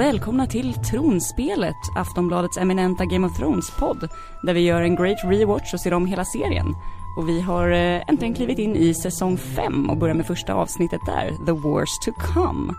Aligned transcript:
och 0.00 0.06
välkomna 0.06 0.46
till 0.46 0.74
Tronspelet, 0.74 1.76
Aftonbladets 1.96 2.56
eminenta 2.58 3.04
Game 3.04 3.26
of 3.26 3.38
Thrones-podd, 3.38 4.08
där 4.42 4.54
vi 4.54 4.60
gör 4.60 4.82
en 4.82 4.96
great 4.96 5.24
rewatch 5.24 5.74
och 5.74 5.80
ser 5.80 5.94
om 5.94 6.06
hela 6.06 6.24
serien. 6.24 6.74
Och 7.16 7.28
vi 7.28 7.40
har 7.40 7.70
eh, 7.70 8.02
äntligen 8.08 8.34
klivit 8.34 8.58
in 8.58 8.76
i 8.76 8.94
säsong 8.94 9.36
5 9.36 9.90
och 9.90 9.96
börjar 9.96 10.14
med 10.14 10.26
första 10.26 10.54
avsnittet 10.54 11.00
där, 11.06 11.46
The 11.46 11.52
Wars 11.52 11.98
to 12.04 12.12
Come. 12.12 12.74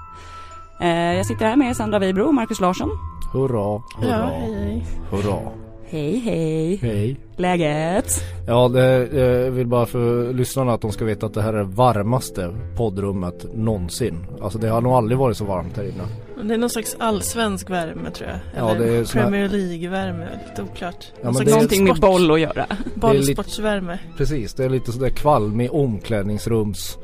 Eh, 0.82 1.18
jag 1.18 1.26
sitter 1.26 1.46
här 1.46 1.56
med 1.56 1.78
Sandra 1.78 2.00
Weibro 2.00 2.28
och 2.28 2.34
Marcus 2.34 2.60
Larsson. 2.60 2.90
Hurra, 3.34 3.82
hurra, 3.98 4.10
Ja, 4.10 4.26
hej, 4.26 4.54
hej. 4.54 4.86
hurra. 5.12 5.40
Hej 5.86 6.20
hej! 6.20 6.76
Hej. 6.76 7.18
Läget? 7.38 8.06
Ja, 8.48 8.68
det, 8.68 9.08
jag 9.18 9.52
vill 9.52 9.68
bara 9.68 9.86
för 9.86 10.34
lyssnarna 10.34 10.74
att 10.74 10.82
de 10.82 10.92
ska 10.92 11.06
veta 11.06 11.26
att 11.26 11.34
det 11.34 11.42
här 11.42 11.54
är 11.54 11.58
det 11.58 11.64
varmaste 11.64 12.56
poddrummet 12.78 13.46
någonsin. 13.56 14.26
Alltså 14.42 14.60
det 14.60 14.68
har 14.68 14.82
nog 14.82 14.94
aldrig 14.94 15.18
varit 15.18 15.38
så 15.38 15.46
varmt 15.46 15.78
här 15.78 15.84
inne. 15.84 16.04
Det 16.44 16.54
är 16.54 16.58
någon 16.58 16.70
slags 16.70 16.96
allsvensk 17.00 17.70
värme 17.70 18.12
tror 18.12 18.30
jag. 18.30 18.40
Ja, 18.58 18.70
Eller 18.76 18.86
det 18.88 18.94
är 18.98 19.04
sån 19.04 19.22
här- 19.22 19.28
Premier 19.30 19.50
League-värme, 19.50 20.28
lite 20.50 20.62
oklart. 20.64 21.06
Ja, 21.22 21.32
Någon 21.32 21.46
det 21.46 21.52
är- 21.52 21.54
Någonting 21.54 21.84
med 21.84 21.96
boll 22.00 22.32
att 22.32 22.40
göra. 22.40 22.66
Bollsportsvärme. 22.96 24.00
Precis, 24.18 24.54
det 24.54 24.66
är 24.66 24.70
lite 24.70 24.92
sådär 24.92 25.10
kvalmig 25.10 25.74
omklädningsrums, 25.74 26.98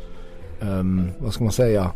ehm, 0.62 1.10
vad 1.20 1.34
ska 1.34 1.44
man 1.44 1.54
säga, 1.54 1.92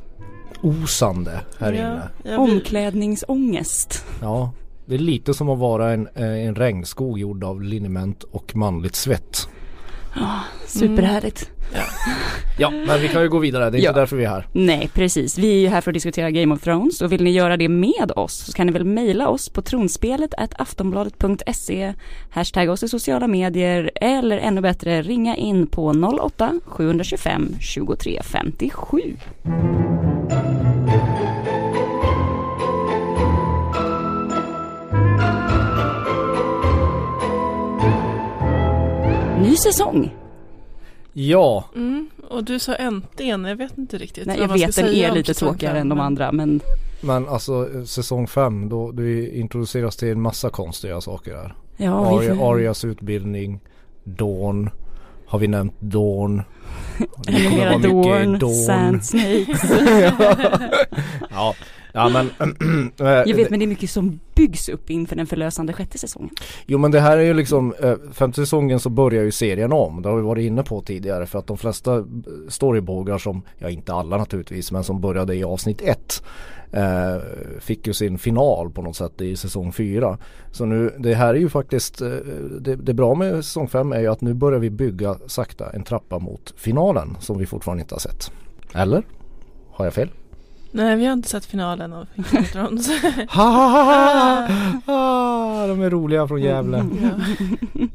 osande 0.61 1.39
här 1.59 1.71
inne. 1.73 2.01
Ja, 2.23 2.29
vi, 2.31 2.35
Omklädningsångest. 2.37 4.05
Ja, 4.21 4.51
det 4.85 4.95
är 4.95 4.99
lite 4.99 5.33
som 5.33 5.49
att 5.49 5.59
vara 5.59 5.91
en, 5.91 6.07
eh, 6.15 6.45
en 6.47 6.55
regnskog 6.55 7.19
gjord 7.19 7.43
av 7.43 7.61
liniment 7.61 8.23
och 8.23 8.55
manligt 8.55 8.95
svett. 8.95 9.47
Superhärligt. 10.67 11.49
Ja, 12.57 12.69
men 12.69 13.01
vi 13.01 13.07
kan 13.07 13.21
ju 13.21 13.29
gå 13.29 13.39
vidare. 13.39 13.69
Det 13.69 13.77
är 13.77 13.81
Ja. 13.81 13.89
inte 13.89 13.99
därför 13.99 14.15
vi 14.15 14.23
är 14.23 14.29
här. 14.29 14.47
Nej, 14.53 14.89
precis. 14.93 15.37
Vi 15.37 15.55
är 15.55 15.59
ju 15.59 15.67
här 15.67 15.81
för 15.81 15.91
att 15.91 15.93
diskutera 15.93 16.31
Game 16.31 16.55
of 16.55 16.61
Thrones 16.61 17.01
och 17.01 17.11
vill 17.11 17.23
ni 17.23 17.31
göra 17.31 17.57
det 17.57 17.69
med 17.69 18.11
oss 18.15 18.33
så 18.45 18.51
kan 18.53 18.67
ni 18.67 18.73
väl 18.73 18.85
mejla 18.85 19.27
oss 19.29 19.49
på 19.49 19.61
tronspelet 19.61 20.33
aftonbladet.se 20.57 21.93
Hashtagga 22.29 22.71
oss 22.71 22.83
i 22.83 22.87
sociala 22.89 23.27
medier 23.27 23.91
eller 23.95 24.37
ännu 24.37 24.61
bättre 24.61 25.01
ringa 25.01 25.35
in 25.35 25.67
på 25.67 25.93
08 26.21 26.59
725 26.65 27.55
Ny 39.51 39.57
säsong. 39.57 40.15
Ja, 41.13 41.63
mm, 41.75 42.09
och 42.29 42.43
du 42.43 42.59
sa 42.59 42.75
äntligen, 42.75 43.45
jag 43.45 43.55
vet 43.55 43.77
inte 43.77 43.97
riktigt 43.97 44.27
Nej, 44.27 44.37
vad 44.37 44.43
jag 44.43 44.49
man 44.49 44.57
ska 44.57 44.67
vet 44.67 44.75
den 44.75 44.85
säga 44.85 45.09
är 45.09 45.13
lite 45.13 45.33
tråkigare 45.33 45.73
fem, 45.73 45.81
än 45.81 45.89
de 45.89 45.99
andra 45.99 46.31
men 46.31 46.61
men 47.01 47.29
alltså 47.29 47.69
eh, 47.75 47.83
säsong 47.83 48.27
5 48.27 48.69
då 48.69 48.91
du 48.91 49.29
introduceras 49.29 49.95
till 49.95 50.07
en 50.07 50.21
massa 50.21 50.49
konstiga 50.49 51.01
saker 51.01 51.35
här. 51.35 51.55
ja, 51.77 52.09
vi 52.09 52.17
Aria, 52.17 52.35
får... 52.35 52.53
Arias 52.53 52.85
utbildning, 52.85 53.59
Dawn, 54.03 54.69
har 55.25 55.39
vi 55.39 55.47
nämnt 55.47 55.75
Dawn? 55.79 56.41
Vara 57.57 57.77
mycket 57.77 58.39
Dorn, 58.39 58.65
Sand 58.65 59.05
Snakes. 59.05 59.71
ja, 60.19 60.35
ja 61.29 61.55
men 61.93 62.29
eh, 62.99 63.07
Jag 63.07 63.35
vet 63.35 63.49
men 63.49 63.59
det 63.59 63.65
är 63.65 63.67
mycket 63.67 63.89
som 63.89 64.19
byggs 64.35 64.69
upp 64.69 64.89
inför 64.89 65.15
den 65.15 65.27
förlösande 65.27 65.73
sjätte 65.73 65.97
säsongen. 65.97 66.35
Jo 66.65 66.77
men 66.77 66.91
det 66.91 66.99
här 66.99 67.17
är 67.17 67.21
ju 67.21 67.33
liksom, 67.33 67.73
eh, 67.79 67.95
femte 68.11 68.41
säsongen 68.41 68.79
så 68.79 68.89
börjar 68.89 69.23
ju 69.23 69.31
serien 69.31 69.73
om. 69.73 70.01
Det 70.01 70.09
har 70.09 70.15
vi 70.15 70.21
varit 70.21 70.43
inne 70.43 70.63
på 70.63 70.81
tidigare 70.81 71.25
för 71.25 71.39
att 71.39 71.47
de 71.47 71.57
flesta 71.57 71.97
eh, 71.97 72.03
storybågar 72.49 73.17
som, 73.17 73.41
ja 73.57 73.69
inte 73.69 73.93
alla 73.93 74.17
naturligtvis, 74.17 74.71
men 74.71 74.83
som 74.83 75.01
började 75.01 75.35
i 75.35 75.43
avsnitt 75.43 75.81
ett 75.81 76.23
eh, 76.71 77.17
fick 77.59 77.87
ju 77.87 77.93
sin 77.93 78.17
final 78.17 78.71
på 78.71 78.81
något 78.81 78.95
sätt 78.95 79.21
i 79.21 79.35
säsong 79.35 79.71
fyra. 79.71 80.17
Så 80.51 80.65
nu, 80.65 80.93
det 80.99 81.13
här 81.13 81.33
är 81.33 81.39
ju 81.39 81.49
faktiskt, 81.49 81.97
det, 82.59 82.75
det 82.75 82.93
bra 82.93 83.15
med 83.15 83.45
säsong 83.45 83.67
fem 83.67 83.91
är 83.93 83.99
ju 83.99 84.07
att 84.07 84.21
nu 84.21 84.33
börjar 84.33 84.59
vi 84.59 84.69
bygga 84.69 85.15
sakta 85.27 85.69
en 85.69 85.83
trappa 85.83 86.19
mot 86.19 86.53
finalen 86.57 87.17
som 87.19 87.37
vi 87.37 87.45
fortfarande 87.45 87.81
inte 87.81 87.95
har 87.95 87.99
sett. 87.99 88.31
Eller? 88.73 89.03
Har 89.71 89.85
jag 89.85 89.93
fel? 89.93 90.09
Nej, 90.71 90.95
vi 90.95 91.05
har 91.05 91.13
inte 91.13 91.29
sett 91.29 91.45
finalen 91.45 91.93
av 91.93 92.07
Game 92.15 92.39
of 92.45 92.51
Thrones. 92.51 92.89
Ha, 93.29 93.43
ha, 93.43 93.67
ha, 93.67 94.47
ha. 94.85 95.63
Ah, 95.63 95.67
de 95.67 95.81
är 95.81 95.89
roliga 95.89 96.27
från 96.27 96.41
Gävle. 96.41 96.85
ja. 97.01 97.09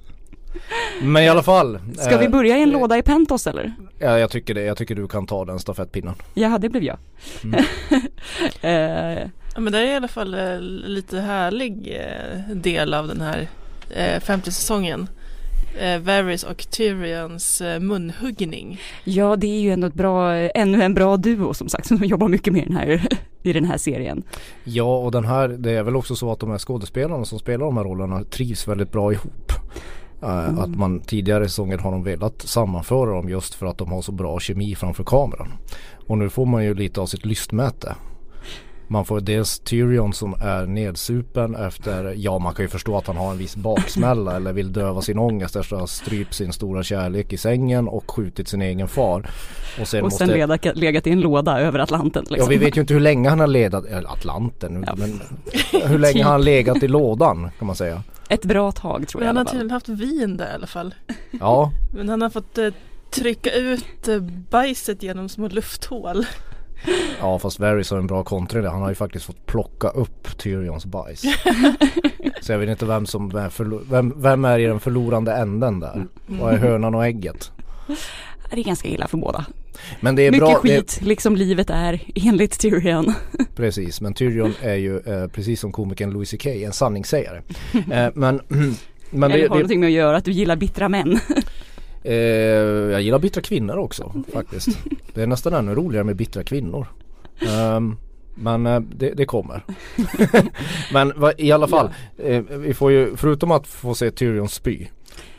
Men 1.02 1.22
i 1.22 1.28
alla 1.28 1.42
fall. 1.42 1.78
Ska 1.98 2.18
vi 2.18 2.24
eh, 2.24 2.30
börja 2.30 2.58
i 2.58 2.62
en 2.62 2.70
låda 2.70 2.98
i 2.98 3.02
Pentos 3.02 3.46
eller? 3.46 3.74
Ja 3.98 4.18
jag 4.18 4.30
tycker 4.30 4.54
det, 4.54 4.62
jag 4.62 4.76
tycker 4.76 4.94
du 4.94 5.08
kan 5.08 5.26
ta 5.26 5.44
den 5.44 5.58
stafettpinnen. 5.58 6.14
Ja, 6.34 6.58
det 6.58 6.68
blev 6.68 6.82
jag. 6.82 6.98
Mm. 7.44 7.64
Eh, 8.60 9.28
ja, 9.54 9.60
men 9.60 9.72
det 9.72 9.78
är 9.78 9.84
i 9.84 9.94
alla 9.94 10.08
fall 10.08 10.34
eh, 10.34 10.60
lite 10.60 11.20
härlig 11.20 11.96
eh, 12.00 12.56
del 12.56 12.94
av 12.94 13.08
den 13.08 13.20
här 13.20 13.48
eh, 13.90 14.20
femte 14.20 14.52
säsongen. 14.52 15.08
Eh, 15.80 15.98
Varys 15.98 16.44
och 16.44 16.70
Tyrions 16.70 17.60
eh, 17.60 17.80
munhuggning. 17.80 18.80
ja, 19.04 19.36
det 19.36 19.46
är 19.46 19.60
ju 19.60 19.70
ändå 19.70 19.86
ett 19.86 19.94
bra, 19.94 20.32
ännu 20.34 20.82
en 20.82 20.94
bra 20.94 21.16
duo 21.16 21.54
som 21.54 21.68
sagt 21.68 21.86
som 21.88 21.96
jobbar 22.04 22.28
mycket 22.28 22.52
med 22.52 22.64
den 22.66 22.76
här, 22.76 23.08
i 23.42 23.52
den 23.52 23.64
här 23.64 23.78
serien. 23.78 24.22
Ja 24.64 24.98
och 24.98 25.12
den 25.12 25.24
här, 25.24 25.48
det 25.48 25.70
är 25.70 25.82
väl 25.82 25.96
också 25.96 26.16
så 26.16 26.32
att 26.32 26.40
de 26.40 26.50
här 26.50 26.58
skådespelarna 26.58 27.24
som 27.24 27.38
spelar 27.38 27.66
de 27.66 27.76
här 27.76 27.84
rollerna 27.84 28.24
trivs 28.24 28.68
väldigt 28.68 28.92
bra 28.92 29.12
ihop. 29.12 29.52
Eh, 30.22 30.58
Att 30.58 30.76
man 30.76 31.00
tidigare 31.00 31.44
i 31.44 31.48
säsongen 31.48 31.78
har 31.80 31.92
de 31.92 32.02
velat 32.04 32.42
sammanföra 32.42 33.10
dem 33.10 33.28
just 33.28 33.54
för 33.54 33.66
att 33.66 33.78
de 33.78 33.92
har 33.92 34.02
så 34.02 34.12
bra 34.12 34.40
kemi 34.40 34.74
framför 34.74 35.04
kameran. 35.04 35.48
Och 36.06 36.18
nu 36.18 36.28
får 36.28 36.46
man 36.46 36.64
ju 36.64 36.74
lite 36.74 37.00
av 37.00 37.06
sitt 37.06 37.24
lystmäte. 37.24 37.94
Man 38.88 39.04
får 39.04 39.20
dels 39.20 39.58
Tyrion 39.58 40.12
som 40.12 40.34
är 40.40 40.66
nedsupen 40.66 41.54
efter, 41.54 42.14
ja 42.16 42.38
man 42.38 42.54
kan 42.54 42.64
ju 42.64 42.68
förstå 42.68 42.98
att 42.98 43.06
han 43.06 43.16
har 43.16 43.30
en 43.30 43.38
viss 43.38 43.56
baksmälla 43.56 44.36
eller 44.36 44.52
vill 44.52 44.72
döva 44.72 45.02
sin 45.02 45.18
ångest 45.18 45.56
efter 45.56 45.76
att 45.76 45.80
ha 45.80 45.86
strypt 45.86 46.34
sin 46.34 46.52
stora 46.52 46.82
kärlek 46.82 47.32
i 47.32 47.36
sängen 47.36 47.88
och 47.88 48.10
skjutit 48.10 48.48
sin 48.48 48.62
egen 48.62 48.88
far. 48.88 49.30
Och 49.80 49.88
sen 49.88 50.00
och 50.00 50.04
måste 50.06 50.18
sen 50.26 50.28
legat, 50.74 51.06
i 51.06 51.10
en 51.10 51.20
låda 51.20 51.60
över 51.60 51.78
Atlanten 51.78 52.24
liksom. 52.28 52.52
Ja 52.52 52.58
vi 52.58 52.64
vet 52.64 52.76
ju 52.76 52.80
inte 52.80 52.94
hur 52.94 53.00
länge 53.00 53.28
han 53.28 53.40
har 53.40 53.46
legat, 53.46 53.84
Atlanten, 54.06 54.84
Ja. 54.86 54.94
men 54.98 55.20
hur 55.82 55.98
länge 55.98 56.12
Typ. 56.14 56.24
har 56.24 56.32
han 56.32 56.42
legat 56.44 56.82
i 56.82 56.88
lådan 56.88 57.50
kan 57.58 57.66
man 57.66 57.76
säga. 57.76 58.02
Ett 58.28 58.44
bra 58.44 58.72
tag 58.72 59.08
tror 59.08 59.20
Men 59.20 59.26
jag 59.26 59.34
han 59.34 59.36
i 59.36 59.46
har 59.46 59.52
tydligen 59.52 59.70
haft 59.70 59.88
vin 59.88 60.36
där 60.36 60.50
i 60.50 60.54
alla 60.54 60.66
fall. 60.66 60.94
Ja, 61.40 61.72
Men 61.94 62.08
han 62.08 62.22
har 62.22 62.30
fått 62.30 62.58
eh, 62.58 62.68
trycka 63.10 63.50
ut 63.50 64.08
eh, 64.08 64.20
bajset 64.50 65.02
genom 65.02 65.28
små 65.28 65.48
lufthål. 65.48 66.26
ja 67.20 67.38
fast 67.38 67.60
Varys 67.60 67.90
har 67.90 67.98
en 67.98 68.06
bra 68.06 68.24
kontra 68.24 68.58
i 68.58 68.62
det. 68.62 68.70
Han 68.70 68.82
har 68.82 68.88
ju 68.88 68.94
faktiskt 68.94 69.24
fått 69.24 69.46
plocka 69.46 69.88
upp 69.88 70.38
Tyrions 70.38 70.86
bajs. 70.86 71.22
Så 72.40 72.52
jag 72.52 72.58
vet 72.58 72.68
inte 72.68 72.86
vem 72.86 73.06
som 73.06 73.36
är 73.36 73.48
förlo- 73.48 73.84
vem, 73.90 74.22
vem 74.22 74.44
är 74.44 74.58
i 74.58 74.66
den 74.66 74.80
förlorande 74.80 75.32
änden 75.32 75.80
där? 75.80 76.06
Vad 76.26 76.54
är 76.54 76.58
hönan 76.58 76.94
och 76.94 77.06
ägget? 77.06 77.52
Det 78.50 78.60
är 78.60 78.64
ganska 78.64 78.88
illa 78.88 79.08
för 79.08 79.16
båda. 79.16 79.46
Men 80.00 80.16
det 80.16 80.22
är 80.22 80.30
mycket 80.30 80.46
bra, 80.46 80.54
skit, 80.54 80.98
liksom 81.02 81.36
livet 81.36 81.70
är 81.70 82.00
enligt 82.14 82.58
Tyrion. 82.58 83.14
Det, 83.32 83.44
precis, 83.56 84.00
men 84.00 84.14
Tyrion 84.14 84.54
är 84.62 84.74
ju 84.74 84.98
eh, 84.98 85.26
precis 85.26 85.60
som 85.60 85.72
komikern 85.72 86.10
Louis 86.10 86.30
CK 86.30 86.46
en 86.46 86.72
sanningssägare. 86.72 87.42
Eh, 87.74 88.08
men 88.14 88.40
men 89.10 89.30
Eller 89.30 89.42
det, 89.42 89.48
har 89.48 89.48
det, 89.48 89.48
någonting 89.48 89.80
med 89.80 89.86
att 89.86 89.92
göra 89.92 90.16
att 90.16 90.24
du 90.24 90.32
gillar 90.32 90.56
bittra 90.56 90.88
män. 90.88 91.18
Eh, 92.06 92.14
jag 92.92 93.02
gillar 93.02 93.18
bittra 93.18 93.42
kvinnor 93.42 93.76
också 93.76 94.12
faktiskt. 94.32 94.68
Det 95.14 95.22
är 95.22 95.26
nästan 95.26 95.54
ännu 95.54 95.74
roligare 95.74 96.04
med 96.04 96.16
bittra 96.16 96.44
kvinnor. 96.44 96.86
Ehm, 97.48 97.96
men 98.34 98.66
eh, 98.66 98.80
det, 98.80 99.10
det 99.14 99.24
kommer. 99.24 99.62
men 100.92 101.12
va, 101.16 101.32
i 101.38 101.52
alla 101.52 101.68
fall, 101.68 101.90
eh, 102.18 102.42
vi 102.42 102.74
får 102.74 102.92
ju 102.92 103.16
förutom 103.16 103.50
att 103.50 103.66
få 103.66 103.94
se 103.94 104.10
Tyrion 104.10 104.48
spy 104.48 104.86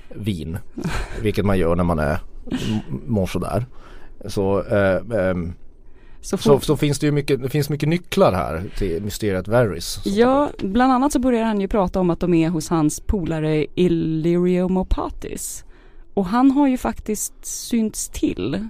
vin, 0.10 0.58
vilket 1.22 1.46
man 1.46 1.58
gör 1.58 1.76
när 1.76 1.84
man 1.84 2.00
är 2.00 2.20
mår 3.06 3.28
sådär. 3.28 3.66
Så, 4.26 4.64
eh, 4.64 5.20
ehm, 5.20 5.54
Så 6.22 6.38
så, 6.38 6.60
så 6.60 6.78
finns 6.78 7.00
det 7.00 7.06
ju 7.06 7.12
mycket, 7.12 7.42
det 7.44 7.50
finns 7.50 7.70
mycket 7.70 7.90
nycklar 7.90 8.34
här 8.34 8.64
till 8.78 9.04
mysteriet 9.04 9.48
Varys. 9.48 10.02
Ja, 10.06 10.50
bland 10.60 10.94
annat 10.94 11.14
så 11.14 11.20
börjar 11.20 11.44
han 11.44 11.62
ju 11.62 11.68
prata 11.68 12.00
om 12.00 12.10
att 12.10 12.20
de 12.20 12.34
är 12.34 12.50
hos 12.50 12.70
hans 12.70 13.00
polare 13.00 13.66
Illyrio 13.76 14.70
Mopatis. 14.70 15.64
Och 16.18 16.26
han 16.26 16.52
har 16.52 16.68
ju 16.68 16.78
faktiskt 16.78 17.46
synts 17.46 18.10
till. 18.10 18.68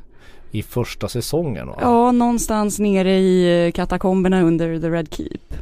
I 0.51 0.63
första 0.63 1.07
säsongen 1.07 1.67
va? 1.67 1.77
Ja, 1.81 2.11
någonstans 2.11 2.79
nere 2.79 3.17
i 3.17 3.65
eh, 3.65 3.71
katakomberna 3.71 4.41
under 4.41 4.79
The 4.79 4.89
Red 4.89 5.13
Keep. 5.13 5.53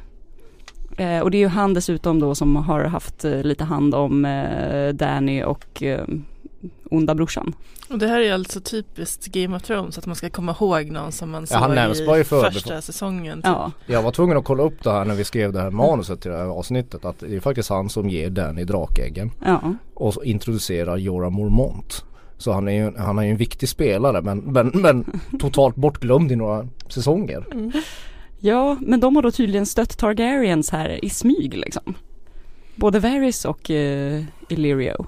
Eh, 0.98 1.20
och 1.20 1.32
det 1.32 1.38
är 1.38 1.40
ju 1.40 1.48
han 1.48 1.74
dessutom 1.74 2.20
då 2.20 2.36
som 2.36 2.56
har 2.56 2.84
haft 2.84 3.26
eh, 3.26 3.44
lite 3.44 3.64
hand 3.64 3.96
om 3.96 4.26
eh, 4.26 4.90
Danny 4.90 5.44
och 5.44 5.84
onda 6.92 7.16
brorsan. 7.16 7.56
Och 7.90 8.00
det 8.00 8.08
här 8.08 8.20
är 8.20 8.34
alltså 8.34 8.60
typiskt 8.60 9.26
Game 9.26 9.56
of 9.56 9.64
Thrones 9.64 9.98
att 9.98 10.06
man 10.06 10.16
ska 10.16 10.30
komma 10.30 10.56
ihåg 10.60 10.92
någon 10.92 11.12
som 11.12 11.32
man 11.32 11.48
Ja, 11.50 11.94
såg 11.94 12.06
bara 12.06 12.18
i 12.18 12.22
i 12.22 12.24
första 12.24 12.82
säsongen. 12.82 13.38
Typ. 13.38 13.46
Ja, 13.46 13.72
Jag 13.86 14.02
var 14.02 14.12
tvungen 14.12 14.38
att 14.38 14.46
kolla 14.46 14.64
upp 14.64 14.84
det 14.84 14.92
här 14.92 15.06
när 15.06 15.16
vi 15.16 15.24
skrev 15.24 15.54
det 15.54 15.62
här 15.62 15.70
manuset 15.72 16.22
till 16.22 16.32
det 16.32 16.38
här 16.38 16.46
avsnittet. 16.46 17.06
Att 17.06 17.20
det 17.20 17.36
är 17.36 17.40
faktiskt 17.40 17.70
han 17.70 17.90
som 17.90 18.10
ger 18.10 18.30
Danny 18.30 18.64
drakäggen. 18.64 19.32
ja. 19.46 19.74
Och 19.94 20.26
introducerar 20.26 20.98
Jorah 20.98 21.30
Mormont. 21.30 22.06
Så 22.38 22.52
han 22.52 22.68
är 22.68 22.72
ju, 22.72 22.98
han 22.98 23.20
är 23.20 23.24
ju 23.24 23.30
en 23.30 23.38
viktig 23.38 23.70
spelare 23.70 24.22
men, 24.22 24.38
men, 24.38 24.72
men 24.74 25.22
totalt 25.40 25.76
bortglömd 25.76 26.32
i 26.32 26.36
några 26.36 26.68
säsonger. 26.90 27.46
Mm. 27.52 27.72
Ja, 28.40 28.78
men 28.82 29.00
de 29.00 29.16
har 29.16 29.24
då 29.24 29.32
tydligen 29.32 29.66
stött 29.66 29.98
Targaryens 29.98 30.70
här 30.70 31.06
i 31.06 31.10
smyg 31.10 31.58
liksom. 31.58 31.94
Både 32.76 33.00
Varys 33.00 33.46
och 33.46 33.70
uh, 33.70 34.24
Illyrio. 34.50 35.06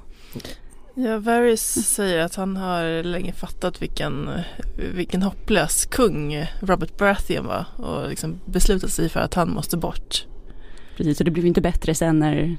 Ja, 0.99 1.17
Varys 1.19 1.73
säger 1.87 2.19
att 2.19 2.35
han 2.35 2.57
har 2.57 3.03
länge 3.03 3.33
fattat 3.33 3.81
vilken, 3.81 4.29
vilken 4.95 5.21
hopplös 5.21 5.85
kung 5.85 6.45
Robert 6.59 6.97
Baratheon 6.97 7.45
var 7.45 7.65
och 7.77 8.09
liksom 8.09 8.39
beslutat 8.45 8.91
sig 8.91 9.09
för 9.09 9.19
att 9.19 9.33
han 9.33 9.49
måste 9.49 9.77
bort. 9.77 10.25
Precis, 10.97 11.19
och 11.19 11.25
det 11.25 11.31
blev 11.31 11.45
inte 11.45 11.61
bättre 11.61 11.95
sen 11.95 12.19
när, 12.19 12.57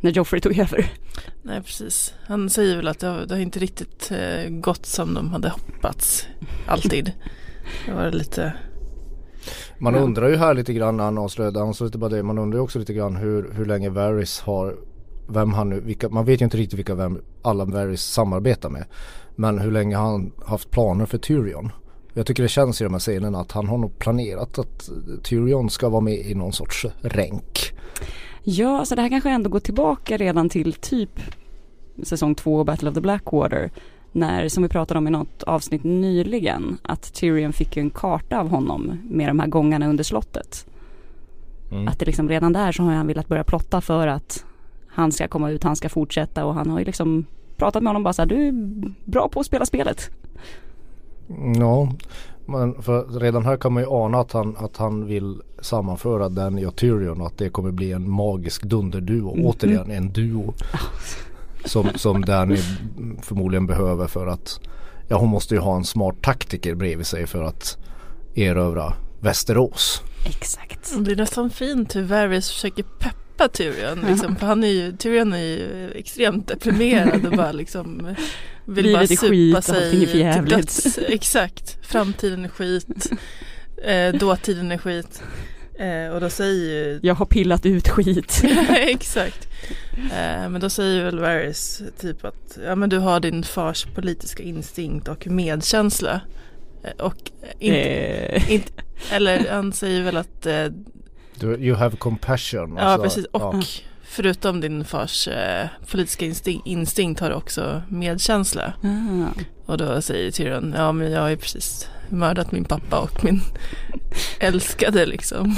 när 0.00 0.10
Joffrey 0.10 0.40
tog 0.40 0.58
över. 0.58 0.92
Nej, 1.42 1.62
precis. 1.62 2.14
Han 2.26 2.50
säger 2.50 2.76
väl 2.76 2.88
att 2.88 2.98
det 2.98 3.06
har, 3.06 3.26
det 3.26 3.34
har 3.34 3.40
inte 3.40 3.58
riktigt 3.58 4.10
eh, 4.10 4.50
gått 4.50 4.86
som 4.86 5.14
de 5.14 5.30
hade 5.30 5.48
hoppats. 5.48 6.26
Alltid. 6.66 7.12
Det 7.86 7.92
var 7.92 8.10
lite... 8.10 8.52
Man 9.78 9.94
ja. 9.94 10.00
undrar 10.00 10.28
ju 10.28 10.36
här 10.36 10.54
lite 10.54 10.72
grann 10.72 10.96
när 10.96 11.04
han 11.04 11.18
avslöjade, 11.18 11.58
han 11.58 11.74
inte 11.80 11.98
bara 11.98 12.10
det, 12.10 12.22
man 12.22 12.38
undrar 12.38 12.58
ju 12.58 12.62
också 12.62 12.78
lite 12.78 12.94
grann 12.94 13.16
hur, 13.16 13.52
hur 13.52 13.64
länge 13.64 13.88
Varys 13.88 14.40
har, 14.40 14.76
vem 15.28 15.52
han 15.52 15.68
nu, 15.68 15.80
vilka, 15.80 16.08
man 16.08 16.24
vet 16.24 16.40
ju 16.40 16.44
inte 16.44 16.56
riktigt 16.56 16.78
vilka 16.78 16.94
vem 16.94 17.20
alla 17.42 17.64
Varys 17.64 18.02
samarbetar 18.02 18.70
med. 18.70 18.84
Men 19.36 19.58
hur 19.58 19.70
länge 19.70 19.96
han 19.96 20.32
haft 20.46 20.70
planer 20.70 21.06
för 21.06 21.18
Tyrion. 21.18 21.72
Jag 22.14 22.26
tycker 22.26 22.42
det 22.42 22.48
känns 22.48 22.80
i 22.80 22.84
de 22.84 22.92
här 22.92 23.00
scenerna 23.00 23.40
att 23.40 23.52
han 23.52 23.68
har 23.68 23.78
nog 23.78 23.98
planerat 23.98 24.58
att 24.58 24.90
Tyrion 25.22 25.70
ska 25.70 25.88
vara 25.88 26.00
med 26.00 26.14
i 26.14 26.34
någon 26.34 26.52
sorts 26.52 26.86
ränk. 27.00 27.72
Ja, 28.42 28.84
så 28.84 28.94
det 28.94 29.02
här 29.02 29.08
kanske 29.08 29.30
ändå 29.30 29.50
går 29.50 29.60
tillbaka 29.60 30.16
redan 30.16 30.48
till 30.48 30.72
typ 30.72 31.20
säsong 32.02 32.34
två 32.34 32.64
Battle 32.64 32.88
of 32.88 32.94
the 32.94 33.00
Blackwater. 33.00 33.70
När, 34.12 34.48
som 34.48 34.62
vi 34.62 34.68
pratade 34.68 34.98
om 34.98 35.06
i 35.08 35.10
något 35.10 35.42
avsnitt 35.42 35.84
nyligen, 35.84 36.78
att 36.82 37.14
Tyrion 37.14 37.52
fick 37.52 37.76
en 37.76 37.90
karta 37.90 38.40
av 38.40 38.48
honom 38.48 38.98
med 39.10 39.28
de 39.28 39.40
här 39.40 39.46
gångarna 39.46 39.88
under 39.88 40.04
slottet. 40.04 40.66
Mm. 41.70 41.88
Att 41.88 41.98
det 41.98 42.06
liksom 42.06 42.28
redan 42.28 42.52
där 42.52 42.72
så 42.72 42.82
har 42.82 42.92
han 42.92 43.06
velat 43.06 43.28
börja 43.28 43.44
plotta 43.44 43.80
för 43.80 44.06
att 44.06 44.44
han 44.98 45.12
ska 45.12 45.28
komma 45.28 45.50
ut, 45.50 45.64
han 45.64 45.76
ska 45.76 45.88
fortsätta 45.88 46.44
och 46.44 46.54
han 46.54 46.70
har 46.70 46.78
ju 46.78 46.84
liksom 46.84 47.26
pratat 47.56 47.82
med 47.82 47.90
honom 47.90 48.02
bara 48.02 48.12
så 48.12 48.22
här, 48.22 48.26
du 48.26 48.48
är 48.48 48.52
bra 49.04 49.28
på 49.28 49.40
att 49.40 49.46
spela 49.46 49.66
spelet. 49.66 50.10
Ja, 51.58 51.92
men 52.46 52.82
för 52.82 53.20
redan 53.20 53.44
här 53.44 53.56
kan 53.56 53.72
man 53.72 53.82
ju 53.82 53.88
ana 53.90 54.20
att 54.20 54.32
han, 54.32 54.56
att 54.56 54.76
han 54.76 55.06
vill 55.06 55.42
sammanföra 55.60 56.28
Danny 56.28 56.66
och 56.66 56.76
Tyrion 56.76 57.20
och 57.20 57.26
att 57.26 57.38
det 57.38 57.48
kommer 57.48 57.70
bli 57.70 57.92
en 57.92 58.10
magisk 58.10 58.62
dunderduo. 58.62 59.32
Mm. 59.32 59.46
Återigen 59.46 59.90
en 59.90 60.12
duo. 60.12 60.54
Som, 61.64 61.88
som 61.94 62.24
Danny 62.24 62.56
förmodligen 63.22 63.66
behöver 63.66 64.06
för 64.06 64.26
att 64.26 64.60
ja 65.08 65.18
hon 65.18 65.28
måste 65.28 65.54
ju 65.54 65.60
ha 65.60 65.76
en 65.76 65.84
smart 65.84 66.22
taktiker 66.22 66.74
bredvid 66.74 67.06
sig 67.06 67.26
för 67.26 67.42
att 67.42 67.78
erövra 68.34 68.92
Västerås. 69.20 70.02
Exakt. 70.26 70.94
Det 70.98 71.12
är 71.12 71.16
nästan 71.16 71.50
fint 71.50 71.96
hur 71.96 72.02
Varys 72.02 72.50
försöker 72.50 72.82
peppa 72.82 73.17
Tyrion. 73.46 74.04
Liksom, 74.08 74.36
för 74.36 74.46
han 74.46 74.64
är 74.64 74.68
ju, 74.68 74.96
Tyrion 74.96 75.32
är 75.32 75.38
ju 75.38 75.90
extremt 75.94 76.48
deprimerad 76.48 77.26
och 77.26 77.32
bara 77.32 77.52
liksom 77.52 78.14
vill 78.64 78.84
Livet 78.84 78.98
bara 78.98 79.06
supa 79.06 79.28
skit, 79.28 79.64
sig 79.64 80.06
för 80.06 80.18
jävligt. 80.18 80.98
Exakt, 81.08 81.86
framtiden 81.86 82.44
är 82.44 82.48
skit, 82.48 83.10
eh, 83.84 84.12
dåtiden 84.12 84.72
är 84.72 84.78
skit. 84.78 85.22
Eh, 85.78 86.14
och 86.14 86.20
då 86.20 86.30
säger 86.30 86.54
ju... 86.54 87.00
Jag 87.02 87.14
har 87.14 87.26
pillat 87.26 87.66
ut 87.66 87.88
skit. 87.88 88.42
Exakt. 88.70 89.48
Eh, 89.96 90.48
men 90.48 90.60
då 90.60 90.70
säger 90.70 91.04
väl 91.04 91.18
Varys 91.18 91.82
typ 92.00 92.24
att 92.24 92.58
ja 92.64 92.74
men 92.74 92.88
du 92.88 92.98
har 92.98 93.20
din 93.20 93.42
fars 93.42 93.86
politiska 93.94 94.42
instinkt 94.42 95.08
och 95.08 95.26
medkänsla. 95.26 96.20
Eh, 96.84 97.04
och 97.04 97.30
inte, 97.58 97.78
eh. 97.78 98.52
inte, 98.52 98.72
eller 99.12 99.50
han 99.50 99.72
säger 99.72 100.02
väl 100.02 100.16
att 100.16 100.46
eh, 100.46 100.66
You 101.42 101.76
have 101.76 101.96
compassion. 101.96 102.76
Ja 102.76 102.82
alltså, 102.82 103.02
precis 103.02 103.24
och 103.24 103.54
ja. 103.54 103.62
förutom 104.02 104.60
din 104.60 104.84
fars 104.84 105.28
eh, 105.28 105.66
politiska 105.90 106.24
instinkt, 106.24 106.66
instinkt 106.66 107.20
har 107.20 107.28
du 107.28 107.34
också 107.34 107.82
medkänsla. 107.88 108.72
Mm. 108.82 109.28
Och 109.66 109.78
då 109.78 110.02
säger 110.02 110.30
Tyrion, 110.30 110.74
ja 110.76 110.92
men 110.92 111.10
jag 111.12 111.32
är 111.32 111.36
precis 111.36 111.88
mördat 112.10 112.52
min 112.52 112.64
pappa 112.64 112.98
och 112.98 113.24
min 113.24 113.40
älskade 114.40 115.06
liksom. 115.06 115.56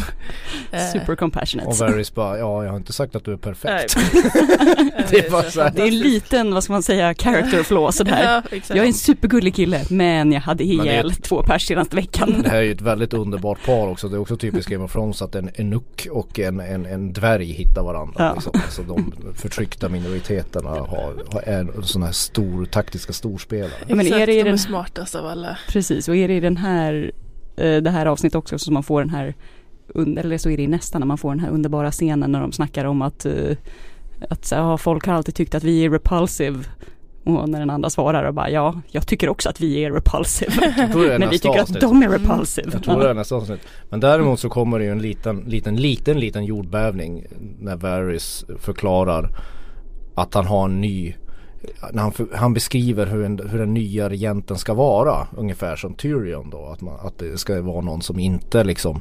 Eh, 0.70 0.81
Super 0.93 1.17
compassionate. 1.17 1.69
Och 1.69 1.76
Varys 1.76 2.14
bara, 2.14 2.38
ja 2.38 2.64
jag 2.64 2.70
har 2.70 2.76
inte 2.76 2.93
sagt 2.93 3.17
att 3.17 3.25
du 3.25 3.32
är 3.32 3.37
perfekt. 3.37 3.97
det, 5.11 5.26
är 5.26 5.31
bara 5.31 5.43
så 5.43 5.70
det 5.75 5.82
är 5.82 5.87
en 5.87 5.99
liten, 5.99 6.55
vad 6.55 6.64
ska 6.64 6.73
man 6.73 6.82
säga, 6.82 7.14
character 7.14 7.62
flaw 7.62 7.93
sådär. 7.93 8.43
Ja, 8.50 8.58
jag 8.69 8.79
är 8.79 8.85
en 8.85 8.94
supergullig 8.94 9.55
kille 9.55 9.85
men 9.91 10.32
jag 10.32 10.41
hade 10.41 10.64
ihjäl 10.64 11.12
två 11.12 11.43
pers 11.43 11.67
senaste 11.67 11.97
veckan. 11.97 12.43
Det 12.43 12.49
här 12.49 12.58
är 12.58 12.62
ju 12.62 12.73
ett 12.73 12.81
väldigt 12.81 13.12
underbart 13.12 13.67
par 13.67 13.88
också. 13.88 14.08
Det 14.08 14.17
är 14.17 14.20
också 14.20 14.37
typiskt 14.37 14.70
Game 14.70 14.85
of 14.85 14.93
Thrones 14.93 15.23
att 15.23 15.35
en 15.35 15.50
enuk 15.55 16.06
och 16.11 16.38
en, 16.38 16.61
en, 16.61 16.87
en 16.87 17.12
dvärg 17.12 17.52
hittar 17.52 17.82
varandra. 17.82 18.14
Ja. 18.19 18.35
Liksom. 18.35 18.52
Alltså 18.55 18.82
de 18.82 19.12
förtryckta 19.35 19.88
minoriteterna 19.88 20.70
har, 20.70 21.25
har 21.32 21.43
en 21.47 21.82
sån 21.82 22.02
här 22.02 22.12
stor 22.12 22.64
taktiska 22.64 23.12
storspelare. 23.12 23.70
Exakt, 23.70 23.97
men 23.97 24.06
är 24.06 24.26
det 24.26 24.32
de 24.32 24.41
är 24.41 24.44
den... 24.44 24.58
smartast 24.58 25.14
av 25.14 25.26
alla. 25.26 25.58
Precis, 25.69 26.08
och 26.08 26.17
är 26.17 26.29
det 26.29 26.39
i 26.40 26.42
den 26.42 26.56
här, 26.56 27.12
eh, 27.56 27.76
det 27.76 27.90
här 27.90 28.06
avsnittet 28.06 28.37
också 28.37 28.58
som 28.58 28.75
man 28.75 28.82
får 28.82 29.00
den 29.00 29.10
här, 29.10 29.34
eller 29.94 30.38
så 30.38 30.50
är 30.50 30.56
det 30.56 30.62
i 30.62 30.66
nästa 30.66 30.98
när 30.98 31.06
man 31.06 31.19
får 31.19 31.31
den 31.31 31.40
här 31.40 31.50
underbara 31.50 31.90
scenen 31.90 32.32
när 32.32 32.40
de 32.40 32.52
snackar 32.52 32.84
om 32.84 33.02
att, 33.02 33.26
eh, 33.26 33.56
att 34.31 34.50
ja, 34.50 34.78
folk 34.78 35.06
har 35.06 35.14
alltid 35.14 35.34
tyckt 35.34 35.54
att 35.54 35.64
vi 35.64 35.84
är 35.84 35.90
repulsive. 35.90 36.64
Och 37.25 37.48
när 37.48 37.58
den 37.58 37.70
andra 37.70 37.90
svarar 37.90 38.25
och 38.25 38.34
bara 38.34 38.50
ja, 38.50 38.81
jag 38.87 39.06
tycker 39.06 39.28
också 39.28 39.48
att 39.48 39.60
vi 39.60 39.84
är 39.84 39.90
repulsive. 39.90 40.52
Är 40.52 41.19
Men 41.19 41.31
vi 41.31 41.38
tycker 41.38 41.60
att 41.60 41.81
de 41.81 42.02
är 42.02 42.08
repulsive. 42.08 42.70
Jag 42.72 42.82
tror 42.82 43.00
det 43.00 43.10
är 43.10 43.14
nästa 43.14 43.34
avsnitt. 43.34 43.60
Men 43.90 44.00
däremot 44.00 44.40
så 44.40 44.48
kommer 44.48 44.78
det 44.78 44.84
ju 44.84 44.90
en 44.90 45.02
liten, 45.02 45.40
liten, 45.46 45.76
liten, 45.76 46.20
liten 46.20 46.44
jordbävning 46.44 47.26
när 47.58 47.76
Varys 47.76 48.44
förklarar 48.58 49.31
att 50.14 50.34
han 50.34 50.46
har 50.46 50.64
en 50.64 50.81
ny 50.81 51.14
när 51.93 52.03
han, 52.03 52.12
han 52.35 52.55
beskriver 52.55 53.07
hur, 53.07 53.25
en, 53.25 53.49
hur 53.49 53.59
den 53.59 53.75
nya 53.75 54.11
regenten 54.11 54.59
ska 54.59 54.75
vara. 54.75 55.27
Ungefär 55.37 55.77
som 55.77 55.95
Tyrion 55.95 56.51
då. 56.51 56.67
Att, 56.67 56.81
man, 56.81 57.01
att 57.01 57.19
det 57.19 57.39
ska 57.39 57.62
vara 57.62 57.81
någon 57.81 58.02
som 58.02 58.19
inte 58.19 58.64
liksom 58.64 59.00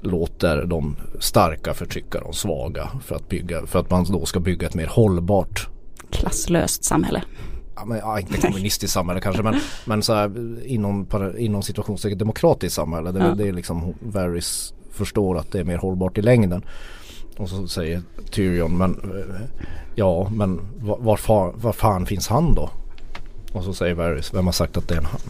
låter 0.00 0.64
de 0.64 0.96
starka 1.18 1.74
förtrycka 1.74 2.20
de 2.20 2.32
svaga. 2.32 2.90
För 3.04 3.16
att, 3.16 3.28
bygga, 3.28 3.66
för 3.66 3.78
att 3.78 3.90
man 3.90 4.04
då 4.04 4.24
ska 4.24 4.40
bygga 4.40 4.66
ett 4.66 4.74
mer 4.74 4.86
hållbart 4.86 5.68
klasslöst 6.10 6.84
samhälle. 6.84 7.22
Ja, 7.74 7.84
men, 7.84 7.98
ja, 7.98 8.20
inte 8.20 8.40
kommunistiskt 8.40 8.94
samhälle 8.94 9.20
kanske 9.20 9.42
men, 9.42 9.60
men 9.84 10.02
så 10.02 10.14
här, 10.14 10.30
inom, 10.66 11.06
inom 11.38 11.62
situationstecken 11.62 12.18
demokratiskt 12.18 12.76
samhälle. 12.76 13.12
Det, 13.12 13.18
ja. 13.18 13.34
det 13.34 13.48
är 13.48 13.52
liksom 13.52 13.94
Varys 14.00 14.74
förstår 14.90 15.38
att 15.38 15.52
det 15.52 15.60
är 15.60 15.64
mer 15.64 15.78
hållbart 15.78 16.18
i 16.18 16.22
längden. 16.22 16.64
Och 17.36 17.48
så 17.48 17.68
säger 17.68 18.02
Tyrion 18.30 18.78
men 18.78 19.00
Ja 20.00 20.28
men 20.30 20.60
var, 20.80 20.98
var, 20.98 21.16
fan, 21.16 21.52
var 21.56 21.72
fan 21.72 22.06
finns 22.06 22.28
han 22.28 22.54
då? 22.54 22.70
Och 23.52 23.64
så 23.64 23.74
säger 23.74 23.94
Varys, 23.94 24.34
vem 24.34 24.44
har 24.44 24.52
sagt 24.52 24.76
att 24.76 24.88
det 24.88 24.94
är 24.94 24.98
en 24.98 25.04
han? 25.04 25.20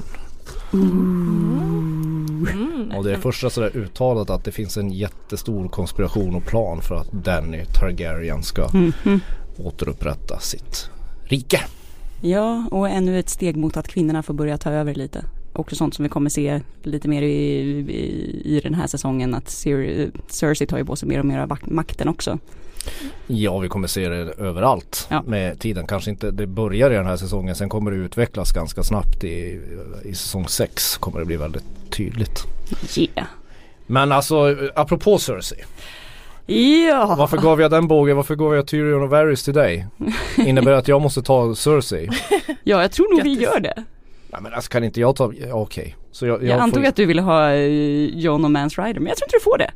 Mm. 2.43 2.93
Och 2.97 3.05
det 3.05 3.13
är 3.13 3.17
första 3.17 3.51
sådär 3.51 3.77
uttalat 3.77 4.31
att 4.31 4.45
det 4.45 4.53
finns 4.53 4.77
en 4.77 4.91
jättestor 4.91 5.69
konspiration 5.69 6.35
och 6.35 6.45
plan 6.45 6.81
för 6.83 6.95
att 6.95 7.13
Danny 7.13 7.65
Targaryen 7.65 8.43
ska 8.43 8.69
mm. 8.69 8.93
återupprätta 9.59 10.39
sitt 10.39 10.91
rike. 11.25 11.61
Ja, 12.21 12.69
och 12.71 12.89
ännu 12.89 13.19
ett 13.19 13.29
steg 13.29 13.57
mot 13.57 13.77
att 13.77 13.89
kvinnorna 13.89 14.23
får 14.23 14.35
börja 14.35 14.59
ta 14.59 14.71
över 14.71 14.95
lite. 14.95 15.25
Också 15.53 15.77
sånt 15.77 15.95
som 15.95 16.03
vi 16.03 16.09
kommer 16.09 16.31
se 16.31 16.61
lite 16.83 17.09
mer 17.09 17.23
i, 17.23 17.61
i, 17.89 18.43
i 18.57 18.61
den 18.61 18.75
här 18.75 18.87
säsongen 18.87 19.35
att 19.35 19.51
Cer 19.51 20.11
Cersei 20.29 20.67
tar 20.67 20.79
ju 20.79 20.85
på 20.85 20.97
sig 20.97 21.09
mer 21.09 21.19
och 21.19 21.27
mer 21.27 21.39
av 21.39 21.59
makten 21.63 22.09
också. 22.09 22.39
Ja 23.27 23.59
vi 23.59 23.69
kommer 23.69 23.89
se 23.89 24.09
det 24.09 24.33
överallt 24.39 25.07
ja. 25.11 25.23
med 25.23 25.59
tiden. 25.59 25.87
Kanske 25.87 26.11
inte, 26.11 26.31
det 26.31 26.47
börjar 26.47 26.91
i 26.91 26.95
den 26.95 27.07
här 27.07 27.17
säsongen 27.17 27.55
sen 27.55 27.69
kommer 27.69 27.91
det 27.91 27.97
utvecklas 27.97 28.53
ganska 28.53 28.83
snabbt 28.83 29.25
i, 29.25 29.61
i 30.05 30.15
säsong 30.15 30.49
6 30.49 30.97
kommer 30.97 31.19
det 31.19 31.25
bli 31.25 31.37
väldigt 31.37 31.65
tydligt. 31.91 32.45
Yeah. 32.97 33.29
Men 33.87 34.13
alltså 34.13 34.57
apropå 34.75 35.19
Cersei. 35.19 35.65
Ja. 36.87 37.15
Varför 37.19 37.37
gav 37.37 37.61
jag 37.61 37.71
den 37.71 37.89
bågen? 37.89 38.17
Varför 38.17 38.35
gav 38.35 38.55
jag 38.55 38.67
Tyrion 38.67 39.03
och 39.03 39.11
Varys 39.11 39.43
till 39.43 39.55
dig? 39.55 39.87
Innebär 40.37 40.71
det 40.71 40.79
att 40.79 40.89
jag 40.89 41.03
måste 41.03 41.23
ta 41.23 41.55
Cersei? 41.55 42.09
ja 42.65 42.83
jag 42.83 42.93
tror 42.93 43.15
nog 43.15 43.23
vi 43.23 43.43
gör 43.43 43.61
det. 43.61 43.85
Nej 44.33 44.41
men 44.43 44.55
alltså 44.55 44.71
kan 44.71 44.85
inte 44.85 45.01
jag 45.01 45.17
ta, 45.17 45.25
okej. 45.25 45.53
Okay. 45.53 45.93
Så 46.13 46.27
jag, 46.27 46.43
jag, 46.43 46.49
jag 46.49 46.61
antog 46.61 46.83
får... 46.83 46.89
att 46.89 46.97
du 46.97 47.07
ville 47.07 47.23
ha 47.23 47.53
eh, 47.53 48.05
John 48.05 48.45
och 48.45 48.51
Mans 48.51 48.79
Rider 48.79 49.01
men 49.01 49.07
jag 49.07 49.17
tror 49.17 49.27
inte 49.27 49.37
du 49.37 49.41
får 49.41 49.59
det. 49.59 49.71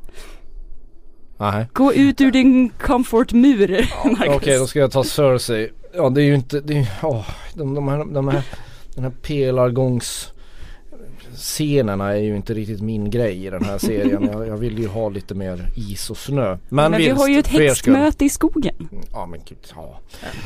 Nej. 1.38 1.66
Gå 1.72 1.94
ut 1.94 2.20
ur 2.20 2.30
din 2.30 2.68
comfortmur 2.68 3.70
ja, 3.70 3.86
Okej 4.04 4.28
okay, 4.28 4.58
då 4.58 4.66
ska 4.66 4.78
jag 4.78 4.92
ta 4.92 5.04
Cersei. 5.04 5.70
Ja 5.94 6.10
det 6.10 6.22
är 6.22 6.24
ju 6.24 6.34
inte, 6.34 6.60
det 6.60 6.78
är, 6.78 6.86
oh, 7.02 7.30
de, 7.54 7.74
de, 7.74 7.88
här, 7.88 8.04
de 8.04 8.28
här, 8.28 8.42
den 8.94 9.04
här 9.04 9.12
pelargångs 9.22 10.33
scenerna 11.36 12.12
är 12.12 12.20
ju 12.20 12.36
inte 12.36 12.54
riktigt 12.54 12.80
min 12.80 13.10
grej 13.10 13.46
i 13.46 13.50
den 13.50 13.64
här 13.64 13.78
serien. 13.78 14.28
Jag, 14.32 14.48
jag 14.48 14.56
vill 14.56 14.78
ju 14.78 14.88
ha 14.88 15.08
lite 15.08 15.34
mer 15.34 15.66
is 15.76 16.10
och 16.10 16.16
snö. 16.16 16.58
Men, 16.68 16.90
men 16.90 17.00
vi 17.00 17.08
har 17.08 17.28
ju 17.28 17.38
ett 17.38 17.46
häxmöte 17.46 18.24
i 18.24 18.30
skogen. 18.30 18.88
Ja 19.12 19.26
men 19.26 19.40
gud, 19.48 19.58
ja. 19.76 20.00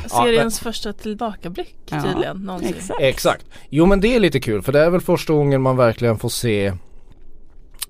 Seriens 0.09 0.35
ja, 0.35 0.43
men... 0.43 0.51
första 0.51 0.93
tillbakablick 0.93 1.75
ja, 1.89 2.03
tydligen 2.03 2.37
någonsin. 2.37 2.73
Exakt. 2.77 3.01
exakt. 3.01 3.45
Jo 3.69 3.85
men 3.85 4.01
det 4.01 4.15
är 4.15 4.19
lite 4.19 4.39
kul 4.39 4.61
för 4.61 4.71
det 4.71 4.79
är 4.79 4.89
väl 4.89 5.01
första 5.01 5.33
gången 5.33 5.61
man 5.61 5.77
verkligen 5.77 6.19
får 6.19 6.29
se 6.29 6.73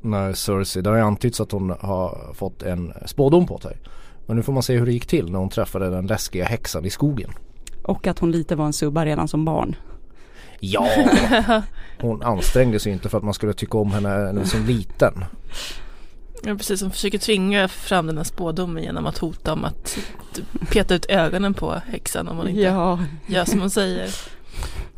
när 0.01 0.33
Cersei, 0.33 0.81
det 0.81 0.89
har 0.89 0.97
ju 0.97 1.03
antytts 1.03 1.41
att 1.41 1.51
hon 1.51 1.69
har 1.79 2.33
fått 2.33 2.63
en 2.63 2.93
spådom 3.05 3.47
på 3.47 3.57
sig. 3.57 3.77
Men 4.25 4.35
nu 4.35 4.43
får 4.43 4.53
man 4.53 4.63
se 4.63 4.77
hur 4.77 4.85
det 4.85 4.91
gick 4.91 5.05
till 5.05 5.31
när 5.31 5.39
hon 5.39 5.49
träffade 5.49 5.89
den 5.89 6.07
läskiga 6.07 6.45
häxan 6.45 6.85
i 6.85 6.89
skogen. 6.89 7.31
Och 7.83 8.07
att 8.07 8.19
hon 8.19 8.31
lite 8.31 8.55
var 8.55 8.65
en 8.65 8.73
subba 8.73 9.05
redan 9.05 9.27
som 9.27 9.45
barn. 9.45 9.75
Ja, 10.59 10.87
hon 12.01 12.23
ansträngde 12.23 12.79
sig 12.79 12.91
inte 12.91 13.09
för 13.09 13.17
att 13.17 13.23
man 13.23 13.33
skulle 13.33 13.53
tycka 13.53 13.77
om 13.77 13.91
henne 13.91 14.09
när 14.09 14.25
hon 14.27 14.35
var 14.37 14.43
så 14.45 14.57
liten. 14.57 15.25
Ja 16.43 16.55
precis, 16.55 16.81
hon 16.81 16.91
försöker 16.91 17.17
tvinga 17.17 17.67
fram 17.67 18.07
den 18.07 18.17
här 18.17 18.23
spådomen 18.23 18.83
genom 18.83 19.05
att 19.05 19.17
hota 19.17 19.53
om 19.53 19.65
att 19.65 19.97
peta 20.71 20.95
ut 20.95 21.05
ögonen 21.09 21.53
på 21.53 21.81
häxan 21.87 22.27
om 22.27 22.37
hon 22.37 22.47
inte 22.47 22.61
Ja, 22.61 22.99
gör 23.27 23.45
som 23.45 23.59
hon 23.59 23.69
säger. 23.69 24.09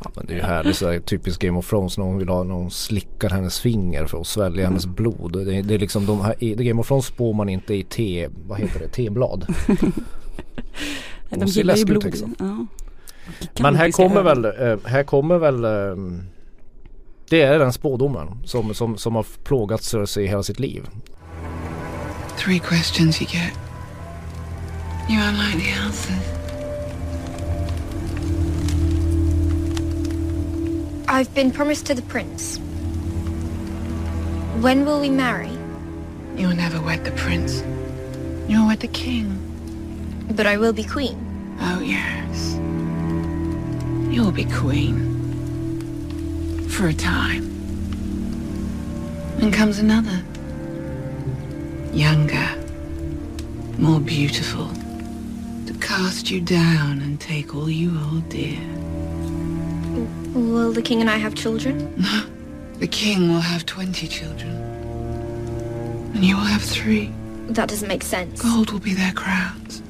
Ja, 0.04 0.10
men 0.16 0.26
det 0.26 0.32
är 0.32 0.36
ju 0.36 0.42
härligt 0.42 0.76
så 0.76 0.90
här, 0.92 1.00
typiskt 1.00 1.42
Game 1.42 1.58
of 1.58 1.68
Thrones 1.70 1.98
när 1.98 2.04
hon 2.04 2.18
vill 2.18 2.28
ha 2.28 2.42
när 2.42 2.54
hon 2.54 2.70
slickar 2.70 3.30
hennes 3.30 3.60
finger 3.60 4.06
för 4.06 4.20
att 4.20 4.26
svälja 4.26 4.64
hennes 4.66 4.86
blod. 4.86 5.32
Det, 5.46 5.54
är- 5.56 5.62
det 5.62 5.74
är 5.74 5.78
liksom 5.78 6.06
de 6.06 6.20
här, 6.20 6.34
i 6.44 6.54
Game 6.54 6.80
of 6.80 6.88
Thrones 6.88 7.06
spår 7.06 7.34
man 7.34 7.48
inte 7.48 7.74
i 7.74 7.82
te, 7.84 8.28
vad 8.46 8.58
heter 8.58 8.80
det, 8.80 8.88
teblad. 8.88 9.46
de 11.30 11.48
ser 11.48 11.60
gillar 11.60 11.76
ju 11.76 11.84
blod. 11.84 12.04
liksom. 12.04 12.34
Ja. 12.38 12.66
Men 13.60 13.76
här 13.76 13.86
Gigantiska 13.86 14.02
kommer 14.02 14.22
väl, 14.22 14.44
eh, 14.44 14.78
här 14.90 15.02
kommer 15.02 15.38
väl 15.38 15.64
eh, 15.64 16.22
Det 17.32 17.42
är 17.42 17.58
den 17.58 17.72
spådomen 17.72 18.28
som, 18.44 18.74
som, 18.74 18.98
som 18.98 19.14
har 19.14 19.26
plågat 19.44 19.82
Cersei 19.82 20.26
hela 20.26 20.42
sitt 20.42 20.60
liv. 20.60 20.86
Three 22.36 22.58
questions 22.58 23.22
you 23.22 23.30
get. 23.30 23.52
You 25.08 25.18
unlike 25.20 25.58
the 25.58 25.70
answers. 25.84 26.32
I've 31.06 31.34
been 31.34 31.50
promised 31.50 31.86
to 31.86 31.94
the 31.94 32.02
prince. 32.02 32.58
When 34.60 34.84
will 34.84 35.00
we 35.00 35.10
marry? 35.10 35.50
You'll 36.36 36.56
never 36.56 36.80
wed 36.80 37.04
the 37.04 37.10
prince. 37.10 37.62
You'll 38.48 38.66
wed 38.68 38.80
the 38.80 38.88
king. 38.88 39.38
But 40.36 40.46
I 40.46 40.56
will 40.56 40.72
be 40.72 40.84
queen. 40.84 41.16
Oh, 41.60 41.80
yes. 41.82 42.58
You'll 44.12 44.30
be 44.30 44.44
queen. 44.44 45.08
For 46.68 46.88
a 46.88 46.92
time. 46.92 47.48
Then 49.38 49.50
comes 49.50 49.78
another. 49.78 50.22
Younger. 51.94 52.46
More 53.78 54.00
beautiful. 54.00 54.68
To 55.66 55.72
cast 55.80 56.30
you 56.30 56.42
down 56.42 57.00
and 57.00 57.18
take 57.18 57.54
all 57.54 57.70
you 57.70 57.88
hold 57.96 58.28
dear. 58.28 58.60
Will 60.34 60.72
the 60.74 60.82
king 60.82 61.00
and 61.00 61.08
I 61.08 61.16
have 61.16 61.34
children? 61.34 61.94
No. 61.96 62.24
The 62.80 62.88
king 62.88 63.28
will 63.28 63.40
have 63.40 63.64
20 63.64 64.08
children. 64.08 64.50
And 66.14 66.24
you 66.24 66.36
will 66.36 66.42
have 66.42 66.62
three. 66.62 67.12
That 67.50 67.68
doesn't 67.68 67.86
make 67.86 68.02
sense. 68.02 68.42
Gold 68.42 68.72
will 68.72 68.80
be 68.80 68.92
their 68.92 69.12
crowns. 69.12 69.82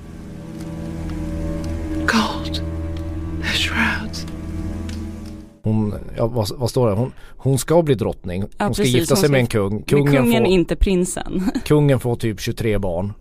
Hon, 5.62 5.94
ja, 6.16 6.26
vad, 6.26 6.48
vad 6.56 6.70
står 6.70 6.88
det? 6.88 6.94
Hon, 6.94 7.12
hon 7.36 7.58
ska 7.58 7.82
bli 7.82 7.94
drottning. 7.94 8.42
Hon 8.42 8.50
Ja, 8.58 8.74
ska 8.74 8.82
precis. 8.82 8.94
gifta 8.94 9.12
Hon 9.14 9.16
sig 9.16 9.26
ska 9.26 9.32
med 9.32 9.40
en 9.40 9.46
kung. 9.46 9.72
Men 9.74 9.82
Kungen, 9.82 10.12
kungen, 10.14 10.42
får, 10.44 10.52
inte 10.52 10.76
prinsen. 10.76 11.50
kungen 11.64 12.00
får 12.00 12.16
typ 12.16 12.40
23 12.40 12.78
barn. 12.78 13.12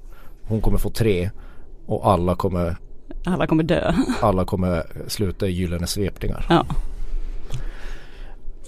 Hon 0.44 0.62
kommer 0.62 0.78
få 0.78 0.90
tre. 0.90 1.30
Och 1.86 2.08
alla 2.08 2.36
kommer, 2.36 2.76
Alla 3.26 3.48
kommer 3.48 3.64
dö. 3.64 3.94
alla 4.22 4.46
kommer 4.46 4.84
sluta 5.08 5.48
i 5.48 5.52
gyllene 5.52 5.88
svepningar. 5.88 6.46
Ja. 6.50 6.66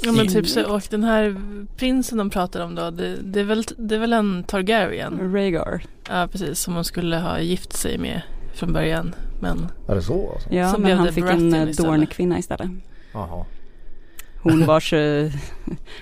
Ja 0.05 0.11
men 0.11 0.27
typ 0.27 0.47
så, 0.47 0.73
och 0.75 0.81
den 0.89 1.03
här 1.03 1.35
prinsen 1.77 2.17
de 2.17 2.29
pratar 2.29 2.65
om 2.65 2.75
då, 2.75 2.89
det, 2.89 3.15
det, 3.23 3.39
är, 3.39 3.43
väl, 3.43 3.63
det 3.77 3.95
är 3.95 3.99
väl 3.99 4.13
en 4.13 4.43
Targaryen? 4.43 5.33
Rhaegar. 5.33 5.83
Ja 6.09 6.27
precis, 6.31 6.59
som 6.59 6.73
hon 6.75 6.83
skulle 6.83 7.17
ha 7.17 7.39
gift 7.39 7.73
sig 7.73 7.97
med 7.97 8.21
från 8.53 8.73
början. 8.73 9.15
Men 9.41 9.67
Är 9.87 9.95
det 9.95 10.01
så 10.01 10.31
alltså? 10.33 10.53
Ja, 10.53 10.71
Som 10.71 10.81
men 10.81 10.97
han 10.97 11.13
fick 11.13 11.23
Baratheon 11.23 11.53
en 11.53 11.63
eh, 11.63 11.69
istället. 11.69 11.91
Dorn-kvinna 11.91 12.39
istället. 12.39 12.69
Jaha. 13.13 13.45
Hon 14.43 14.65
vars, 14.65 14.93
eh, 14.93 15.31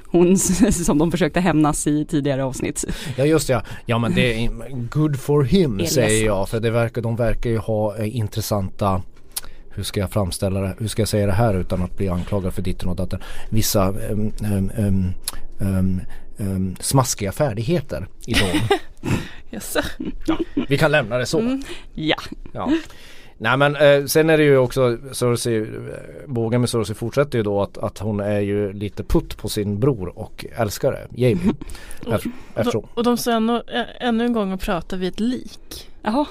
hon 0.05 0.37
som 0.37 0.97
de 0.97 1.11
försökte 1.11 1.39
hämnas 1.39 1.87
i 1.87 2.05
tidigare 2.05 2.43
avsnitt. 2.43 2.85
Ja 3.15 3.25
just 3.25 3.47
det, 3.47 3.53
ja. 3.53 3.63
ja 3.85 3.97
men 3.97 4.15
det 4.15 4.45
är 4.45 4.49
good 4.89 5.19
for 5.19 5.43
him 5.43 5.75
Elias. 5.75 5.93
säger 5.93 6.25
jag. 6.25 6.49
För 6.49 6.59
det 6.59 6.71
verkar, 6.71 7.01
de 7.01 7.15
verkar 7.15 7.49
ju 7.49 7.57
ha 7.57 7.97
eh, 7.97 8.15
intressanta 8.15 9.01
hur 9.73 9.83
ska 9.83 9.99
jag 9.99 10.11
framställa 10.11 10.59
det? 10.59 10.75
Hur 10.79 10.87
ska 10.87 11.01
jag 11.01 11.09
säga 11.09 11.25
det 11.25 11.31
här 11.31 11.53
utan 11.53 11.81
att 11.81 11.97
bli 11.97 12.09
anklagad 12.09 12.53
för 12.53 12.61
ditten 12.61 12.89
och 12.89 12.95
datten? 12.95 13.21
Vissa 13.49 13.89
um, 13.89 14.33
um, 14.41 14.71
um, 15.59 16.01
um, 16.37 16.75
smaskiga 16.79 17.31
färdigheter 17.31 18.07
i 18.27 18.33
dem. 18.33 18.49
yes. 19.51 19.77
Vi 20.67 20.77
kan 20.77 20.91
lämna 20.91 21.17
det 21.17 21.25
så. 21.25 21.39
Mm. 21.39 21.61
Ja, 21.93 22.17
Ja. 22.51 22.71
Nej 23.41 23.57
men 23.57 23.75
eh, 23.75 24.05
sen 24.05 24.29
är 24.29 24.37
det 24.37 24.43
ju 24.43 24.57
också 24.57 24.97
Cersei, 25.11 25.57
eh, 25.57 25.65
bågen 26.27 26.61
med 26.61 26.69
Cersei 26.69 26.95
fortsätter 26.95 27.37
ju 27.37 27.43
då 27.43 27.61
att, 27.61 27.77
att 27.77 27.97
hon 27.99 28.19
är 28.19 28.39
ju 28.39 28.73
lite 28.73 29.03
putt 29.03 29.37
på 29.37 29.49
sin 29.49 29.79
bror 29.79 30.19
och 30.19 30.45
älskare 30.55 30.99
Jamie. 31.09 31.53
Efter, 32.11 32.31
eftersom. 32.55 32.87
Och 32.93 33.03
de 33.03 33.17
står 33.17 33.31
ännu, 33.31 33.61
ännu 33.99 34.25
en 34.25 34.33
gång 34.33 34.51
och 34.53 34.59
pratar 34.61 34.97
vid 34.97 35.09
ett 35.13 35.19
lik. 35.19 35.89
jaha. 36.01 36.25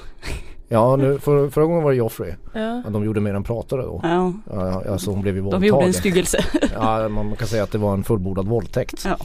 Ja 0.67 0.95
nu, 0.95 1.19
för, 1.19 1.49
förra 1.49 1.65
gången 1.65 1.83
var 1.83 1.91
det 1.91 1.97
Joffrey. 1.97 2.33
Ja. 2.53 2.83
De 2.89 3.05
gjorde 3.05 3.19
mer 3.19 3.33
än 3.33 3.43
pratade 3.43 3.83
då. 3.83 3.99
Ja, 4.03 4.33
Ja, 4.51 4.83
alltså 4.89 5.11
hon 5.11 5.21
blev 5.21 5.35
ju 5.35 5.41
de 5.41 5.45
gjorde 5.45 5.55
en 5.67 5.71
våldtagen. 5.71 5.93
styggelse. 5.93 6.45
Ja, 6.73 7.09
man 7.09 7.25
man 7.25 7.35
kan 7.35 7.47
säga 7.47 7.63
att 7.63 7.71
det 7.71 7.77
var 7.77 7.93
en 7.93 8.03
fullbordad 8.03 8.47
våldtäkt. 8.47 9.05
Ja. 9.05 9.17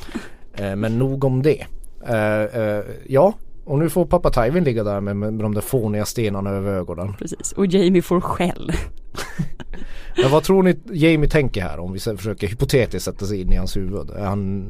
Eh, 0.65 0.77
men 0.77 0.99
nog 0.99 1.25
om 1.25 1.43
det. 1.43 1.67
Eh, 2.09 2.61
eh, 2.63 2.85
ja, 3.07 3.35
och 3.67 3.79
nu 3.79 3.91
får 3.91 4.07
pappa 4.07 4.31
Tywin 4.31 4.65
ligga 4.65 4.85
där 4.85 5.01
med, 5.01 5.17
med 5.17 5.35
de 5.35 5.55
där 5.55 5.61
fåniga 5.61 6.05
stenarna 6.05 6.51
över 6.51 6.73
ögonen. 6.73 7.15
Precis, 7.19 7.53
och 7.53 7.67
Jamie 7.67 8.03
får 8.03 8.21
skäll. 8.21 8.73
Men 10.23 10.31
vad 10.31 10.43
tror 10.43 10.63
ni 10.63 10.79
Jamie 10.93 11.29
tänker 11.29 11.63
här 11.63 11.79
om 11.79 11.93
vi 11.93 11.99
försöker 11.99 12.47
hypotetiskt 12.47 13.05
sätta 13.05 13.27
sig 13.27 13.41
in 13.41 13.53
i 13.53 13.57
hans 13.57 13.77
huvud? 13.77 14.11
Är 14.11 14.25
han 14.25 14.67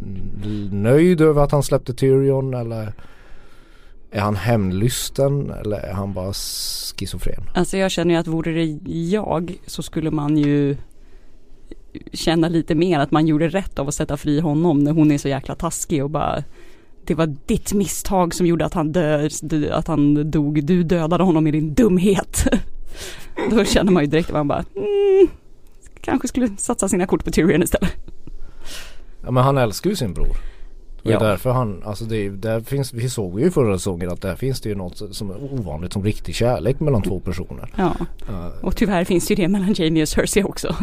nöjd 0.72 1.20
över 1.20 1.42
att 1.42 1.52
han 1.52 1.62
släppte 1.62 1.94
Tyrion 1.94 2.54
eller 2.54 2.92
är 4.10 4.20
han 4.20 4.36
hämndlysten 4.36 5.50
eller 5.50 5.76
är 5.76 5.92
han 5.92 6.14
bara 6.14 6.32
schizofren? 6.32 7.42
Alltså 7.54 7.76
jag 7.76 7.90
känner 7.90 8.14
ju 8.14 8.20
att 8.20 8.26
vore 8.26 8.52
det 8.52 8.78
jag 8.90 9.54
så 9.66 9.82
skulle 9.82 10.10
man 10.10 10.38
ju 10.38 10.76
känna 12.12 12.48
lite 12.48 12.74
mer 12.74 12.98
att 12.98 13.10
man 13.10 13.26
gjorde 13.26 13.48
rätt 13.48 13.78
av 13.78 13.88
att 13.88 13.94
sätta 13.94 14.16
fri 14.16 14.40
honom 14.40 14.78
när 14.78 14.92
hon 14.92 15.10
är 15.10 15.18
så 15.18 15.28
jäkla 15.28 15.54
taskig 15.54 16.04
och 16.04 16.10
bara 16.10 16.44
det 17.06 17.14
var 17.14 17.34
ditt 17.46 17.72
misstag 17.72 18.34
som 18.34 18.46
gjorde 18.46 18.64
att 18.64 18.74
han, 18.74 18.92
dö, 18.92 19.28
att 19.72 19.86
han 19.86 20.30
dog, 20.30 20.64
du 20.64 20.82
dödade 20.82 21.24
honom 21.24 21.46
i 21.46 21.50
din 21.50 21.74
dumhet. 21.74 22.46
Då 23.50 23.64
känner 23.64 23.92
man 23.92 24.02
ju 24.02 24.06
direkt 24.10 24.28
att 24.28 24.34
man 24.34 24.48
bara 24.48 24.64
mm, 24.76 25.28
kanske 26.00 26.28
skulle 26.28 26.48
satsa 26.56 26.88
sina 26.88 27.06
kort 27.06 27.24
på 27.24 27.30
Tyrion 27.30 27.62
istället. 27.62 27.92
Ja 29.24 29.30
men 29.30 29.44
han 29.44 29.58
älskar 29.58 29.90
ju 29.90 29.96
sin 29.96 30.14
bror. 30.14 30.36
Det 31.02 31.08
är 31.08 31.12
Ja. 31.12 31.18
därför 31.20 31.50
han, 31.50 31.82
alltså 31.84 32.04
det 32.04 32.16
är, 32.26 32.30
där 32.30 32.60
finns, 32.60 32.92
vi 32.92 33.10
såg 33.10 33.40
ju 33.40 33.46
i 33.46 33.50
förra 33.50 33.78
säsongen 33.78 34.10
att 34.10 34.22
där 34.22 34.34
finns 34.36 34.60
det 34.60 34.68
ju 34.68 34.74
något 34.74 35.14
som 35.16 35.30
är 35.30 35.52
ovanligt 35.52 35.92
som 35.92 36.04
riktig 36.04 36.34
kärlek 36.34 36.80
mellan 36.80 37.02
två 37.02 37.20
personer. 37.20 37.72
Ja, 37.76 37.94
Eh, 38.28 38.64
och 38.64 38.76
tyvärr 38.76 39.04
finns 39.04 39.26
det 39.26 39.34
ju 39.34 39.42
det 39.42 39.48
mellan 39.48 39.72
Jamie 39.78 40.02
och 40.02 40.08
Cersei 40.08 40.44
också. 40.44 40.76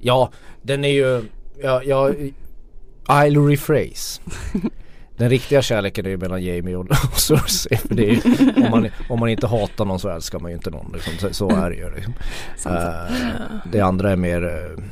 Ja, 0.00 0.30
den 0.62 0.84
är 0.84 0.88
ju, 0.88 1.22
ja, 1.62 1.82
ja, 1.84 2.10
I'll 3.06 3.48
rephrase. 3.48 4.20
Den 5.16 5.30
riktiga 5.30 5.62
kärleken 5.62 6.06
är 6.06 6.10
ju 6.10 6.16
mellan 6.16 6.42
Jamie 6.42 6.76
och, 6.76 6.86
och 7.12 7.18
Cersei. 7.20 7.76
För 7.76 7.94
det 7.94 8.10
är, 8.10 8.12
ju- 8.12 8.64
om, 8.64 8.70
man, 8.70 8.88
om 9.08 9.20
man 9.20 9.28
inte 9.28 9.46
hatar 9.46 9.84
någon 9.84 10.00
så 10.00 10.08
älskar 10.08 10.38
man 10.38 10.50
ju 10.50 10.56
inte 10.56 10.70
någon. 10.70 10.92
Liksom. 10.92 11.12
Så, 11.18 11.34
så 11.34 11.50
är 11.50 11.70
det 11.70 11.76
ju. 11.76 11.94
Liksom. 11.94 12.14
Eh, 12.66 13.12
det 13.72 13.80
andra 13.80 14.10
är 14.12 14.16
mer 14.16 14.44
uh, 14.44 14.84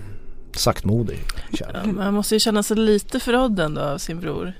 saktmodig 0.52 1.18
kärlek. 1.52 1.86
Man 1.86 2.14
måste 2.14 2.34
ju 2.34 2.40
känna 2.40 2.62
sig 2.62 2.76
lite 2.76 3.20
förrådd 3.20 3.60
ändå 3.60 3.80
av 3.80 3.98
sin 3.98 4.20
bror. 4.20 4.52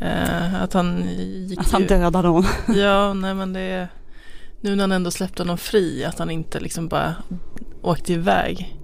Eh, 0.00 0.62
att 0.62 0.72
han 0.72 1.02
gick 1.48 1.58
Att 1.60 1.70
han 1.72 1.82
dödade 1.86 2.28
honom. 2.28 2.50
Ja, 2.76 3.12
nej 3.14 3.34
men 3.34 3.52
det 3.52 3.60
är 3.60 3.88
Nu 4.60 4.76
när 4.76 4.82
han 4.82 4.92
ändå 4.92 5.10
släppte 5.10 5.42
honom 5.42 5.58
fri 5.58 6.04
att 6.04 6.18
han 6.18 6.30
inte 6.30 6.60
liksom 6.60 6.88
bara 6.88 7.14
åkte 7.82 8.12
iväg. 8.12 8.77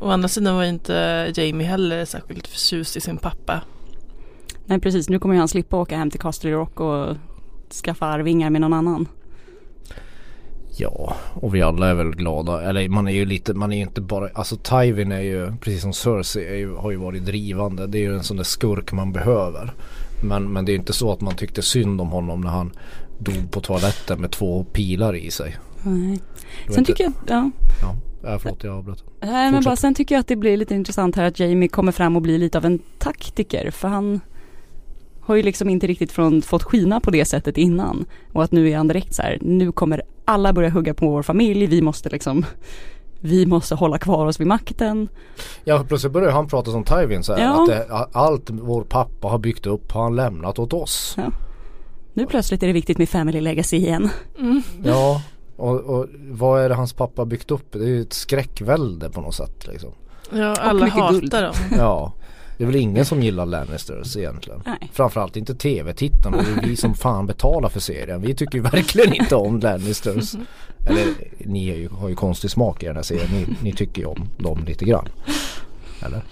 Å 0.00 0.10
andra 0.10 0.28
sidan 0.28 0.54
var 0.56 0.62
ju 0.62 0.68
inte 0.68 1.32
Jamie 1.36 1.66
heller 1.66 2.04
särskilt 2.04 2.46
förtjust 2.46 2.96
i 2.96 3.00
sin 3.00 3.16
pappa. 3.16 3.60
Nej 4.66 4.80
precis, 4.80 5.08
nu 5.08 5.18
kommer 5.18 5.34
ju 5.34 5.38
han 5.38 5.48
slippa 5.48 5.76
åka 5.76 5.96
hem 5.96 6.10
till 6.10 6.20
Castle 6.20 6.50
Rock 6.52 6.80
och 6.80 7.16
skaffa 7.84 8.06
arvingar 8.06 8.50
med 8.50 8.60
någon 8.60 8.72
annan. 8.72 9.08
Ja, 10.76 11.16
och 11.34 11.54
vi 11.54 11.62
alla 11.62 11.88
är 11.88 11.94
väl 11.94 12.10
glada. 12.16 12.62
Eller 12.62 12.88
man 12.88 13.08
är 13.08 13.12
ju 13.12 13.24
lite, 13.24 13.54
man 13.54 13.72
är 13.72 13.76
ju 13.76 13.82
inte 13.82 14.00
bara, 14.00 14.28
alltså 14.34 14.56
Tywin 14.56 15.12
är 15.12 15.20
ju, 15.20 15.52
precis 15.60 15.82
som 15.82 15.92
Cersei, 15.92 16.46
är 16.46 16.54
ju, 16.56 16.74
har 16.74 16.90
ju 16.90 16.96
varit 16.96 17.26
drivande. 17.26 17.86
Det 17.86 17.98
är 17.98 18.02
ju 18.02 18.14
en 18.16 18.22
sån 18.24 18.36
där 18.36 18.44
skurk 18.44 18.92
man 18.92 19.12
behöver. 19.12 19.72
Men, 20.22 20.52
men 20.52 20.64
det 20.64 20.72
är 20.72 20.76
inte 20.76 20.92
så 20.92 21.12
att 21.12 21.20
man 21.20 21.34
tyckte 21.36 21.62
synd 21.62 22.00
om 22.00 22.08
honom 22.08 22.40
när 22.40 22.50
han 22.50 22.72
dog 23.18 23.50
på 23.50 23.60
toaletten 23.60 24.20
med 24.20 24.30
två 24.30 24.64
pilar 24.64 25.14
i 25.16 25.30
sig. 25.30 25.56
Nej. 25.82 26.18
Sen 26.66 26.78
inte- 26.78 26.84
tycker 26.92 27.04
jag, 27.04 27.12
ja, 27.26 27.50
Ja. 27.82 27.94
Äh, 28.24 28.38
förlåt 28.38 28.64
jag 28.64 28.74
avbröt. 28.74 29.04
Nej 29.20 29.30
men 29.30 29.52
Fortsätt. 29.52 29.64
bara 29.64 29.76
sen 29.76 29.94
tycker 29.94 30.14
jag 30.14 30.20
att 30.20 30.26
det 30.26 30.36
blir 30.36 30.56
lite 30.56 30.74
intressant 30.74 31.16
här 31.16 31.24
att 31.24 31.40
Jamie 31.40 31.68
kommer 31.68 31.92
fram 31.92 32.16
och 32.16 32.22
blir 32.22 32.38
lite 32.38 32.58
av 32.58 32.64
en 32.64 32.78
taktiker 32.98 33.70
för 33.70 33.88
han 33.88 34.20
har 35.20 35.34
ju 35.36 35.42
liksom 35.42 35.68
inte 35.68 35.86
riktigt 35.86 36.12
från, 36.12 36.42
fått 36.42 36.62
skina 36.62 37.00
på 37.00 37.10
det 37.10 37.24
sättet 37.24 37.58
innan 37.58 38.04
och 38.32 38.44
att 38.44 38.52
nu 38.52 38.70
är 38.70 38.76
han 38.76 38.88
direkt 38.88 39.14
så 39.14 39.22
här, 39.22 39.38
nu 39.40 39.72
kommer 39.72 40.02
alla 40.24 40.52
börja 40.52 40.70
hugga 40.70 40.94
på 40.94 41.10
vår 41.10 41.22
familj, 41.22 41.66
vi 41.66 41.82
måste 41.82 42.08
liksom 42.08 42.44
vi 43.20 43.46
måste 43.46 43.74
hålla 43.74 43.98
kvar 43.98 44.26
oss 44.26 44.40
vid 44.40 44.46
makten. 44.46 45.08
Ja 45.64 45.84
plötsligt 45.88 46.12
börjar 46.12 46.30
han 46.30 46.48
prata 46.48 46.70
som 46.70 46.84
Tywin 46.84 47.22
så 47.22 47.34
här, 47.34 47.42
Ja. 47.42 47.62
att 47.62 47.68
det, 47.68 47.86
allt 48.12 48.50
vår 48.50 48.82
pappa 48.82 49.28
har 49.28 49.38
byggt 49.38 49.66
upp 49.66 49.92
har 49.92 50.02
han 50.02 50.16
lämnat 50.16 50.58
åt 50.58 50.72
oss. 50.72 51.16
Nu 52.12 52.26
plötsligt 52.26 52.62
är 52.62 52.66
det 52.66 52.72
viktigt 52.72 52.98
med 52.98 53.08
family 53.08 53.40
legacy 53.40 53.76
igen. 53.76 54.08
Ja 54.84 55.22
och, 55.58 55.80
och 55.80 56.06
vad 56.30 56.62
är 56.62 56.68
det 56.68 56.74
hans 56.74 56.92
pappa 56.92 57.24
byggt 57.24 57.50
upp? 57.50 57.72
Det 57.72 57.78
är 57.78 57.88
ju 57.88 58.02
ett 58.02 58.12
skräckvälde 58.12 59.10
på 59.10 59.20
något 59.20 59.34
sätt 59.34 59.66
liksom. 59.66 59.90
Ja, 60.32 60.54
alla 60.54 60.86
hatar 60.86 61.12
guld. 61.12 61.30
dem. 61.30 61.54
Ja. 61.78 62.12
Det 62.56 62.64
är 62.64 62.66
väl 62.66 62.76
ingen 62.76 63.04
som 63.04 63.22
gillar 63.22 63.46
Lannisters 63.46 64.16
egentligen. 64.16 64.62
Nej. 64.66 64.90
Framförallt 64.92 65.36
inte 65.36 65.54
tv-tittarna. 65.54 66.36
Det 66.36 66.62
är 66.62 66.68
vi 66.68 66.76
som 66.76 66.94
fan 66.94 67.26
betalar 67.26 67.68
för 67.68 67.80
serien. 67.80 68.20
Vi 68.20 68.34
tycker 68.34 68.58
ju 68.58 68.62
verkligen 68.62 69.14
inte 69.14 69.36
om 69.36 69.60
Lannisters. 69.60 70.34
Eller 70.86 71.04
ni 71.38 71.70
har 71.70 71.76
ju, 71.76 71.88
har 71.88 72.08
ju 72.08 72.14
konstig 72.14 72.50
smak 72.50 72.82
i 72.82 72.86
den 72.86 72.96
här 72.96 73.02
serien. 73.02 73.30
Ni, 73.32 73.56
ni 73.62 73.72
tycker 73.72 74.02
ju 74.02 74.08
om 74.08 74.28
dem 74.38 74.64
lite 74.66 74.84
grann. 74.84 75.08
Eller? 76.06 76.22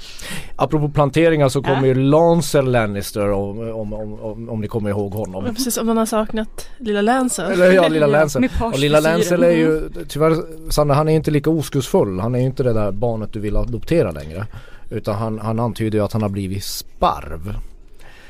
Apropå 0.57 0.89
planteringar 0.89 1.49
så 1.49 1.63
kommer 1.63 1.87
ju 1.87 1.95
Lancel 1.95 2.71
Lannister 2.71 3.31
om, 3.31 3.59
om, 3.59 3.93
om, 3.93 4.21
om, 4.21 4.49
om 4.49 4.61
ni 4.61 4.69
kommer 4.69 4.91
ihåg 4.91 5.13
Ja, 5.15 5.19
honom. 5.19 5.55
precis, 5.55 5.77
om 5.77 5.87
man 5.87 5.97
har 5.97 6.07
saknat 6.07 6.69
lilla 6.79 7.03
Lancel. 7.03 7.53
Eller 7.53 7.73
ja, 7.73 7.89
lilla 7.89 8.07
Lancel. 8.17 8.49
Och 8.61 8.79
lilla. 8.79 9.01
Lancel 9.01 9.43
är 9.43 9.51
ju 9.51 9.89
tyvärr 10.09 10.37
Sanna 10.71 10.95
han 10.95 11.09
är 11.09 11.13
inte 11.13 11.31
lika 11.31 11.51
oskuldsfull. 11.51 12.21
Han 12.21 12.35
är 12.35 12.39
ju 12.39 12.47
inte 12.47 12.63
det 12.63 12.73
där 12.73 12.93
barnet 12.93 13.33
du 13.33 13.41
vill 13.41 13.57
adoptera 13.57 14.11
längre. 14.11 14.47
Utan 14.91 15.15
han, 15.15 15.39
han 15.39 15.61
antyder 15.61 15.99
ju 15.99 16.05
att 16.05 16.13
han 16.13 16.23
har 16.23 16.29
blivit 16.29 16.65
sparv. 16.65 17.57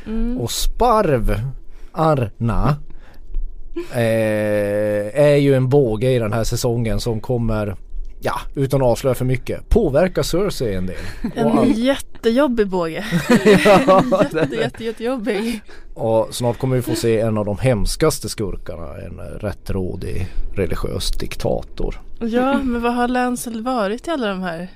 Mm. 0.07 0.38
Och 0.38 0.50
sparv, 0.50 1.40
Arna, 1.93 2.76
eh, 3.93 5.21
är 5.23 5.37
ju 5.37 5.55
en 5.55 5.69
båge 5.69 6.11
i 6.11 6.19
den 6.19 6.33
här 6.33 6.45
säsongen 6.45 7.00
som 7.00 7.21
kommer, 7.21 7.76
ja 8.26 8.40
utan 8.54 8.83
att 8.83 8.87
avslöja 8.88 9.14
för 9.14 9.25
mycket, 9.25 9.68
påverka 9.68 10.23
Cersei 10.23 10.75
en 10.75 10.87
del. 10.87 10.97
En 11.35 11.59
all- 11.59 11.78
jättejobbig 11.78 12.68
båge. 12.68 13.04
ja, 13.64 14.02
Jätte, 14.33 14.56
jätte, 14.56 14.85
jättejobbig. 14.85 15.61
och 15.95 16.28
snart 16.35 16.59
kommer 16.59 16.76
vi 16.76 16.83
få 16.83 16.95
se 16.95 17.21
en 17.21 17.38
av 17.38 17.45
de 17.45 17.59
hemskaste 17.59 18.28
skurkarna, 18.28 18.97
en 19.06 19.21
rättrådig 19.40 20.26
religiös 20.54 21.11
diktator. 21.11 22.00
Ja, 22.21 22.59
men 22.62 22.83
vad 22.83 22.95
har 22.95 23.09
Lancel 23.09 23.62
varit 23.62 24.09
i 24.09 24.11
alla 24.11 24.26
de 24.26 24.40
här? 24.42 24.68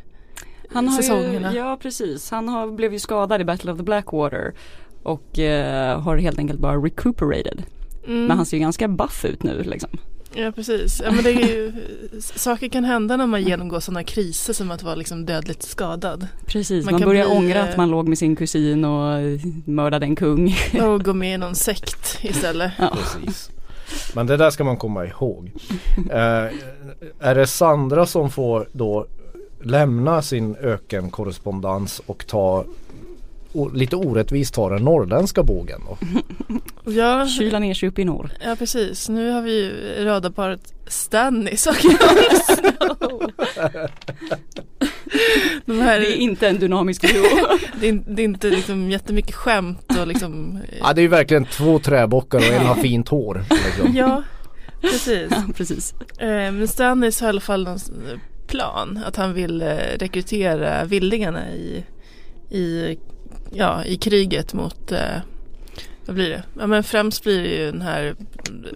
Han 0.73 0.89
har 0.89 0.97
säsongerna. 1.03 1.53
Ju, 1.53 1.59
ja 1.59 1.79
precis, 1.83 2.31
han 2.31 2.49
har, 2.49 2.67
blev 2.67 2.93
ju 2.93 2.99
skadad 2.99 3.41
i 3.41 3.45
Battle 3.45 3.73
of 3.73 3.79
the 3.79 3.85
Blackwater 3.85 4.55
och 5.03 5.39
eh, 5.39 6.01
har 6.01 6.17
helt 6.17 6.39
enkelt 6.39 6.61
bara 6.61 6.77
recuperated. 6.77 7.63
Mm. 8.07 8.27
Men 8.27 8.37
han 8.37 8.47
ser 8.47 8.57
ju 8.57 8.61
ganska 8.61 8.89
buff 8.89 9.25
ut 9.25 9.43
nu 9.43 9.63
liksom. 9.63 9.91
Ja 10.35 10.53
precis, 10.53 11.01
ja, 11.05 11.11
men 11.11 11.25
det 11.25 11.31
är 11.31 11.49
ju, 11.49 11.73
saker 12.21 12.69
kan 12.69 12.85
hända 12.85 13.17
när 13.17 13.27
man 13.27 13.43
genomgår 13.43 13.81
sådana 13.81 14.05
kriser 14.05 14.53
som 14.53 14.71
att 14.71 14.83
vara 14.83 14.95
liksom 14.95 15.27
dödligt 15.27 15.63
skadad. 15.63 16.27
Precis, 16.47 16.85
Man 16.85 16.95
man, 16.95 17.01
kan 17.01 17.09
börjar 17.09 17.27
bli, 17.27 17.37
ångra 17.37 17.59
eh, 17.59 17.65
att 17.65 17.77
man 17.77 17.91
låg 17.91 18.09
med 18.09 18.19
sin 18.19 18.37
kusin 18.37 18.85
och 18.85 19.19
eh, 19.19 19.41
mördade 19.65 20.07
en 20.07 20.17
kung. 20.17 20.55
Och 20.83 21.05
gå 21.05 21.13
med 21.13 21.35
i 21.35 21.39
någon 21.39 21.55
sekt 21.55 22.19
istället. 22.23 22.73
Ja. 22.79 22.97
Precis. 22.97 23.51
Men 24.15 24.27
det 24.27 24.37
där 24.37 24.51
ska 24.51 24.65
man 24.65 24.77
komma 24.77 25.07
ihåg. 25.07 25.53
Eh, 26.11 26.55
är 27.21 27.35
det 27.35 27.47
Sandra 27.47 28.07
som 28.07 28.31
får 28.31 28.69
då 28.73 29.07
lämna 29.63 30.23
sin 30.23 30.57
ökenkorrespondens 30.57 32.03
och 32.07 32.27
ta 32.27 32.65
lite 33.75 33.97
orättvist 33.97 34.55
ta 34.55 34.69
den 34.71 34.85
norrländska 34.85 35.43
bågen 35.43 35.81
då? 35.89 35.99
Ja, 36.93 37.27
Kyla 37.27 37.59
ner 37.59 37.75
sig 37.75 37.89
upp 37.89 37.99
i 37.99 38.05
norr. 38.05 38.31
ja 38.45 38.57
precis, 38.57 39.09
nu 39.09 39.31
har 39.31 39.43
vi 39.43 39.53
ju 39.61 39.71
radarparet 40.05 40.75
Stannis 40.87 41.67
och 41.67 41.75
Snow. 41.75 43.31
De 45.67 45.81
här, 45.81 46.01
Det 46.01 46.07
är 46.07 46.17
inte 46.17 46.49
en 46.49 46.59
dynamisk 46.59 47.03
duo. 47.15 47.25
det, 47.81 47.89
är, 47.89 48.03
det 48.07 48.23
är 48.23 48.25
inte 48.25 48.51
liksom 48.51 48.91
jättemycket 48.91 49.35
skämt 49.35 49.97
och 50.01 50.07
liksom 50.07 50.59
Ja 50.81 50.93
det 50.93 51.01
är 51.01 51.03
ju 51.03 51.09
verkligen 51.09 51.45
två 51.45 51.79
träbockar 51.79 52.39
och 52.39 52.45
en 52.45 52.67
har 52.67 52.75
fint 52.75 53.09
hår. 53.09 53.45
Liksom. 53.51 53.97
Ja, 53.97 54.23
precis. 54.81 55.27
ja, 55.31 55.43
precis. 55.57 55.95
Eh, 56.19 56.27
Men 56.29 56.69
Stannis 56.69 57.21
har 57.21 57.29
i 57.29 57.31
alla 57.31 57.41
fall 57.41 57.65
någon 57.65 57.77
s- 57.77 57.91
plan 58.47 59.01
att 59.07 59.17
han 59.17 59.35
vill 59.35 59.63
eh, 59.63 59.69
rekrytera 59.99 60.85
vildingarna 60.85 61.51
i, 61.53 61.85
i, 62.51 62.99
ja, 63.51 63.85
i 63.85 63.97
kriget 63.97 64.55
mot, 64.55 64.93
eh, 64.93 64.99
vad 66.07 66.15
blir 66.15 66.31
det? 66.31 66.43
Ja 66.59 66.67
men 66.67 66.85
främst 66.85 67.23
blir 67.23 67.43
det 67.43 67.49
ju 67.49 67.71
den 67.73 67.83
här 67.83 68.15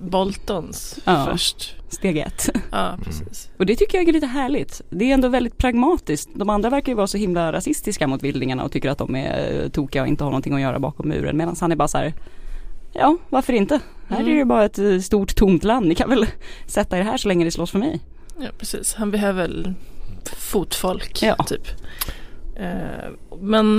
Boltons 0.00 0.98
Ja. 1.04 1.26
först. 1.30 1.76
Steg 1.88 2.18
ett. 2.18 2.48
Ja 2.72 2.98
precis. 3.04 3.50
Och 3.58 3.66
det 3.66 3.76
tycker 3.76 3.98
jag 3.98 4.08
är 4.08 4.12
lite 4.12 4.26
härligt. 4.26 4.82
Det 4.90 5.04
är 5.10 5.14
ändå 5.14 5.28
väldigt 5.28 5.58
pragmatiskt. 5.58 6.28
De 6.34 6.50
andra 6.50 6.70
verkar 6.70 6.92
ju 6.92 6.96
vara 6.96 7.06
så 7.06 7.18
himla 7.18 7.52
rasistiska 7.52 8.06
mot 8.06 8.22
vildingarna 8.22 8.64
och 8.64 8.72
tycker 8.72 8.90
att 8.90 8.98
de 8.98 9.16
är 9.16 9.62
eh, 9.62 9.68
tokiga 9.68 10.02
och 10.02 10.08
inte 10.08 10.24
har 10.24 10.30
någonting 10.30 10.54
att 10.54 10.60
göra 10.60 10.78
bakom 10.78 11.08
muren. 11.08 11.36
Medan 11.36 11.56
han 11.60 11.72
är 11.72 11.76
bara 11.76 11.88
så 11.88 11.98
här, 11.98 12.14
ja 12.92 13.16
varför 13.28 13.52
inte? 13.52 13.80
Här 14.08 14.16
är 14.16 14.22
Mm. 14.22 14.38
det 14.38 14.44
bara 14.44 14.64
ett 14.64 14.78
eh, 14.78 14.98
stort 14.98 15.36
tomt 15.36 15.64
land. 15.64 15.86
Ni 15.86 15.94
kan 15.94 16.10
väl 16.10 16.26
sätta 16.66 16.98
er 16.98 17.02
här 17.02 17.16
så 17.16 17.28
länge 17.28 17.44
det 17.44 17.50
slåss 17.50 17.70
för 17.70 17.78
mig. 17.78 18.00
Ja 18.40 18.48
precis, 18.58 18.94
han 18.94 19.10
behöver 19.10 19.42
väl 19.42 19.74
fotfolk 20.36 21.22
Ja. 21.22 21.36
typ. 21.36 21.66
Eh, 22.56 23.10
Men 23.40 23.78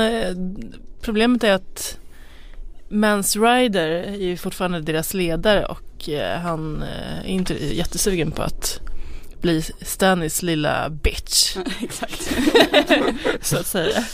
Eh, 0.00 0.34
Problemet 1.00 1.44
är 1.44 1.52
att 1.54 1.98
Mans 2.88 3.36
Rider 3.36 3.88
är 3.88 4.16
ju 4.16 4.36
fortfarande 4.36 4.80
deras 4.80 5.14
ledare 5.14 5.64
och 5.66 6.08
eh, 6.08 6.38
han 6.40 6.82
eh, 6.82 7.18
är 7.18 7.26
inte 7.26 7.74
jättesugen 7.74 8.30
på 8.30 8.42
att 8.42 8.80
bli 9.40 9.62
Stannis 9.80 10.42
lilla 10.42 10.90
bitch 10.90 11.56
Exakt. 11.82 12.30
så 13.40 13.56
att 13.58 13.66
säga. 13.66 14.04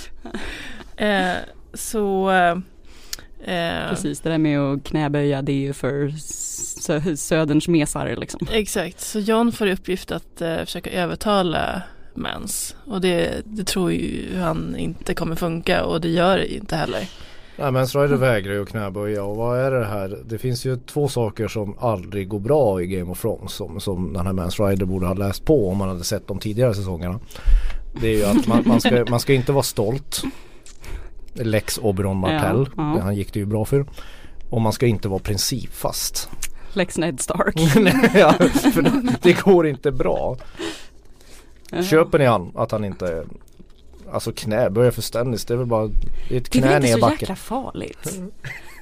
Eh, 0.96 1.36
så 1.74 2.30
eh, 2.30 3.88
Precis, 3.88 4.20
det 4.20 4.30
där 4.30 4.38
med 4.38 4.60
att 4.60 4.84
knäböja 4.84 5.42
det 5.42 5.52
är 5.52 5.56
ju 5.56 5.72
för 5.72 6.08
sö- 6.08 7.16
söderns 7.16 7.68
mesar 7.68 8.16
liksom. 8.16 8.46
exakt, 8.52 9.00
så 9.00 9.18
John 9.18 9.52
får 9.52 9.68
i 9.68 9.72
uppgift 9.72 10.12
att 10.12 10.40
eh, 10.40 10.58
försöka 10.64 10.90
övertala 10.90 11.82
Mans 12.16 12.76
och 12.86 13.00
det, 13.00 13.42
det 13.44 13.64
tror 13.64 13.92
ju 13.92 14.38
han 14.38 14.76
inte 14.76 15.14
kommer 15.14 15.36
funka 15.36 15.84
och 15.84 16.00
det 16.00 16.08
gör 16.08 16.36
det 16.36 16.54
inte 16.54 16.76
heller. 16.76 17.08
Nej 17.58 17.72
men 17.72 17.88
Strider 17.88 18.16
vägrar 18.16 18.52
ju 18.52 18.62
att 18.62 18.68
knäböja 18.68 19.24
och 19.24 19.36
vad 19.36 19.58
är 19.60 19.70
det 19.70 19.86
här? 19.86 20.18
Det 20.24 20.38
finns 20.38 20.64
ju 20.64 20.76
två 20.76 21.08
saker 21.08 21.48
som 21.48 21.78
aldrig 21.78 22.28
går 22.28 22.40
bra 22.40 22.82
i 22.82 22.86
Game 22.86 23.10
of 23.10 23.20
Thrones 23.20 23.52
som, 23.52 23.80
som 23.80 24.12
den 24.12 24.26
här 24.26 24.32
Mans 24.32 24.60
Rider 24.60 24.86
borde 24.86 25.06
ha 25.06 25.14
läst 25.14 25.44
på 25.44 25.68
om 25.70 25.78
man 25.78 25.88
hade 25.88 26.04
sett 26.04 26.28
de 26.28 26.38
tidigare 26.38 26.74
säsongerna. 26.74 27.20
Det 28.00 28.08
är 28.08 28.16
ju 28.16 28.24
att 28.24 28.46
man, 28.46 28.62
man, 28.66 28.80
ska, 28.80 29.04
man 29.10 29.20
ska 29.20 29.34
inte 29.34 29.52
vara 29.52 29.62
stolt. 29.62 30.22
Lex 31.34 31.78
Oberon 31.78 32.16
Martell, 32.16 32.68
Ja, 32.76 32.94
ja. 32.96 33.02
han 33.02 33.16
gick 33.16 33.32
det 33.32 33.38
ju 33.38 33.46
bra 33.46 33.64
för. 33.64 33.86
Och 34.50 34.60
man 34.60 34.72
ska 34.72 34.86
inte 34.86 35.08
vara 35.08 35.20
principfast. 35.20 36.28
Lex 36.72 36.98
Ned 36.98 37.20
Stark. 37.20 37.54
Nej, 37.76 38.10
ja, 38.14 38.32
för 38.72 38.82
det, 38.82 39.16
det 39.22 39.40
går 39.40 39.66
inte 39.66 39.92
bra. 39.92 40.36
Köper 41.90 42.18
ni 42.18 42.24
han 42.24 42.52
att 42.54 42.70
han 42.72 42.84
inte 42.84 43.24
Alltså 44.12 44.32
knäböja 44.32 44.92
för 44.92 45.02
Stennis 45.02 45.44
det 45.44 45.54
är 45.54 45.58
väl 45.58 45.66
bara 45.66 45.86
det 46.28 46.34
är 46.34 46.38
ett 46.40 46.50
Det 46.52 46.58
är 46.58 46.62
knä 46.62 46.68
väl 46.68 46.76
inte 46.76 46.86
ner 46.88 46.94
så 46.94 47.00
backen. 47.00 47.16
jäkla 47.20 47.36
farligt. 47.36 48.20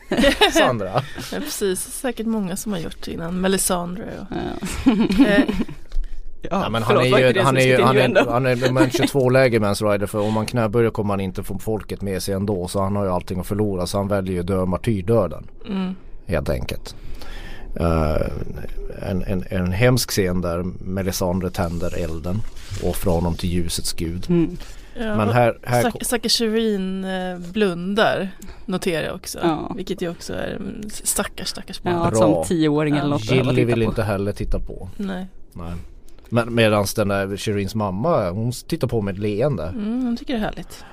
Sandra. 0.52 0.92
Ja, 1.32 1.38
precis, 1.40 1.80
säkert 1.80 2.26
många 2.26 2.56
som 2.56 2.72
har 2.72 2.78
gjort 2.78 2.96
det 3.04 3.12
innan, 3.12 3.40
Melisandre 3.40 4.04
och 4.20 4.36
Ja. 4.36 5.26
eh, 5.26 5.42
Ja, 6.50 6.68
men 6.68 6.82
han 6.82 6.96
förlåt, 6.96 7.18
är 7.20 7.32
ju, 7.34 7.40
han 7.40 7.56
är 7.56 7.66
ju, 7.66 7.82
han 7.82 7.96
är, 7.96 8.26
han 8.30 8.46
är 8.46 8.56
nummer 8.66 8.88
22 8.92 9.30
läge 9.30 9.60
Mans 9.60 9.82
Rider 9.82 10.06
för 10.06 10.20
om 10.20 10.32
man 10.34 10.46
knäböjer 10.46 10.90
kommer 10.90 11.12
han 11.12 11.20
inte 11.20 11.42
få 11.42 11.58
folket 11.58 12.02
med 12.02 12.22
sig 12.22 12.34
ändå 12.34 12.68
så 12.68 12.80
han 12.82 12.96
har 12.96 13.04
ju 13.04 13.10
allting 13.10 13.40
att 13.40 13.46
förlora 13.46 13.86
så 13.86 13.98
han 13.98 14.08
väljer 14.08 14.34
ju 14.34 14.42
dö 14.42 14.64
martyrdöden. 14.64 15.46
mm, 15.68 15.94
Helt 16.26 16.48
enkelt. 16.48 16.96
Eh, 17.80 18.26
en, 19.10 19.22
en, 19.22 19.44
en 19.50 19.72
hemsk 19.72 20.10
scen 20.10 20.40
där 20.40 20.62
Melisandre 20.84 21.50
tänder 21.50 21.94
elden 22.04 22.40
och 22.82 22.90
offrar 22.90 23.12
honom 23.12 23.34
till 23.34 23.50
ljusets 23.50 23.92
gud. 23.92 24.26
Mm. 24.28 24.56
Ja, 24.98 25.16
Men 25.16 25.28
här, 25.28 25.58
här 25.62 26.28
Shireen 26.28 27.04
eh, 27.04 27.38
blundar 27.38 28.28
noterar 28.66 29.06
jag 29.06 29.14
också. 29.14 29.38
Ja. 29.42 29.72
Vilket 29.76 30.02
ju 30.02 30.10
också 30.10 30.34
är 30.34 30.60
stackars 30.90 31.48
stackars 31.48 31.82
barn. 31.82 31.94
Ja, 31.94 32.10
Bra. 32.10 32.18
som 32.18 32.44
tioåring 32.48 32.96
eller 32.96 33.08
något 33.08 33.30
Gilly 33.30 33.64
vill 33.64 33.74
på. 33.74 33.82
inte 33.82 34.02
heller 34.02 34.32
titta 34.32 34.58
på. 34.60 34.88
Nej, 34.96 35.26
Nej. 35.52 35.72
Men 36.28 36.54
medan 36.54 36.86
den 36.96 37.08
där 37.08 37.36
Shireens 37.36 37.74
mamma 37.74 38.30
hon 38.30 38.52
tittar 38.52 38.88
på 38.88 39.00
med 39.00 39.12
ett 39.14 39.20
leende. 39.20 39.64
mm, 39.66 40.02
hon 40.04 40.16
tycker 40.16 40.32
det 40.32 40.38
är 40.40 40.44
härligt. 40.44 40.84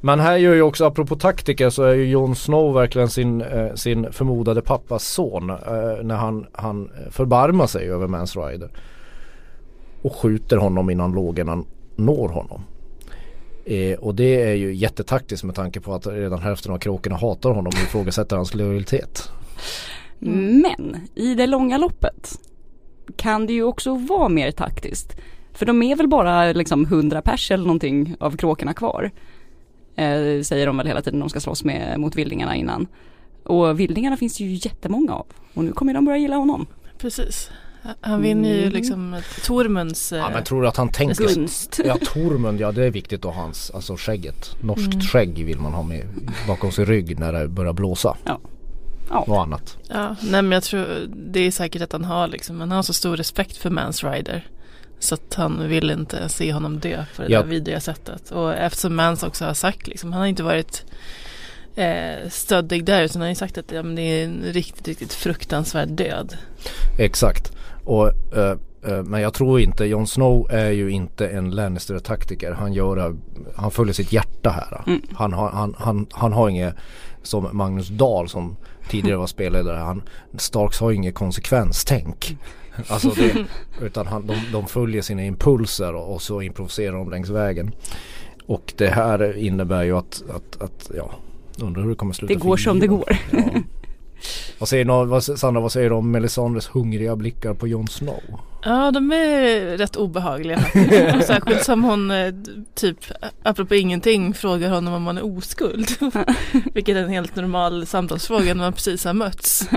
Men 0.00 0.20
här 0.20 0.36
gör 0.36 0.54
ju 0.54 0.62
också 0.62 0.84
apropå 0.84 1.16
taktiker 1.16 1.70
så 1.70 1.82
är 1.82 1.94
ju 1.94 2.04
Jon 2.04 2.36
Snow 2.36 2.74
verkligen 2.74 3.08
sin, 3.08 3.40
eh, 3.40 3.74
sin 3.74 4.12
förmodade 4.12 4.62
pappas 4.62 5.08
son. 5.08 5.50
Eh, 5.50 5.56
när 6.02 6.16
han, 6.16 6.46
han 6.52 6.90
förbarmar 7.10 7.66
sig 7.66 7.90
över 7.90 8.06
Mans 8.06 8.36
Rider. 8.36 8.70
Och 10.02 10.16
skjuter 10.16 10.56
honom 10.56 10.90
innan 10.90 11.12
lågorna 11.12 11.64
når 11.96 12.28
honom. 12.28 12.62
Eh, 13.64 13.98
och 13.98 14.14
det 14.14 14.42
är 14.42 14.54
ju 14.54 14.74
jättetaktiskt 14.74 15.44
med 15.44 15.54
tanke 15.54 15.80
på 15.80 15.94
att 15.94 16.06
redan 16.06 16.38
hälften 16.38 16.72
av 16.72 16.78
kråkorna 16.78 17.16
hatar 17.16 17.50
honom 17.50 17.72
och 17.76 17.82
ifrågasätter 17.82 18.36
hans 18.36 18.54
lojalitet. 18.54 19.30
Men 20.18 20.96
i 21.14 21.34
det 21.34 21.46
långa 21.46 21.78
loppet 21.78 22.38
kan 23.16 23.46
det 23.46 23.52
ju 23.52 23.62
också 23.62 23.94
vara 23.94 24.28
mer 24.28 24.50
taktiskt. 24.50 25.16
För 25.52 25.66
de 25.66 25.82
är 25.82 25.96
väl 25.96 26.08
bara 26.08 26.52
liksom 26.52 26.84
100 26.84 27.22
pers 27.22 27.50
eller 27.50 27.64
någonting 27.64 28.16
av 28.20 28.36
kråkorna 28.36 28.74
kvar. 28.74 29.10
Eh, 29.98 30.42
säger 30.42 30.66
de 30.66 30.76
väl 30.76 30.86
hela 30.86 31.02
tiden 31.02 31.20
de 31.20 31.28
ska 31.28 31.40
slåss 31.40 31.64
med 31.64 32.00
mot 32.00 32.16
vildingarna 32.16 32.56
innan. 32.56 32.86
Och 33.44 33.80
vildingarna 33.80 34.16
finns 34.16 34.40
ju 34.40 34.46
jättemånga 34.52 35.12
av. 35.14 35.26
Och 35.54 35.64
nu 35.64 35.72
kommer 35.72 35.94
de 35.94 36.04
börja 36.04 36.18
gilla 36.18 36.36
honom. 36.36 36.66
Precis. 36.98 37.50
Han 38.00 38.22
vinner 38.22 38.48
ju 38.48 38.60
Mm. 38.62 38.72
liksom 38.72 39.16
Tormunds 39.44 40.12
eh, 40.12 40.18
Ja 40.18 40.30
men 40.30 40.44
tror 40.44 40.62
du 40.62 40.68
att 40.68 40.76
han 40.76 40.88
tänker 40.88 41.34
Gunst. 41.34 41.80
Ja 41.84 41.96
Tormund, 42.12 42.60
ja 42.60 42.72
det 42.72 42.84
är 42.84 42.90
viktigt 42.90 43.24
att 43.24 43.34
ha 43.34 43.42
hans, 43.42 43.70
alltså 43.70 43.96
skägget. 43.96 44.56
Norskt 44.60 44.94
Mm. 44.94 45.00
skägg 45.00 45.44
vill 45.44 45.58
man 45.58 45.72
ha 45.72 45.82
med 45.82 46.06
bakom 46.46 46.72
sin 46.72 46.86
rygg 46.86 47.18
när 47.18 47.32
det 47.32 47.48
börjar 47.48 47.72
blåsa. 47.72 48.16
Ja. 48.24 48.38
Och 49.26 49.42
annat. 49.42 49.76
Ja, 49.88 50.16
nej 50.22 50.42
men 50.42 50.52
jag 50.52 50.62
tror 50.62 50.86
det 51.32 51.40
är 51.40 51.50
säkert 51.50 51.82
att 51.82 51.92
han 51.92 52.04
har 52.04 52.28
liksom, 52.28 52.60
han 52.60 52.70
har 52.70 52.82
så 52.82 52.92
stor 52.92 53.16
respekt 53.16 53.56
för 53.56 53.70
Mans 53.70 54.04
Rider. 54.04 54.46
Så 54.98 55.14
att 55.14 55.34
han 55.34 55.68
vill 55.68 55.90
inte 55.90 56.28
se 56.28 56.52
honom 56.52 56.78
dö 56.78 57.04
på 57.16 57.22
det 57.22 57.28
Ja. 57.28 57.42
där 57.42 57.48
vidriga 57.48 57.80
sättet. 57.80 58.30
Och 58.30 58.54
eftersom 58.54 58.96
Mans 58.96 59.22
också 59.22 59.44
har 59.44 59.54
sagt 59.54 59.86
liksom, 59.86 60.12
han 60.12 60.20
har 60.20 60.26
inte 60.28 60.42
varit 60.42 60.84
eh, 61.74 62.28
stöddig 62.30 62.84
där 62.84 63.02
utan 63.02 63.14
han 63.20 63.22
har 63.22 63.28
ju 63.28 63.34
sagt 63.34 63.58
att 63.58 63.72
ja, 63.72 63.82
men 63.82 63.94
det 63.94 64.02
är 64.02 64.24
en 64.24 64.42
riktigt, 64.42 64.88
riktigt 64.88 65.12
fruktansvärd 65.12 65.88
död. 65.88 66.36
Exakt. 66.98 67.52
Och, 67.84 68.06
eh, 68.36 68.56
eh, 68.86 69.02
men 69.04 69.20
jag 69.20 69.34
tror 69.34 69.60
inte, 69.60 69.84
Jon 69.84 70.06
Snow 70.06 70.46
är 70.50 70.70
ju 70.70 70.90
inte 70.90 71.28
en 71.28 71.50
Lannister-taktiker. 71.54 72.52
Han, 72.52 72.72
gör, 72.72 73.16
han 73.56 73.70
följer 73.70 73.94
sitt 73.94 74.12
hjärta 74.12 74.50
här. 74.50 74.82
Mm. 74.86 75.02
Han, 75.14 75.32
har, 75.32 75.50
han, 75.50 75.74
han, 75.78 76.06
han 76.10 76.32
har 76.32 76.48
inget, 76.48 76.74
som 77.22 77.48
Magnus 77.52 77.88
Dahl 77.88 78.28
som 78.28 78.56
tidigare 78.88 79.16
var 79.16 79.26
spelledare, 79.26 79.78
han, 79.78 80.02
Starks 80.36 80.80
har 80.80 80.92
inget 80.92 81.14
konsekvenstänk. 81.14 82.36
Alltså 82.88 83.10
det, 83.10 83.46
utan 83.80 84.06
han, 84.06 84.26
de, 84.26 84.34
de 84.52 84.66
följer 84.66 85.02
sina 85.02 85.24
impulser 85.24 85.94
och, 85.94 86.14
och 86.14 86.22
så 86.22 86.42
improviserar 86.42 86.96
de 86.96 87.10
längs 87.10 87.28
vägen. 87.28 87.74
Och 88.46 88.72
det 88.76 88.88
här 88.88 89.36
innebär 89.36 89.82
ju 89.82 89.96
att, 89.96 90.22
att, 90.30 90.62
att 90.62 90.90
ja, 90.96 91.10
undrar 91.58 91.82
hur 91.82 91.90
det 91.90 91.96
kommer 91.96 92.12
sluta 92.12 92.34
Det 92.34 92.40
går 92.40 92.56
som 92.56 92.80
det 92.80 92.86
går. 92.86 93.18
Ja. 93.30 93.38
Vad 94.58 94.68
säger, 94.68 94.84
nå- 94.84 95.04
vad, 95.04 95.24
Sandra, 95.24 95.60
vad 95.60 95.72
säger 95.72 95.90
du 95.90 95.96
om 95.96 96.10
Melisandres 96.10 96.68
hungriga 96.68 97.16
blickar 97.16 97.54
på 97.54 97.68
Jon 97.68 97.88
Snow? 97.88 98.22
Ja, 98.64 98.90
de 98.90 99.12
är 99.12 99.76
rätt 99.78 99.96
obehagliga 99.96 100.58
faktiskt. 100.58 101.26
Särskilt 101.26 101.64
som 101.64 101.84
hon 101.84 102.10
eh, 102.10 102.34
typ, 102.74 102.96
apropå 103.42 103.74
ingenting, 103.74 104.34
frågar 104.34 104.70
honom 104.70 104.94
om 104.94 105.06
han 105.06 105.18
är 105.18 105.36
oskuld. 105.38 105.88
Vilket 106.74 106.96
är 106.96 107.02
en 107.02 107.08
helt 107.08 107.36
normal 107.36 107.86
samtalsfråga 107.86 108.54
när 108.54 108.62
man 108.62 108.72
precis 108.72 109.04
har 109.04 109.14
mötts. 109.14 109.68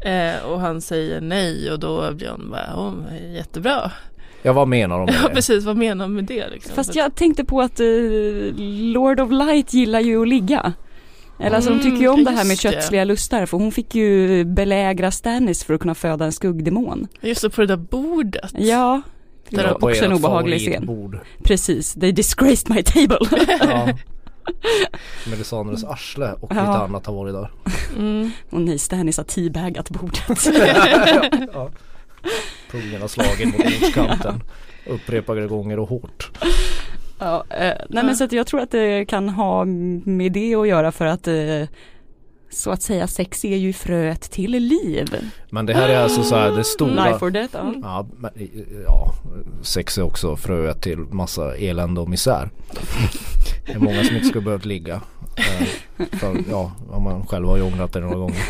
Eh, 0.00 0.44
och 0.46 0.60
han 0.60 0.80
säger 0.80 1.20
nej 1.20 1.72
och 1.72 1.78
då 1.78 2.12
blir 2.14 2.28
hon 2.28 2.50
bara, 2.50 2.74
oh, 2.76 2.94
jättebra. 3.34 3.90
Ja 4.42 4.52
vad 4.52 4.68
menar 4.68 4.98
de 4.98 5.04
med 5.06 5.14
Ja 5.22 5.28
det? 5.28 5.34
precis, 5.34 5.64
vad 5.64 5.76
menar 5.76 6.04
hon 6.04 6.14
med 6.14 6.24
det 6.24 6.48
liksom? 6.48 6.74
Fast 6.74 6.94
jag 6.94 7.14
tänkte 7.14 7.44
på 7.44 7.60
att 7.60 7.80
eh, 7.80 7.86
Lord 8.92 9.20
of 9.20 9.30
Light 9.30 9.72
gillar 9.74 10.00
ju 10.00 10.22
att 10.22 10.28
ligga. 10.28 10.72
Eller 11.38 11.56
alltså 11.56 11.70
de 11.70 11.80
tycker 11.82 11.96
ju 11.98 12.08
om 12.08 12.14
Mm, 12.20 12.24
det 12.24 12.30
här 12.30 12.44
med 12.44 12.50
just 12.50 12.62
det. 12.62 12.72
kötsliga 12.72 13.04
lustar 13.04 13.46
för 13.46 13.58
hon 13.58 13.72
fick 13.72 13.94
ju 13.94 14.44
belägra 14.44 15.10
Stannis 15.10 15.64
för 15.64 15.74
att 15.74 15.80
kunna 15.80 15.94
föda 15.94 16.24
en 16.24 16.32
skuggdemon. 16.32 17.08
Just 17.20 17.42
det, 17.42 17.50
på 17.50 17.60
det 17.60 17.66
där 17.66 17.76
bordet. 17.76 18.52
Ja, 18.58 19.02
det 19.48 19.62
var 19.62 19.84
också 19.90 20.04
en 20.04 20.12
obehaglig 20.12 20.60
scen. 20.60 20.72
favoritbord. 20.86 21.18
Precis, 21.44 21.94
they 21.94 22.12
disgraced 22.12 22.70
my 22.76 22.82
table. 22.82 23.18
Ja. 23.60 23.88
Melisandres 25.30 25.84
arsle 25.84 26.32
och 26.40 26.52
Ja. 26.52 26.60
lite 26.60 26.72
annat 26.84 27.06
har 27.06 27.14
varit 27.14 27.34
där. 27.34 27.50
Mm. 27.96 28.30
Och 28.50 28.60
nej, 28.60 28.78
Stannis 28.78 29.16
har 29.16 29.24
teabagat 29.24 29.90
bordet. 29.90 30.46
ja. 31.54 31.70
Pungen 32.70 33.00
har 33.00 33.08
slagit 33.08 33.46
mot 33.46 33.56
bordskanten 33.64 34.42
upprepade 34.86 35.46
gånger 35.46 35.78
och 35.78 35.88
hårt. 35.88 36.30
Ja, 37.18 37.44
eh, 37.50 37.72
nej 37.88 38.04
men 38.04 38.16
så 38.16 38.24
att 38.24 38.32
jag 38.32 38.46
tror 38.46 38.60
att 38.60 38.70
det 38.70 39.04
kan 39.04 39.28
ha 39.28 39.64
med 39.64 40.32
det 40.32 40.54
att 40.54 40.68
göra 40.68 40.92
för 40.92 41.06
att 41.06 41.28
eh, 41.28 41.62
så 42.50 42.70
att 42.70 42.82
säga 42.82 43.06
sex 43.06 43.44
är 43.44 43.56
ju 43.56 43.72
fröet 43.72 44.20
till 44.30 44.50
liv. 44.50 45.06
Men 45.50 45.66
det 45.66 45.74
här 45.74 45.88
är 45.88 45.98
alltså 45.98 46.22
så 46.22 46.36
här 46.36 46.50
det 46.50 46.64
stora 46.64 47.08
Life 47.10 47.24
or 47.24 47.30
death, 47.30 47.54
ja. 47.54 47.74
Ja, 47.82 48.06
men, 48.16 48.30
ja, 48.84 49.12
sex 49.62 49.98
är 49.98 50.02
också 50.02 50.36
fröet 50.36 50.82
till 50.82 50.98
massa 50.98 51.56
elände 51.56 52.00
och 52.00 52.08
misär. 52.08 52.50
Det 53.66 53.72
är 53.72 53.78
många 53.78 54.04
som 54.04 54.16
inte 54.16 54.28
skulle 54.28 54.44
behövt 54.44 54.64
ligga. 54.64 55.00
Eh, 55.36 55.66
För, 56.18 56.36
ja, 56.50 56.72
om 56.90 57.02
man 57.02 57.26
själv 57.26 57.46
har 57.46 57.62
ångrat 57.62 57.92
det 57.92 58.00
några 58.00 58.16
gånger. 58.16 58.42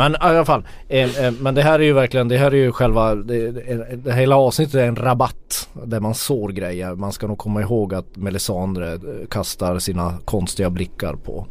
Men 0.00 0.12
i 0.12 0.16
alla 0.20 0.44
fall, 0.44 0.62
eh, 0.88 1.24
eh, 1.24 1.32
men 1.40 1.54
det 1.54 1.62
här 1.62 1.78
är 1.78 1.84
ju 1.84 1.92
verkligen, 1.92 2.28
det 2.28 2.38
här 2.38 2.50
är 2.50 2.56
ju 2.56 2.72
själva, 2.72 3.14
det, 3.14 3.50
det, 3.50 3.96
det 3.96 4.12
hela 4.12 4.36
avsnittet 4.36 4.74
är 4.74 4.86
en 4.88 4.96
rabatt 4.96 5.68
där 5.84 6.00
man 6.00 6.14
sår 6.14 6.48
grejer. 6.48 6.94
Man 6.94 7.12
ska 7.12 7.26
nog 7.26 7.38
komma 7.38 7.60
ihåg 7.60 7.94
att 7.94 8.16
Melisandre 8.16 8.92
eh, 8.92 8.98
kastar 9.30 9.78
sina 9.78 10.18
konstiga 10.24 10.70
blickar 10.70 11.14
på 11.14 11.46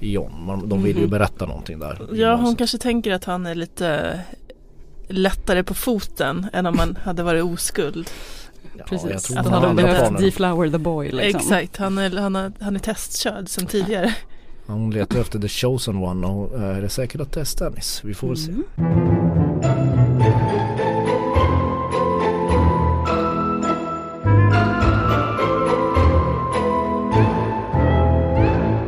John. 0.00 0.32
Man, 0.46 0.68
de 0.68 0.82
vill 0.82 0.96
ju 0.96 1.02
Mhm. 1.02 1.10
berätta 1.10 1.46
någonting 1.46 1.78
där. 1.78 1.98
Ja, 2.12 2.36
hon 2.36 2.56
kanske 2.56 2.78
tänker 2.78 3.12
att 3.12 3.24
han 3.24 3.46
är 3.46 3.54
lite 3.54 4.20
lättare 5.08 5.62
på 5.62 5.74
foten 5.74 6.46
än 6.52 6.66
om 6.66 6.76
man 6.76 6.98
hade 7.04 7.22
varit 7.22 7.44
oskuld. 7.44 8.10
Ja, 8.78 8.84
Precis, 8.88 9.10
jag 9.10 9.22
tror 9.22 9.38
att 9.38 9.44
hade 9.44 9.66
han 9.66 9.76
de 9.76 9.82
andra 9.82 9.92
behövt 9.98 10.18
deflower 10.20 10.70
the 10.70 10.78
boy 10.78 11.10
liksom. 11.12 11.40
Exakt, 11.40 11.76
han 11.76 11.98
är, 11.98 12.10
han, 12.20 12.36
är, 12.36 12.52
han 12.60 12.74
är 12.76 12.80
testkörd 12.80 13.48
sedan 13.48 13.66
tidigare. 13.66 14.14
Hon 14.66 14.90
letar 14.90 15.20
efter 15.20 15.38
the 15.38 15.48
chosen 15.48 15.96
one 15.96 16.26
och 16.26 16.54
eh, 16.54 16.76
är 16.76 16.82
det 16.82 16.88
säkert 16.88 17.20
att 17.20 17.32
det 17.32 17.40
är 17.40 17.44
Stannis? 17.44 18.00
Vi 18.04 18.14
får 18.14 18.34
se. 18.34 18.50
Mm. 18.50 18.64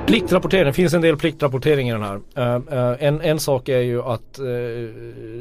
Pliktrapportering, 0.07 0.65
det 0.67 0.73
finns 0.73 0.95
en 0.95 1.01
del 1.01 1.17
pliktrapportering 1.17 1.89
i 1.89 1.93
den 1.93 2.03
här. 2.03 2.21
Eh, 2.37 2.55
eh, 2.55 2.97
en, 3.07 3.21
en 3.21 3.41
sak 3.41 3.69
är 3.69 3.79
ju 3.81 4.03
att, 4.03 4.35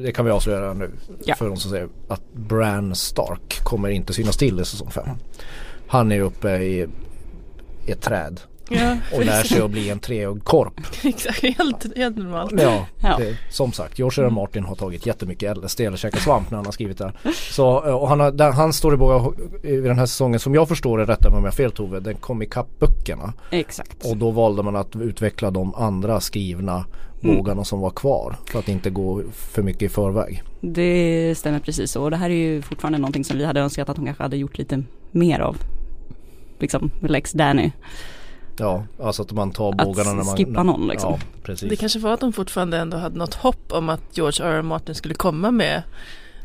det 0.04 0.12
kan 0.16 0.26
vi 0.26 0.32
avslöja 0.32 0.74
nu 0.74 0.92
Ja. 1.26 1.36
för 1.36 1.50
de 1.50 1.58
som 1.58 1.72
säger 1.72 1.88
att 2.08 2.34
Bran 2.34 2.96
Stark 2.96 3.64
kommer 3.64 3.90
inte 3.90 4.14
synas 4.14 4.38
till 4.38 4.60
i 4.60 4.66
säsong 4.66 4.92
5. 4.92 5.08
Han 5.88 6.12
är 6.12 6.22
uppe 6.22 6.50
i, 6.58 6.88
i 7.86 7.92
ett 7.92 8.02
träd 8.02 8.40
Ja, 8.70 8.98
och 9.14 9.26
lär 9.26 9.44
sig 9.44 9.62
att 9.62 9.72
bli 9.72 9.90
en 9.90 10.00
treögd 10.00 10.44
korp. 10.44 10.74
exakt, 11.04 11.44
helt, 11.44 11.98
helt 11.98 12.18
normalt. 12.18 12.54
Ja, 12.62 12.86
Ja. 13.02 13.18
Det, 13.18 13.38
som 13.50 13.72
sagt 13.72 14.00
George 14.00 14.26
R. 14.26 14.30
Martin 14.30 14.64
har 14.64 14.76
tagit 14.76 15.06
jättemycket 15.06 15.58
LSD 15.58 15.82
eller 15.82 15.98
käkat 15.98 16.22
svamp 16.22 16.52
när 16.52 16.58
han 16.58 16.66
har 16.66 16.72
skrivit 16.72 16.98
det. 16.98 17.12
Så, 17.34 17.88
eh, 17.88 17.94
och 17.96 18.10
han, 18.10 18.20
har, 18.20 18.32
där, 18.32 18.52
han 18.52 18.74
står 18.74 18.94
i 18.94 18.98
båda, 18.98 19.32
i 19.64 19.76
den 19.76 20.00
här 20.00 20.06
säsongen 20.06 20.40
som 20.40 20.56
jag 20.56 20.68
förstår 20.68 20.98
det, 20.98 21.06
rätta 21.06 21.30
mig 21.30 21.38
om 21.38 21.44
jag 21.44 21.52
har 21.52 21.56
fel 21.56 21.72
Tove, 21.72 22.00
den 22.00 22.16
kom 22.16 22.42
ikapp 22.42 22.80
böckerna. 22.80 23.34
Exakt. 23.52 24.06
Och 24.06 24.18
då 24.18 24.32
valde 24.32 24.64
man 24.64 24.76
att 24.76 24.96
utveckla 24.96 25.52
de 25.52 25.76
andra 25.76 26.20
skrivna 26.20 26.86
Mm. 27.24 27.38
vågarna 27.38 27.64
som 27.64 27.80
var 27.80 27.90
kvar 27.90 28.36
för 28.46 28.60
att 28.60 28.68
inte 28.68 28.90
gå 28.90 29.22
för 29.34 29.62
mycket 29.62 29.82
i 29.82 29.90
förväg. 29.90 30.44
Det 30.62 31.36
stämmer 31.38 31.60
precis 31.60 31.92
så. 31.92 32.04
Och 32.04 32.12
det 32.12 32.18
här 32.18 32.30
är 32.30 32.34
ju 32.34 32.62
fortfarande 32.62 32.98
någonting 32.98 33.24
som 33.24 33.38
vi 33.38 33.46
hade 33.46 33.60
önskat 33.60 33.90
att 33.90 33.98
hon 33.98 34.06
kanske 34.06 34.24
hade 34.24 34.38
gjort 34.38 34.58
lite 34.58 34.84
mer 35.12 35.40
av. 35.40 35.58
Liksom 36.60 36.92
Lex 37.02 37.32
Danny. 37.32 37.72
Ja, 38.58 38.84
alltså 39.02 39.22
att 39.22 39.32
man 39.32 39.52
tar 39.52 39.70
Att 39.70 39.78
bågarna 39.78 40.14
när 40.14 40.24
man... 40.24 40.38
skippa 40.38 40.64
någon, 40.64 40.88
liksom. 40.88 41.12
Ja, 41.12 41.20
precis. 41.44 41.70
Det 41.70 41.76
kanske 41.76 42.00
var 42.00 42.14
att 42.14 42.20
de 42.20 42.34
fortfarande 42.34 42.78
ändå 42.78 42.98
hade 42.98 43.18
något 43.18 43.34
hopp 43.34 43.72
om 43.72 43.90
att 43.90 44.02
George 44.12 44.46
R. 44.46 44.52
R. 44.52 44.62
Martin 44.62 44.96
skulle 44.96 45.14
komma 45.14 45.52
med 45.52 45.84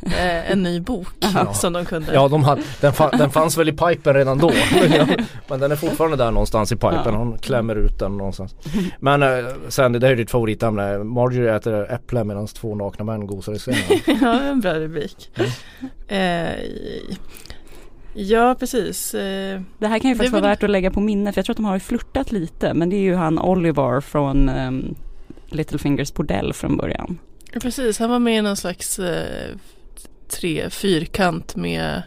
eh, 0.03 0.51
en 0.51 0.63
ny 0.63 0.81
bok 0.81 1.09
som 1.55 1.73
de 1.73 1.85
kunde. 1.85 2.15
Ja, 2.15 2.29
de 2.29 2.45
hade, 2.45 2.63
den, 2.81 2.93
fa, 2.93 3.11
den 3.11 3.31
fanns 3.31 3.59
väl 3.59 3.69
i 3.69 3.73
pipen 3.73 4.15
redan 4.15 4.39
då. 4.39 4.53
Men 5.49 5.61
den 5.61 5.73
är 5.73 5.77
fortfarande 5.77 6.17
där 6.17 6.31
någonstans 6.31 6.73
i 6.73 6.77
pipen. 6.77 7.01
Ja. 7.05 7.11
Hon 7.11 7.39
klämmer 7.39 7.77
ut 7.77 7.99
den 7.99 8.17
någonstans. 8.17 8.55
Men 8.99 9.23
eh, 9.23 9.29
sen, 9.69 9.93
det 9.93 10.07
är 10.07 10.11
ju 10.11 10.17
ditt 10.17 10.31
favoritämne. 10.31 10.99
Marjorie 10.99 11.57
äter 11.57 11.93
äpple 11.93 12.25
medan 12.25 12.47
två 12.47 12.75
nakna 12.75 13.05
män 13.05 13.27
gosar 13.27 13.53
i 13.53 13.59
sängen. 13.59 14.01
ja, 14.21 14.41
en 14.41 14.61
bra 14.61 14.75
rubrik. 14.75 15.31
Eh, 16.09 16.51
ja, 18.15 18.57
precis. 18.59 19.15
Eh, 19.15 19.61
Det 19.79 19.87
här 19.87 19.99
kan 19.99 20.11
ju 20.11 20.17
faktiskt 20.17 20.33
vara 20.33 20.43
väl- 20.43 20.51
värt 20.51 20.63
att 20.63 20.71
lägga 20.71 20.91
på 20.91 21.01
minne 21.01 21.33
för 21.33 21.39
jag 21.39 21.45
tror 21.47 21.53
att 21.53 21.57
de 21.57 21.65
har 21.65 21.79
flörtat 21.79 22.33
lite 22.33 22.75
men 22.75 22.91
det 22.91 22.97
är 22.97 23.01
ju 23.01 23.15
han 23.15 23.39
Oliver 23.39 24.01
från 24.01 24.49
um, 24.49 24.95
Littlefingers 25.49 26.15
bordell 26.15 26.53
från 26.53 26.77
början. 26.77 27.19
precis, 27.63 27.99
han 27.99 28.11
var 28.11 28.19
med 28.19 28.39
i 28.39 28.43
någon 28.43 28.57
slags 28.57 28.99
eh, 28.99 29.49
tre 30.29 30.71
fyrkant 30.71 31.57
med 31.57 32.03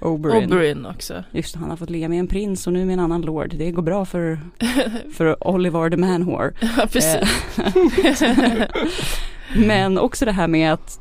Oberyn. 0.00 0.44
Oberyn 0.52 0.86
också. 0.86 1.24
Just 1.30 1.56
han 1.56 1.70
har 1.70 1.76
fått 1.76 1.90
ligga 1.90 2.08
med 2.08 2.18
en 2.20 2.26
prins 2.28 2.66
och 2.66 2.72
nu 2.72 2.84
med 2.84 2.92
en 2.94 3.00
annan 3.00 3.22
lord. 3.22 3.54
Det 3.56 3.70
går 3.70 3.82
bra 3.82 4.04
för, 4.04 4.38
för 5.14 5.48
Oliver 5.48 5.90
the 5.90 5.96
man 5.96 6.24
whore. 6.24 6.52
ja, 6.76 6.86
precis. 6.92 7.28
Men 9.56 9.98
också 9.98 10.24
det 10.24 10.32
här 10.32 10.48
med 10.48 10.72
att 10.72 10.98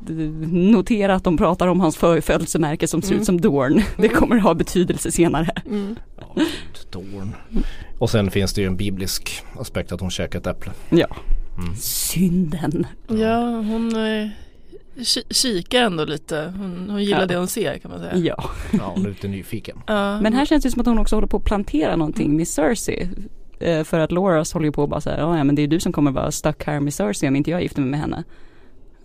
notera 0.52 1.16
att 1.16 1.24
de 1.24 1.38
pratar 1.38 1.68
om 1.68 1.80
hans 1.80 1.98
födelsemärke 1.98 2.88
som 2.88 3.02
ser 3.02 3.10
Mm. 3.12 3.20
ut 3.22 3.26
som 3.26 3.42
Dorn. 3.42 3.82
Det 3.98 4.08
kommer 4.10 4.38
ha 4.38 4.54
betydelse 4.54 5.12
senare. 5.12 5.50
Mm. 5.66 5.96
Ja, 6.20 6.44
Dorn. 6.92 7.36
Och 8.00 8.10
sen 8.10 8.32
finns 8.32 8.54
det 8.54 8.62
ju 8.62 8.68
en 8.68 8.78
biblisk 8.78 9.44
aspekt 9.60 9.92
att 9.92 10.02
hon 10.02 10.12
käkar 10.12 10.40
ett 10.40 10.48
äpple. 10.48 10.72
Ja. 10.90 11.08
Mm. 11.58 11.76
Synden. 11.76 12.88
Ja, 13.08 13.40
hon 13.46 13.96
eh, 13.96 14.28
ki- 14.98 15.34
kikar 15.34 15.82
ändå 15.84 16.06
lite. 16.06 16.54
Hon, 16.58 16.88
hon 16.90 17.04
gillar 17.04 17.20
Ja. 17.20 17.26
det 17.26 17.36
hon 17.38 17.48
ser 17.48 17.78
kan 17.78 17.92
man 17.92 18.00
säga. 18.00 18.16
Ja. 18.18 18.44
Ja, 18.72 18.92
hon 18.96 19.06
är 19.06 19.10
lite 19.10 19.28
nyfiken. 19.28 19.78
Ja, 19.88 20.22
Men 20.22 20.34
här 20.34 20.46
känns 20.46 20.64
det 20.64 20.72
som 20.72 20.82
att 20.82 20.88
hon 20.88 21.00
också 21.00 21.16
håller 21.16 21.28
på 21.28 21.38
att 21.38 21.44
plantera 21.44 21.96
någonting 21.96 22.36
med 22.38 22.48
Cersei. 22.48 23.10
Eh, 23.64 23.84
För 23.84 24.00
att 24.00 24.12
Loras 24.12 24.54
håller 24.54 24.66
ju 24.66 24.72
på 24.72 24.82
och 24.82 24.90
bara 24.90 25.02
så 25.02 25.10
här, 25.10 25.18
"Ja, 25.18 25.38
ja 25.38 25.44
men 25.44 25.56
det 25.56 25.62
är 25.62 25.68
du 25.68 25.80
som 25.80 25.92
kommer 25.92 26.12
vara 26.12 26.32
stuck 26.32 26.64
här 26.66 26.80
med 26.80 26.94
Cersei 26.94 27.30
om 27.30 27.36
inte 27.36 27.52
jag 27.52 27.62
gifter 27.62 27.82
mig 27.82 27.90
med 27.92 28.00
henne. 28.00 28.24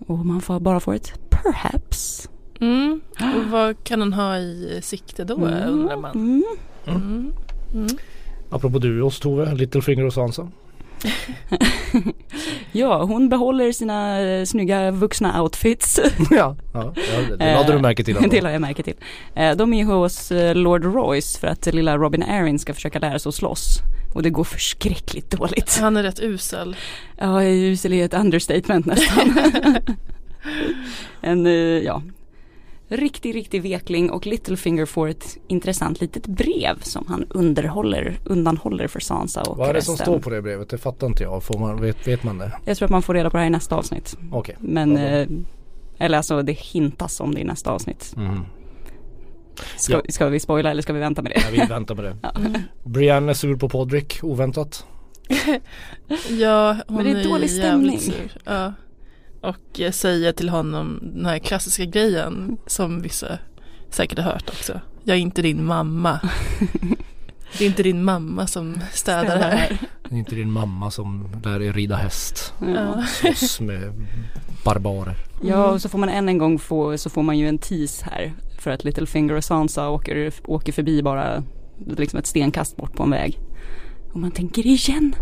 Och 0.07 0.27
man 0.27 0.40
får 0.40 0.61
bara 0.61 0.81
får 0.81 0.94
ett 0.94 1.12
perhaps. 1.31 2.29
Mm. 2.61 3.01
Och 3.37 3.51
vad 3.51 3.85
kan 3.85 4.01
hon 4.01 4.12
ha 4.12 4.37
i 4.38 4.81
sikte 4.83 5.25
då 5.25 5.35
undrar 5.35 5.97
man. 5.97 6.11
Mm. 6.14 6.44
Mm. 6.87 7.33
Mm. 7.75 7.88
Apropå 8.51 8.79
duos 8.79 9.21
Tove, 9.21 9.55
Littlefinger 9.55 10.05
och 10.05 10.12
Sansa. 10.12 10.49
Ja, 12.72 13.02
hon 13.04 13.28
behåller 13.28 13.72
sina 13.72 14.20
eh, 14.20 14.44
snygga 14.44 14.90
vuxna 14.90 15.42
outfits. 15.42 16.00
ja, 16.30 16.56
ja, 16.72 16.92
det 17.38 17.54
lade 17.54 17.72
du 17.72 17.78
märke 17.78 18.04
till. 18.04 18.16
Eh, 18.16 18.22
Det 18.22 18.37
ändå. 18.37 18.46
la 18.48 18.52
jag 18.52 18.61
märke 18.61 18.82
till. 18.82 18.94
Eh, 19.34 19.56
De 19.56 19.74
är 19.74 19.84
hos 19.84 20.32
eh, 20.32 20.54
Lord 20.54 20.84
Royce 20.84 21.38
för 21.40 21.46
att 21.46 21.66
lilla 21.66 21.96
Robin 21.98 22.22
Arryn 22.22 22.58
ska 22.58 22.74
försöka 22.74 22.98
lära 22.98 23.18
sig 23.18 23.28
att 23.28 23.34
slåss. 23.34 23.78
Och 24.14 24.22
det 24.22 24.30
går 24.30 24.44
förskräckligt 24.44 25.30
dåligt. 25.30 25.78
Han 25.80 25.96
är 25.96 26.02
rätt 26.02 26.20
usel. 26.20 26.76
Ja, 27.16 27.42
usel 27.44 27.92
är 27.92 28.04
ett 28.04 28.14
understatement 28.14 28.87
nästan. 28.87 29.38
en, 31.20 31.46
eh, 31.46 31.52
ja, 31.52 32.02
riktig, 32.88 33.35
riktig 33.35 33.62
vekling 33.62 34.11
och 34.11 34.27
Littlefinger 34.27 34.87
får 34.87 35.09
ett 35.09 35.37
intressant 35.48 36.01
litet 36.01 36.27
brev 36.27 36.81
som 36.81 37.05
han 37.09 37.27
underhåller, 37.31 38.18
undanhåller 38.24 38.87
för 38.88 39.01
Sansa 39.01 39.42
och 39.42 39.57
Vad 39.57 39.68
är 39.70 39.74
det 39.74 39.83
som 39.83 39.96
står 39.96 40.18
på 40.18 40.31
det 40.31 40.42
brevet? 40.42 40.68
Det 40.68 40.79
fattar 40.79 41.07
inte 41.07 41.22
jag. 41.22 41.42
Får 41.42 41.59
man, 41.59 41.81
vet, 41.81 42.09
vet 42.09 42.22
man 42.24 42.38
det? 42.38 42.53
Jag 42.64 42.77
tror 42.77 42.87
att 42.87 42.90
man 42.90 43.03
får 43.03 43.14
reda 43.14 43.31
på 43.31 43.37
det 43.37 43.40
här 43.40 43.46
i 43.46 43.51
nästa 43.51 43.77
avsnitt. 43.77 44.16
Okej. 44.33 44.57
Men, 44.61 44.90
Ja, 44.90 44.96
bra. 44.96 45.07
eh, 45.09 45.27
eller 45.98 46.16
alltså 46.16 46.42
det 46.42 46.53
hintas 46.53 47.20
om 47.20 47.35
det 47.35 47.40
i 47.40 47.44
nästa 47.44 47.70
avsnitt. 47.70 48.12
Mhm. 48.16 48.44
Ska, 49.77 49.92
Ja. 49.92 50.01
ska 50.09 50.29
vi 50.29 50.40
spoila 50.40 50.70
eller 50.70 50.83
ska 50.83 50.92
vi 50.92 51.01
vänta 51.01 51.22
med 51.22 51.33
det? 51.33 51.40
Ja, 51.40 51.46
vi 51.53 51.66
väntar 51.74 51.94
med 51.94 52.05
det. 52.05 52.16
Brienne 52.85 53.33
är 53.33 53.35
sur 53.35 53.57
på 53.57 53.68
Podrick, 53.68 54.18
oväntat. 54.22 54.87
Ja, 56.29 56.77
hon 56.88 56.96
Men 56.96 57.05
det 57.05 57.11
är 57.11 57.16
är 57.16 57.24
dålig 57.29 57.48
jävligt 57.48 57.51
stämning. 57.51 57.98
sur. 57.98 58.33
Ja. 58.44 58.72
Och 59.40 59.81
eh, 59.81 59.90
säger 59.90 60.33
till 60.33 60.48
honom 60.48 60.98
den 61.14 61.27
här 61.27 61.38
klassiska 61.38 61.85
grejen 61.85 62.57
som 62.66 63.03
vissa 63.03 63.38
säkert 63.90 64.18
har 64.18 64.33
hört 64.33 64.48
också. 64.48 64.81
Jag 65.05 65.16
är 65.16 65.20
inte 65.20 65.42
din 65.42 65.64
mamma. 65.64 66.20
Det 67.59 67.64
är 67.64 67.68
inte 67.68 67.83
din 67.83 68.05
mamma 68.05 68.46
som 68.46 68.81
städar 68.92 69.38
här. 69.38 69.79
Det 70.09 70.14
är 70.14 70.18
inte 70.18 70.35
din 70.35 70.51
mamma 70.51 70.90
som 70.90 71.29
lär 71.44 71.59
dig 71.59 71.72
rida 71.72 71.96
häst. 71.96 72.55
Ja. 72.74 73.05
Slåss 73.07 73.61
med 73.61 74.07
barbarer. 74.64 75.14
Ja, 75.42 75.66
och 75.70 75.83
så 75.83 75.88
får 75.88 75.98
man 75.98 76.09
än 76.09 76.29
en 76.29 76.38
gång 76.38 76.59
få, 76.59 76.98
så 76.98 77.11
får 77.11 77.22
man 77.22 77.38
ju 77.38 77.48
en 77.48 77.59
tease 77.59 78.05
här. 78.11 78.33
För 78.59 78.70
att 78.70 78.85
Littlefinger 78.85 79.35
och 79.35 79.44
Sansa 79.44 79.88
åker, 79.88 80.33
åker 80.44 80.72
förbi 80.72 81.03
bara 81.03 81.42
liksom 81.87 82.18
ett 82.18 82.27
stenkast 82.27 82.77
bort 82.77 82.92
på 82.96 83.03
en 83.03 83.11
väg. 83.11 83.38
Och 84.12 84.20
man 84.20 84.31
tänker 84.31 84.66
igen. 84.66 85.14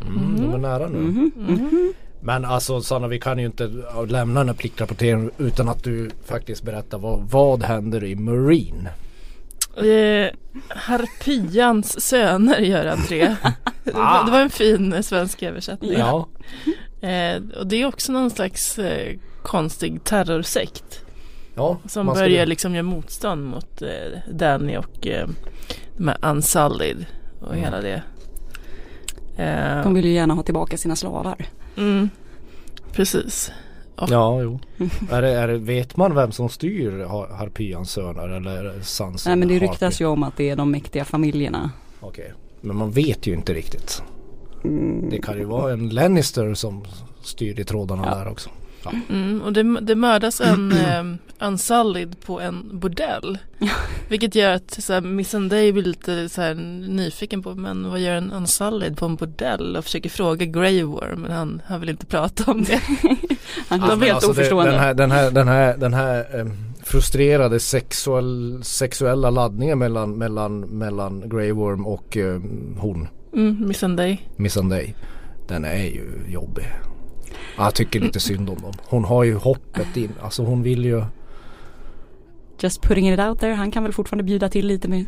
Mm, 0.00 0.36
De 0.40 0.54
är 0.54 0.58
nära 0.58 0.88
nu. 0.88 0.98
Mhm, 0.98 1.32
mhm. 1.36 1.92
Men 2.20 2.44
alltså 2.44 2.80
Sanna 2.80 3.08
vi 3.08 3.20
kan 3.20 3.38
ju 3.38 3.46
inte 3.46 3.70
lämna 4.08 4.40
den 4.40 4.48
här 4.48 4.54
pliktrapporteringen 4.56 5.30
utan 5.38 5.68
att 5.68 5.84
du 5.84 6.10
faktiskt 6.26 6.62
berättar 6.62 6.98
vad, 6.98 7.20
vad 7.30 7.62
händer 7.62 8.04
i 8.04 8.14
Marine? 8.16 8.88
Eh, 9.76 10.30
Harpyans 10.68 12.00
söner 12.00 12.58
gör 12.58 12.86
entré. 12.86 13.36
Det 13.84 13.92
var- 13.94 14.24
det 14.24 14.30
var 14.30 14.40
en 14.40 14.50
fin 14.50 14.92
eh, 14.92 15.00
svensk 15.00 15.42
översättning. 15.42 15.92
Ja. 15.92 16.28
Eh, 17.08 17.42
och 17.58 17.66
det 17.66 17.76
är 17.82 17.86
också 17.86 18.12
någon 18.12 18.30
slags 18.30 18.78
eh, 18.78 19.16
konstig 19.42 20.04
terrorsekt. 20.04 21.00
ja 21.54 21.76
Som 21.86 22.06
börjar 22.06 22.46
liksom 22.46 22.74
göra 22.74 22.82
motstånd 22.82 23.44
mot 23.46 23.82
eh, 23.82 24.18
Danny 24.32 24.76
och 24.76 25.06
eh, 25.06 25.28
de 25.96 26.08
här 26.08 26.16
Unsullied 26.30 27.06
och 27.40 27.52
Mm. 27.52 27.64
hela 27.64 27.80
det. 27.80 28.02
Eh, 29.36 29.82
De 29.82 29.94
vill 29.94 30.04
ju 30.04 30.12
gärna 30.12 30.34
ha 30.34 30.42
tillbaka 30.42 30.76
sina 30.76 30.96
slavar. 30.96 31.36
Mm, 31.78 32.08
precis. 32.92 33.52
Och, 33.96 34.08
Ja, 34.10 34.42
jo. 34.42 34.58
är 35.10 35.22
det, 35.22 35.28
är 35.30 35.48
det, 35.48 35.58
vet 35.58 35.96
man 35.96 36.14
vem 36.14 36.32
som 36.32 36.48
styr 36.48 37.04
Har- 37.04 37.28
Harpyans 37.28 37.90
söner 37.90 38.28
eller 38.28 38.80
Sansa? 38.82 39.30
Nej 39.30 39.36
men 39.36 39.48
det 39.48 39.54
Harpy? 39.54 39.66
ryktas 39.66 40.00
ju 40.00 40.06
om 40.06 40.22
att 40.22 40.36
det 40.36 40.50
är 40.50 40.56
de 40.56 40.70
mäktiga 40.70 41.04
familjerna. 41.04 41.70
Okej. 42.00 42.32
Men 42.60 42.76
man 42.76 42.90
vet 42.90 43.26
ju 43.26 43.34
inte 43.34 43.54
riktigt. 43.54 44.02
Mm. 44.64 45.10
Det 45.10 45.18
kan 45.22 45.38
ju 45.38 45.44
vara 45.44 45.72
en 45.72 45.88
Lannister 45.88 46.54
som 46.54 46.84
styr 47.22 47.60
i 47.60 47.64
trådarna 47.64 48.02
Ja. 48.06 48.14
där 48.14 48.28
också. 48.28 48.50
Mm, 49.08 49.42
och 49.42 49.52
det, 49.52 49.80
det 49.80 49.94
mördas 49.94 50.40
en 50.40 50.72
eh, 50.86 51.04
Unsullied 51.40 52.20
på 52.20 52.40
en 52.40 52.78
bordell. 52.78 53.38
Vilket 54.08 54.34
gör 54.34 54.52
att 54.52 54.70
så 54.70 54.92
här, 54.92 55.00
Missandei 55.00 55.72
blir 55.72 55.82
lite 55.82 56.28
så 56.28 56.40
här, 56.42 56.54
nyfiken 56.88 57.42
på 57.42 57.54
men 57.54 57.90
vad 57.90 58.00
gör 58.00 58.14
en 58.14 58.32
Unsullied 58.32 58.96
på 58.96 59.06
en 59.06 59.16
bordell 59.16 59.76
och 59.76 59.84
försöker 59.84 60.10
fråga 60.10 60.46
Grey 60.46 60.82
Worm 60.82 61.20
men 61.20 61.30
han, 61.30 61.62
han 61.66 61.80
vill 61.80 61.88
inte 61.88 62.06
prata 62.06 62.50
om 62.50 62.64
det. 62.64 62.80
Han 63.68 63.82
är 63.82 63.96
helt 63.96 64.12
alltså 64.12 64.30
oförstående. 64.30 64.70
Den 64.70 64.80
här, 64.80 64.94
den 64.94 65.10
här, 65.10 65.30
den 65.30 65.48
här, 65.48 65.76
den 65.76 65.94
här 65.94 66.40
em, 66.40 66.52
frustrerade 66.82 67.60
sexuell, 67.60 68.60
sexuella 68.62 69.30
laddningen 69.30 69.78
mellan, 69.78 70.18
mellan, 70.18 70.60
mellan 70.60 71.28
Grey 71.28 71.52
Worm 71.52 71.86
och 71.86 72.16
em, 72.16 72.76
hon, 72.80 73.08
Mm, 73.32 73.68
Missandei. 73.68 74.20
Missandei. 74.36 74.94
Den 75.48 75.64
är 75.64 75.84
ju 75.84 76.04
jobbig. 76.28 76.66
Jag 77.56 77.74
tycker 77.74 78.00
lite 78.00 78.20
synd 78.20 78.50
om 78.50 78.56
dem. 78.60 78.72
Hon 78.84 79.04
har 79.04 79.24
ju 79.24 79.34
hoppet 79.34 79.96
in. 79.96 80.12
Alltså 80.22 80.42
hon 80.42 80.62
vill 80.62 80.84
ju. 80.84 81.04
Just 82.60 82.82
putting 82.82 83.08
it 83.12 83.20
out 83.20 83.40
there. 83.40 83.54
Han 83.54 83.70
kan 83.70 83.82
väl 83.82 83.92
fortfarande 83.92 84.24
bjuda 84.24 84.48
till 84.48 84.66
lite 84.66 84.88
med, 84.88 85.04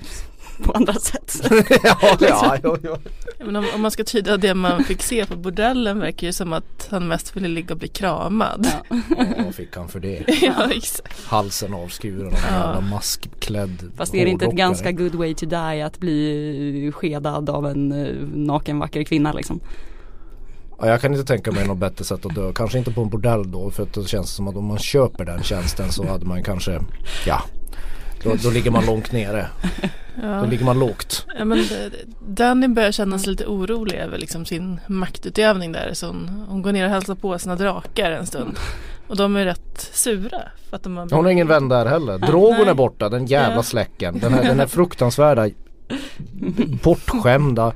på 0.63 0.73
andra 0.73 0.95
sätt. 0.95 1.41
ja, 1.83 2.17
ja, 2.21 2.57
ja, 2.63 2.77
ja. 2.83 2.99
Men 3.39 3.57
om, 3.57 3.65
om 3.75 3.81
man 3.81 3.91
ska 3.91 4.05
tyda 4.05 4.37
det 4.37 4.55
man 4.55 4.85
fick 4.85 5.03
se 5.03 5.27
på 5.27 5.37
bordellen 5.37 5.99
verkar 5.99 6.27
det 6.27 6.33
som 6.33 6.53
att 6.53 6.89
han 6.91 7.09
mest 7.09 7.37
ville 7.37 7.49
ligga 7.49 7.75
och 7.75 7.79
bli 7.79 7.89
kramad. 7.89 8.67
Ja. 8.89 8.97
Vad 9.45 9.55
fick 9.55 9.77
han 9.77 9.89
för 9.89 10.01
det? 10.01 10.25
Ja, 10.43 10.71
exakt. 10.71 11.27
Halsen 11.27 11.75
avskuren 11.75 12.27
av 12.27 12.33
en 12.33 12.39
Ja. 12.51 12.67
jävla 12.67 12.81
maskklädd 12.81 13.93
Fast 13.97 14.15
är 14.15 14.25
det 14.25 14.31
inte 14.31 14.45
ett 14.45 14.55
ganska 14.55 14.93
good 14.93 15.15
way 15.15 15.35
to 15.35 15.47
die 15.47 15.83
att 15.87 15.99
bli 15.99 16.93
skedad 16.95 17.51
av 17.51 17.67
en 17.67 17.93
eh, 17.93 18.15
naken 18.35 18.79
vacker 18.79 19.03
kvinna 19.05 19.33
liksom? 19.33 19.61
Ja, 20.81 20.87
jag 20.87 21.01
kan 21.01 21.13
inte 21.15 21.25
tänka 21.27 21.53
mig 21.53 21.67
något 21.67 21.79
bättre 21.79 22.05
sätt 22.05 22.27
att 22.27 22.35
dö. 22.35 22.53
Kanske 22.55 22.79
inte 22.79 22.91
på 22.93 23.01
en 23.03 23.09
bordell 23.09 23.51
då 23.51 23.71
för 23.71 23.83
att 23.83 23.93
det 23.93 24.09
känns 24.09 24.31
som 24.31 24.49
att 24.49 24.57
om 24.57 24.65
man 24.65 24.79
köper 24.79 25.25
den 25.25 25.43
tjänsten 25.43 25.93
så 25.93 26.07
hade 26.09 26.27
man 26.27 26.43
kanske, 26.43 26.81
ja, 27.27 27.43
då, 28.25 28.35
då 28.43 28.51
ligger 28.51 28.71
man 28.71 28.87
långt 28.87 29.13
nere. 29.13 29.47
Då 29.83 30.23
Ja. 30.23 30.45
ligger 30.45 30.65
man 30.65 30.79
lågt. 30.79 31.27
Ja, 31.39 31.45
men 31.45 31.59
det- 31.59 31.91
Danny 32.29 32.69
börjar 32.69 32.93
känna 32.93 33.19
sig 33.19 33.29
lite 33.31 33.47
orolig 33.47 33.95
över 33.99 34.19
liksom 34.19 34.45
sin 34.47 34.81
maktutövning 34.87 35.73
där. 35.73 35.91
Så 35.93 36.07
hon, 36.07 36.45
hon 36.49 36.63
går 36.63 36.73
ner 36.73 36.85
och 36.85 36.91
hälsar 36.91 37.15
på 37.15 37.39
sina 37.39 37.57
drakar 37.57 38.11
en 38.11 38.27
stund. 38.27 38.57
Och 39.09 39.17
de 39.17 39.37
är 39.37 39.45
rätt 39.45 39.89
sura. 39.93 40.43
För 40.71 40.77
att 40.77 40.83
de 40.83 40.97
har 40.97 41.09
Hon 41.11 41.25
har 41.25 41.33
ingen 41.33 41.47
vän 41.47 41.69
där 41.69 41.87
heller. 41.87 42.19
Drogon 42.19 42.69
är 42.69 42.75
borta, 42.75 43.09
den 43.09 43.27
jävla 43.27 43.63
släcken. 43.63 44.19
Den 44.19 44.33
här, 44.35 44.43
den 44.45 44.59
här 44.61 44.67
fruktansvärda 44.67 45.49
bortskämda 46.83 47.73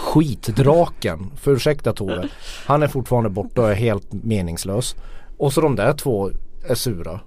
skitdraken. 0.00 1.30
För 1.36 1.52
ursäkta 1.52 1.92
Tove. 1.92 2.28
Han 2.66 2.82
är 2.82 2.88
fortfarande 2.88 3.30
borta 3.30 3.62
och 3.62 3.70
är 3.70 3.74
helt 3.74 4.12
meningslös. 4.12 4.96
Och 5.36 5.52
så 5.52 5.60
de 5.60 5.76
där 5.76 5.92
två 5.92 6.30
är 6.68 6.74
sura. 6.74 7.20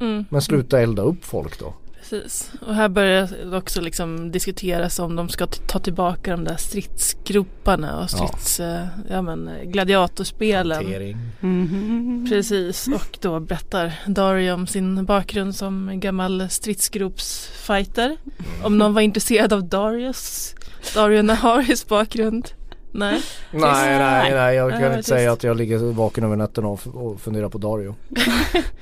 Mm. 0.00 0.24
Men 0.30 0.42
sluta 0.42 0.80
elda 0.80 1.02
upp 1.02 1.24
folk 1.24 1.58
då. 1.58 1.74
Precis. 2.10 2.50
Och 2.66 2.74
här 2.74 2.88
börjar 2.88 3.28
det 3.50 3.56
också 3.56 3.80
liksom 3.80 4.30
diskuteras 4.32 4.98
om 4.98 5.16
de 5.16 5.28
ska 5.28 5.46
ta 5.46 5.78
tillbaka 5.78 6.30
de 6.30 6.44
där 6.44 6.56
stridsgroparna 6.56 8.02
och 8.02 8.10
strids, 8.10 8.60
ja. 8.60 8.86
ja 9.10 9.22
men 9.22 9.50
gladiatorspelen. 9.64 10.76
Hantering. 10.84 11.16
Mhm. 11.40 12.26
Precis 12.28 12.88
och 12.88 13.18
då 13.20 13.40
berättar 13.40 13.92
Dario 14.06 14.52
om 14.52 14.66
sin 14.66 15.04
bakgrund 15.04 15.56
som 15.56 16.00
gammal 16.00 16.48
stridsgropsfighter. 16.50 18.16
Om 18.62 18.78
någon 18.78 18.94
var 18.94 19.00
intresserad 19.00 19.52
av 19.52 19.64
Darius, 19.68 20.54
Dario 20.94 21.22
Naharis 21.22 21.88
bakgrund. 21.88 22.48
Nej. 22.92 23.22
Nej, 23.50 23.98
nej, 23.98 24.32
nej. 24.34 24.56
Jag 24.56 24.70
kan 24.70 24.80
Ja, 24.80 24.90
inte 24.90 25.02
säga 25.02 25.32
att 25.32 25.44
jag 25.44 25.56
ligger 25.56 25.78
vaken 25.78 26.24
över 26.24 26.36
nätterna 26.36 26.68
och, 26.68 26.80
och 26.86 27.20
funderar 27.20 27.48
på 27.48 27.58
Dario. 27.58 27.94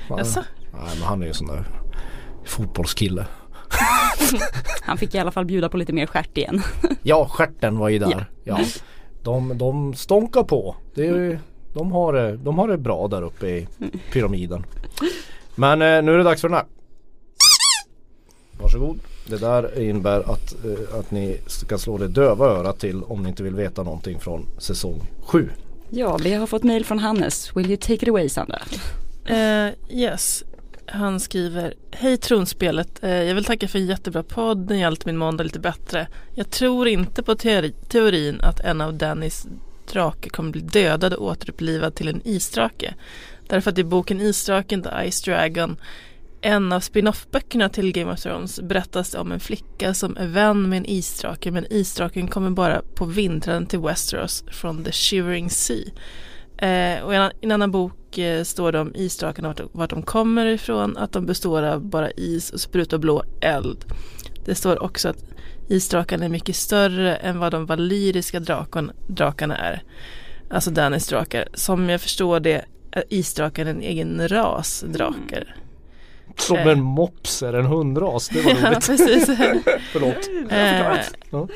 Ja, 0.09 0.19
Jaså? 0.19 0.41
Nej, 0.73 0.83
men 0.99 1.03
han 1.03 1.23
är 1.23 1.27
ju 1.27 1.33
sån 1.35 1.47
där 1.47 1.65
fotbollskille. 2.45 3.27
Han 4.83 4.99
fick 4.99 5.15
i 5.15 5.19
alla 5.19 5.31
fall 5.31 5.45
bjuda 5.45 5.69
på 5.69 5.77
lite 5.77 5.93
mer 5.93 6.07
stjärt 6.07 6.39
igen. 6.39 6.63
Ja, 7.03 7.29
stjärten 7.31 7.79
var 7.79 7.89
ju 7.89 7.99
där. 7.99 8.27
Ja. 8.45 8.59
Ja. 8.59 8.65
De, 9.23 9.59
de 9.59 9.95
stånkar 9.95 10.43
på. 10.43 10.77
Det 10.95 11.03
är, 11.07 11.15
ju- 11.15 11.39
de, 11.75 11.93
har 11.93 12.13
det, 12.13 12.37
de 12.37 12.59
har 12.59 12.69
det 12.69 12.79
bra 12.79 13.09
där 13.09 13.23
uppe 13.23 13.47
i 13.47 13.69
pyramiden. 14.13 14.67
Men 15.55 15.83
eh, 15.83 16.03
nu 16.03 16.15
är 16.15 16.19
det 16.19 16.25
dags 16.25 16.41
för 16.41 16.49
den 16.49 16.57
här. 16.57 16.67
Varsågod. 18.61 18.99
Det 19.27 19.37
där 19.37 19.81
innebär 19.83 20.21
att, 20.33 20.55
eh, 20.65 20.99
att 20.99 21.11
ni 21.11 21.41
ska 21.47 21.79
slå 21.79 21.99
det 21.99 22.09
döva 22.09 22.47
örat 22.47 22.79
till 22.79 23.03
om 23.03 23.23
ni 23.23 23.29
inte 23.29 23.43
vill 23.43 23.55
veta 23.55 23.83
någonting 23.83 24.21
från 24.21 24.47
säsong 24.59 25.03
7. 25.27 25.51
Ja, 25.91 26.17
vi 26.17 26.33
har 26.35 26.47
fått 26.47 26.63
mail 26.63 26.85
från 26.85 26.99
Hannes. 26.99 27.57
Will 27.57 27.67
you 27.67 27.77
take 27.77 27.95
it 27.95 28.09
away 28.09 28.29
Sandra? 28.29 28.59
Eh, 29.27 29.69
yes. 29.91 30.45
Han 30.87 31.21
skriver 31.21 31.75
Hej 31.91 32.17
tronspelet, 32.17 33.05
eh, 33.05 33.11
jag 33.11 33.35
vill 33.35 33.45
tacka 33.45 33.69
för 33.69 33.79
en 33.79 33.87
jättebra 33.87 34.23
podd, 34.23 34.59
den 34.59 34.79
hjälpte 34.79 35.07
min 35.07 35.17
måndag 35.17 35.45
lite 35.45 35.59
bättre. 35.59 36.09
Jag 36.35 36.51
tror 36.51 36.89
inte 36.89 37.23
på 37.23 37.35
teori 37.35 37.73
teorin 37.89 38.41
att 38.41 38.61
en 38.61 38.81
av 38.81 38.95
Dannys 38.95 39.47
drake 39.93 40.29
kommer 40.29 40.51
bli 40.51 40.61
dödad 40.61 41.15
och 41.15 41.27
återupplivad 41.27 41.95
till 41.95 42.09
en 42.09 42.21
isdrake. 42.25 42.95
Därför 43.49 43.71
att 43.71 43.79
i 43.79 43.85
boken 43.85 44.21
Isdraken 44.21 44.83
The 44.83 45.11
Ice 45.11 45.23
Dragon 45.23 45.77
en 46.41 46.73
av 46.73 46.81
spin-off-böckerna 46.81 47.69
till 47.69 47.93
Game 47.93 48.13
of 48.13 48.21
Thrones 48.21 48.61
berättas 48.61 49.11
det 49.11 49.19
om 49.19 49.33
en 49.33 49.41
flicka 49.41 49.95
som 49.95 50.17
är 50.17 50.27
vän 50.27 50.69
med 50.69 50.77
en 50.77 50.87
isdrake 50.87 51.51
men 51.51 51.73
isdraken 51.73 52.29
kommer 52.29 52.51
bara 52.51 52.83
på 52.95 53.05
vintern 53.05 53.67
till 53.67 53.79
Westeros 53.79 54.45
från 54.47 54.85
The 54.85 54.93
Shivering 54.93 55.51
Sea. 55.51 55.85
Eh, 56.57 57.05
och 57.05 57.13
i 57.13 57.17
en, 57.17 57.31
i 57.41 57.45
en 57.45 57.53
annan 57.53 57.71
bok 57.71 58.04
eh, 58.19 58.43
står 58.45 58.73
det 58.73 58.81
om 58.81 58.95
isdrakarna 58.95 59.49
vart, 59.49 59.61
vart 59.73 59.91
de 59.91 60.03
kommer 60.03 60.47
ifrån, 60.47 60.97
att 60.97 61.13
de 61.13 61.27
består 61.27 61.63
av 61.63 61.85
bara 61.85 62.11
is 62.11 62.51
och 62.51 62.61
sprutar 62.61 62.99
blå 62.99 63.25
eld. 63.41 63.85
Det 64.45 64.55
står 64.55 64.83
också 64.83 65.09
att 65.09 65.25
isdrakarna 65.69 66.25
är 66.25 66.29
mycket 66.29 66.57
större 66.57 67.17
än 67.17 67.39
vad 67.39 67.53
de 67.53 67.67
valyriska 67.67 68.41
drakon, 68.41 68.91
drakarna 69.07 69.57
är. 69.57 69.83
Alltså 70.51 70.71
Dannys 70.71 71.07
drakar. 71.09 71.49
Som 71.55 71.89
jag 71.89 72.01
förstår 72.01 72.41
det 72.41 72.65
är 72.93 73.05
isdrakar 73.09 73.67
en 73.67 73.81
egen 73.83 74.29
ras 74.29 74.85
drakar. 74.89 75.57
Som 76.39 76.57
Eh. 76.57 76.67
en 76.67 76.83
mops 76.83 77.43
är 77.43 77.53
en 77.53 77.67
hundras. 77.67 78.29
Det 78.29 78.41
var 78.43 78.51
Ja, 78.63 78.69
roligt. 78.71 78.87
precis. 78.87 79.27
Förlåt. 79.93 80.29
Eh, 80.51 80.97
Ja. 81.31 81.49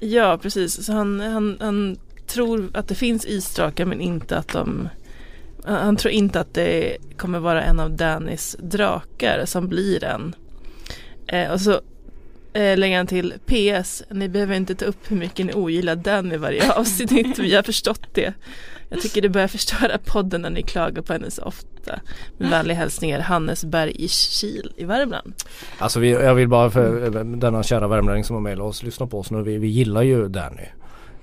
ja, 0.00 0.38
precis. 0.42 0.84
Så 0.86 0.92
han, 0.92 1.20
han, 1.20 1.56
han 1.60 1.96
tror 2.26 2.70
att 2.74 2.88
det 2.88 2.94
finns 2.94 3.26
isdrakar 3.26 3.84
men 3.84 4.00
inte 4.00 4.36
att 4.38 4.48
de 4.48 4.88
han 5.74 5.96
tror 5.96 6.12
inte 6.12 6.40
att 6.40 6.54
det 6.54 6.96
kommer 7.16 7.38
vara 7.38 7.62
en 7.62 7.80
av 7.80 7.90
Dannys 7.90 8.56
drakar 8.60 9.44
som 9.44 9.68
blir 9.68 10.04
en. 10.04 10.34
Eh, 11.26 11.50
och 11.50 11.60
så 11.60 11.80
eh, 12.52 12.78
lägger 12.78 12.96
han 12.96 13.06
till 13.06 13.34
PS, 13.46 14.02
ni 14.10 14.28
behöver 14.28 14.56
inte 14.56 14.74
ta 14.74 14.84
upp 14.84 15.10
hur 15.10 15.16
mycket 15.16 15.46
ni 15.46 15.52
ogillar 15.54 15.96
Danny 15.96 16.34
i 16.34 16.38
varje 16.38 16.72
avsnitt, 16.76 17.38
vi 17.38 17.54
har 17.54 17.62
förstått 17.62 18.06
det. 18.12 18.34
Jag 18.88 19.00
tycker 19.00 19.22
det 19.22 19.28
börjar 19.28 19.48
förstöra 19.48 19.98
podden 20.04 20.42
när 20.42 20.50
ni 20.50 20.62
klagar 20.62 21.02
på 21.02 21.12
henne 21.12 21.30
så 21.30 21.42
ofta. 21.42 22.00
Med 22.38 22.50
vänliga 22.50 22.76
hälsningar 22.76 23.20
Hannes 23.20 23.64
Berg 23.64 23.92
i 24.04 24.08
Kil 24.08 24.72
i 24.76 24.84
Värmland. 24.84 25.34
Alltså 25.78 26.00
vi, 26.00 26.10
jag 26.10 26.34
vill 26.34 26.48
bara 26.48 26.70
för 26.70 27.10
denna 27.24 27.62
kära 27.62 27.88
värmlänning 27.88 28.24
som 28.24 28.34
har 28.34 28.40
mejlat 28.40 28.66
oss 28.66 28.82
lyssna 28.82 29.06
på 29.06 29.18
oss 29.18 29.30
nu. 29.30 29.42
Vi, 29.42 29.58
vi 29.58 29.68
gillar 29.68 30.02
ju 30.02 30.28
Danny. 30.28 30.66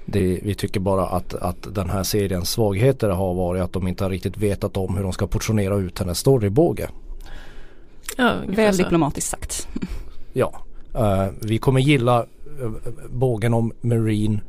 Det, 0.05 0.39
vi 0.43 0.55
tycker 0.55 0.79
bara 0.79 1.05
att, 1.05 1.33
att 1.33 1.75
den 1.75 1.89
här 1.89 2.03
seriens 2.03 2.49
svagheter 2.49 3.09
har 3.09 3.33
varit 3.33 3.61
att 3.61 3.73
de 3.73 3.87
inte 3.87 4.03
har 4.03 4.11
riktigt 4.11 4.37
vetat 4.37 4.77
om 4.77 4.95
hur 4.95 5.03
de 5.03 5.13
ska 5.13 5.27
portionera 5.27 5.75
ut 5.75 5.99
hennes 5.99 6.19
storybåge. 6.19 6.89
Ja, 8.17 8.33
Väl 8.47 8.77
diplomatiskt 8.77 9.29
sagt. 9.29 9.67
Ja, 10.33 10.53
eh, 10.95 11.27
vi 11.41 11.57
kommer 11.57 11.79
gilla 11.79 12.19
eh, 12.61 12.71
bågen 13.09 13.53
om 13.53 13.71
Marine 13.81 14.39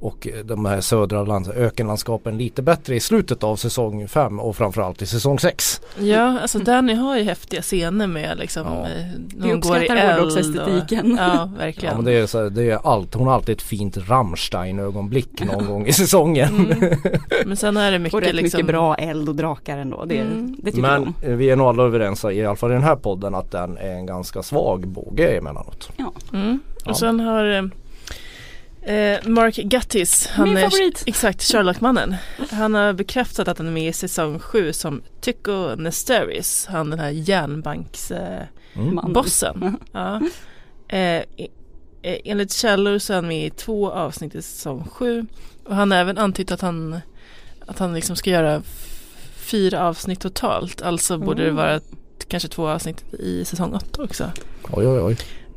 och 0.00 0.26
eh, 0.28 0.44
de 0.44 0.64
här 0.64 0.80
södra 0.80 1.22
land, 1.24 1.48
ökenlandskapen 1.56 2.38
lite 2.38 2.62
bättre 2.62 2.94
i 2.96 3.00
slutet 3.00 3.44
av 3.44 3.56
säsong 3.56 4.08
5 4.08 4.40
och 4.40 4.56
framförallt 4.56 5.02
i 5.02 5.06
säsong 5.06 5.38
6. 5.38 5.80
Ja, 5.98 6.40
alltså 6.40 6.58
Danny 6.58 6.94
har 6.94 7.16
ju 7.16 7.22
häftiga 7.24 7.62
scener 7.62 8.06
med 8.06 8.38
liksom 8.38 8.66
Ja. 8.66 8.72
eh, 8.72 8.86
när 9.36 9.46
Vi 9.46 9.50
hon 9.50 9.60
går 9.60 9.76
i 9.76 9.80
uppskattar 9.80 9.96
eld. 9.96 10.12
hårdrocksestetiken. 10.22 11.12
och- 11.12 11.18
Ja, 11.18 11.34
Ja, 11.34 11.50
verkligen. 11.58 11.96
men 11.96 12.04
det 12.04 12.12
är, 12.12 12.26
så 12.26 12.42
här, 12.42 12.50
det 12.50 12.70
är 12.70 12.78
allt, 12.86 13.14
hon 13.14 13.26
har 13.26 13.34
alltid 13.34 13.56
ett 13.56 13.62
fint 13.62 13.96
Rammstein-ögonblick 14.08 15.44
någon 15.44 15.66
gång 15.66 15.86
i 15.86 15.92
säsongen. 15.92 16.48
Mm. 16.72 16.98
Men 17.46 17.56
sen 17.56 17.76
är 17.76 17.92
det 17.92 17.98
mycket 17.98 18.14
Och 18.14 18.20
rätt 18.20 18.34
liksom 18.34 18.58
mycket 18.58 18.66
bra 18.66 18.94
eld 18.94 19.28
och 19.28 19.34
drakar 19.34 19.78
ändå. 19.78 20.04
Det, 20.04 20.18
Mm. 20.18 20.56
det 20.58 20.70
tycker 20.72 20.82
Men 20.82 21.14
eh, 21.22 21.30
vi 21.36 21.50
är 21.50 21.56
nog 21.56 21.66
alla 21.66 21.82
överens 21.82 22.24
i 22.24 22.44
alla 22.46 22.56
fall 22.56 22.70
i 22.70 22.74
den 22.74 22.82
här 22.82 22.96
podden 22.96 23.34
att 23.34 23.50
den 23.50 23.76
är 23.78 23.90
en 23.94 24.06
ganska 24.06 24.42
svag 24.42 24.88
båge 24.88 25.36
emellanåt. 25.38 25.90
Mm. 26.32 26.60
Ja. 26.84 26.90
Och 26.90 26.96
sen 26.96 27.20
har 27.20 27.70
eh, 28.82 29.18
Mark 29.28 29.54
Guttis, 29.56 30.26
han 30.26 30.48
Min 30.48 30.56
är 30.56 30.70
favorit. 30.70 31.02
exakt 31.06 31.42
Sherlock-mannen. 31.42 32.16
Han 32.50 32.74
har 32.74 32.92
bekräftat 32.92 33.48
att 33.48 33.58
han 33.58 33.66
är 33.66 33.70
med 33.72 33.88
i 33.88 33.92
säsong 33.92 34.38
7 34.38 34.72
som 34.72 35.02
Tycho 35.20 35.74
Nesteris, 35.76 36.66
han 36.70 36.90
den 36.90 36.98
här 36.98 37.10
järnbanksbossen. 37.10 38.46
Mm. 38.74 38.94
Man. 38.94 39.12
bossen. 39.12 39.76
ja. 39.92 40.20
eh, 40.88 41.22
i- 41.36 41.48
eh, 42.02 42.18
enligt 42.24 42.52
källor 42.52 42.98
så 42.98 43.12
är 43.12 43.14
han 43.14 43.26
med 43.28 43.46
i 43.46 43.50
två 43.50 43.90
avsnitt 43.90 44.34
i 44.34 44.42
säsong 44.42 44.88
7 44.92 45.26
och 45.64 45.76
han 45.76 45.90
har 45.90 45.98
även 45.98 46.18
antytt 46.18 46.50
att 46.50 46.60
han, 46.60 47.00
att 47.66 47.78
han 47.78 47.94
liksom 47.94 48.16
ska 48.16 48.30
göra 48.30 48.62
fyra 49.36 49.86
avsnitt 49.88 50.20
totalt. 50.20 50.82
Alltså 50.82 51.18
borde 51.18 51.42
det 51.42 51.48
Mm. 51.50 51.56
vara 51.56 51.80
kanske 52.28 52.48
två 52.48 52.68
avsnitt 52.68 53.04
i 53.12 53.44
säsong 53.44 53.72
8 53.74 54.02
också. 54.02 54.30
Oj 54.72 54.86
oj 54.86 55.00
oj. 55.00 55.16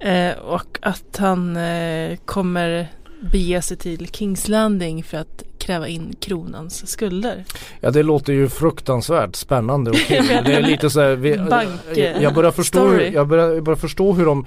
Eh, 0.09 0.37
och 0.37 0.77
att 0.81 1.17
han 1.17 1.57
eh, 1.57 2.17
kommer 2.25 2.87
bege 3.31 3.61
sig 3.61 3.77
till 3.77 4.07
Kings 4.07 4.47
Landing 4.47 5.03
för 5.03 5.17
att 5.17 5.43
kräva 5.57 5.87
in 5.87 6.15
kronans 6.19 6.87
skulder. 6.87 7.43
Ja 7.81 7.91
det 7.91 8.03
låter 8.03 8.33
ju 8.33 8.49
fruktansvärt 8.49 9.35
spännande 9.35 9.91
och 9.91 9.97
kul. 9.97 10.25
Det 10.45 10.53
är 10.53 10.61
lite 10.61 10.89
så 10.89 11.01
här, 11.01 11.15
vi, 11.15 11.37
Bank, 11.37 11.69
jag, 12.21 12.33
börjar 12.33 12.51
förstå 12.51 12.79
story. 12.79 13.05
hur, 13.05 13.11
jag, 13.13 13.27
börjar, 13.27 13.49
jag 13.49 13.63
börjar 13.63 13.77
förstå 13.77 14.13
hur 14.13 14.25
de 14.25 14.45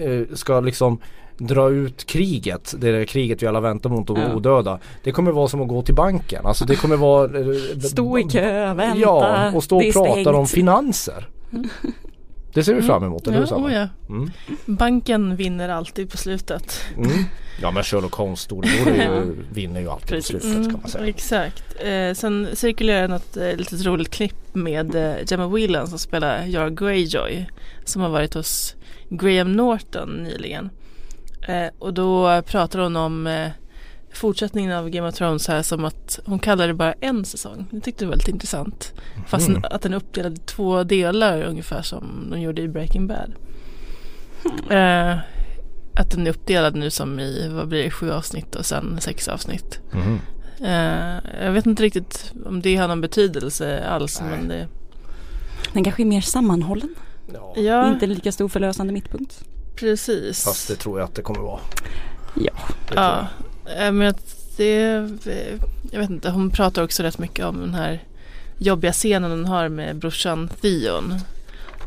eh, 0.00 0.34
ska 0.36 0.60
liksom 0.60 0.98
dra 1.38 1.70
ut 1.70 2.04
kriget, 2.04 2.74
det 2.78 2.92
där 2.92 3.04
kriget 3.04 3.42
vi 3.42 3.46
alla 3.46 3.60
väntar 3.60 3.90
mot 3.90 4.06
de 4.06 4.16
Ja. 4.20 4.34
odöda. 4.34 4.78
Det 5.02 5.12
kommer 5.12 5.32
vara 5.32 5.48
som 5.48 5.62
att 5.62 5.68
gå 5.68 5.82
till 5.82 5.94
banken. 5.94 6.46
Alltså 6.46 6.64
det 6.64 6.76
kommer 6.76 6.96
vara 6.96 7.24
eh, 7.40 7.78
Stå 7.80 8.18
i 8.18 8.22
kö, 8.22 8.74
vänta. 8.74 8.98
Ja, 8.98 9.52
och 9.54 9.64
stå 9.64 9.76
och 9.76 9.92
prata 9.92 10.34
om 10.36 10.46
finanser. 10.46 11.28
Det 12.54 12.64
ser 12.64 12.74
vi 12.74 12.82
fram 12.82 13.04
emot, 13.04 13.26
eller 13.26 13.38
hur 13.38 13.46
Ja, 13.50 13.56
oh 13.56 13.72
ja. 13.72 13.88
Mm. 14.08 14.30
Banken 14.66 15.36
vinner 15.36 15.68
alltid 15.68 16.10
på 16.10 16.16
slutet. 16.16 16.80
Mm. 16.96 17.24
Ja 17.60 17.70
men 17.70 17.82
Sherlock 17.82 18.14
Holmes 18.14 18.40
storebror 18.40 18.92
är 18.92 19.04
ju, 19.04 19.36
vinner 19.52 19.80
ju 19.80 19.88
alltid 19.88 20.08
på 20.08 20.14
Precis. 20.14 20.42
slutet 20.42 20.70
kan 20.72 20.80
man 20.80 20.90
säga. 20.90 21.06
exakt. 21.06 21.64
Eh, 21.84 22.14
sen 22.14 22.48
cirkulerar 22.54 23.08
något 23.08 23.36
eh, 23.36 23.56
litet 23.56 23.84
roligt 23.84 24.10
klipp 24.10 24.54
med 24.54 24.94
eh, 24.94 25.14
Gemma 25.26 25.48
Whelan 25.48 25.86
som 25.86 25.98
spelar 25.98 26.46
Yara 26.46 26.70
Greyjoy. 26.70 27.46
Som 27.84 28.02
har 28.02 28.08
varit 28.08 28.34
hos 28.34 28.74
Graham 29.08 29.52
Norton 29.52 30.08
nyligen. 30.22 30.70
Eh, 31.48 31.66
och 31.78 31.94
då 31.94 32.42
pratar 32.42 32.78
hon 32.78 32.96
om 32.96 33.26
eh, 33.26 33.48
fortsättningen 34.16 34.72
av 34.72 34.88
Game 34.90 35.08
of 35.08 35.14
Thrones 35.14 35.48
här 35.48 35.62
som 35.62 35.84
att 35.84 36.18
hon 36.26 36.38
kallar 36.38 36.68
det 36.68 36.74
bara 36.74 36.92
en 36.92 37.24
säsong. 37.24 37.66
Det 37.70 37.80
tyckte 37.80 38.04
jag 38.04 38.08
var 38.08 38.12
väldigt 38.12 38.28
intressant. 38.28 38.92
Fast 39.26 39.48
Mm. 39.48 39.62
att 39.70 39.82
den 39.82 39.92
är 39.92 39.96
uppdelad 39.96 40.34
i 40.34 40.40
två 40.40 40.84
delar 40.84 41.42
ungefär 41.42 41.82
som 41.82 42.26
de 42.30 42.40
gjorde 42.40 42.62
i 42.62 42.68
Breaking 42.68 43.06
Bad. 43.06 43.32
Eh, 44.70 45.18
att 45.96 46.10
den 46.10 46.26
är 46.26 46.30
uppdelad 46.30 46.74
nu 46.76 46.90
som 46.90 47.20
i, 47.20 47.48
vad 47.48 47.68
blir 47.68 47.84
det, 47.84 47.90
sju 47.90 48.10
avsnitt 48.10 48.54
och 48.54 48.66
sen 48.66 49.00
sex 49.00 49.28
avsnitt. 49.28 49.80
Mhm. 49.92 50.20
Eh, 50.60 51.44
jag 51.44 51.52
vet 51.52 51.66
inte 51.66 51.82
riktigt 51.82 52.32
om 52.46 52.60
det 52.62 52.76
har 52.76 52.88
någon 52.88 53.00
betydelse 53.00 53.84
alls. 53.88 54.20
Nej. 54.20 54.30
Men 54.38 54.48
det, 54.48 54.68
Den 55.72 55.84
kanske 55.84 56.02
är 56.02 56.06
mer 56.06 56.20
sammanhållen. 56.20 56.94
Ja, 57.34 57.54
ja, 57.56 57.88
Inte 57.92 58.06
lika 58.06 58.32
stor 58.32 58.48
förlösande 58.48 58.92
mittpunkt. 58.92 59.44
precis. 59.76 60.44
fast 60.44 60.68
det 60.68 60.74
tror 60.76 60.98
jag 60.98 61.04
att 61.08 61.14
det 61.14 61.22
kommer 61.22 61.40
vara. 61.40 61.60
Ja. 62.34 62.52
Det 62.88 62.94
tror 62.94 63.04
ja, 63.04 63.26
men 63.64 64.02
att 64.02 64.36
det, 64.56 64.82
jag 65.92 66.00
vet 66.00 66.10
inte, 66.10 66.30
hon 66.30 66.50
pratar 66.50 66.82
också 66.82 67.02
rätt 67.02 67.18
mycket 67.18 67.44
om 67.44 67.60
den 67.60 67.74
här 67.74 68.02
jobbiga 68.58 68.92
scenen 68.92 69.30
hon 69.30 69.44
har 69.44 69.68
med 69.68 69.96
brorsan 69.96 70.48
Theon. 70.60 71.14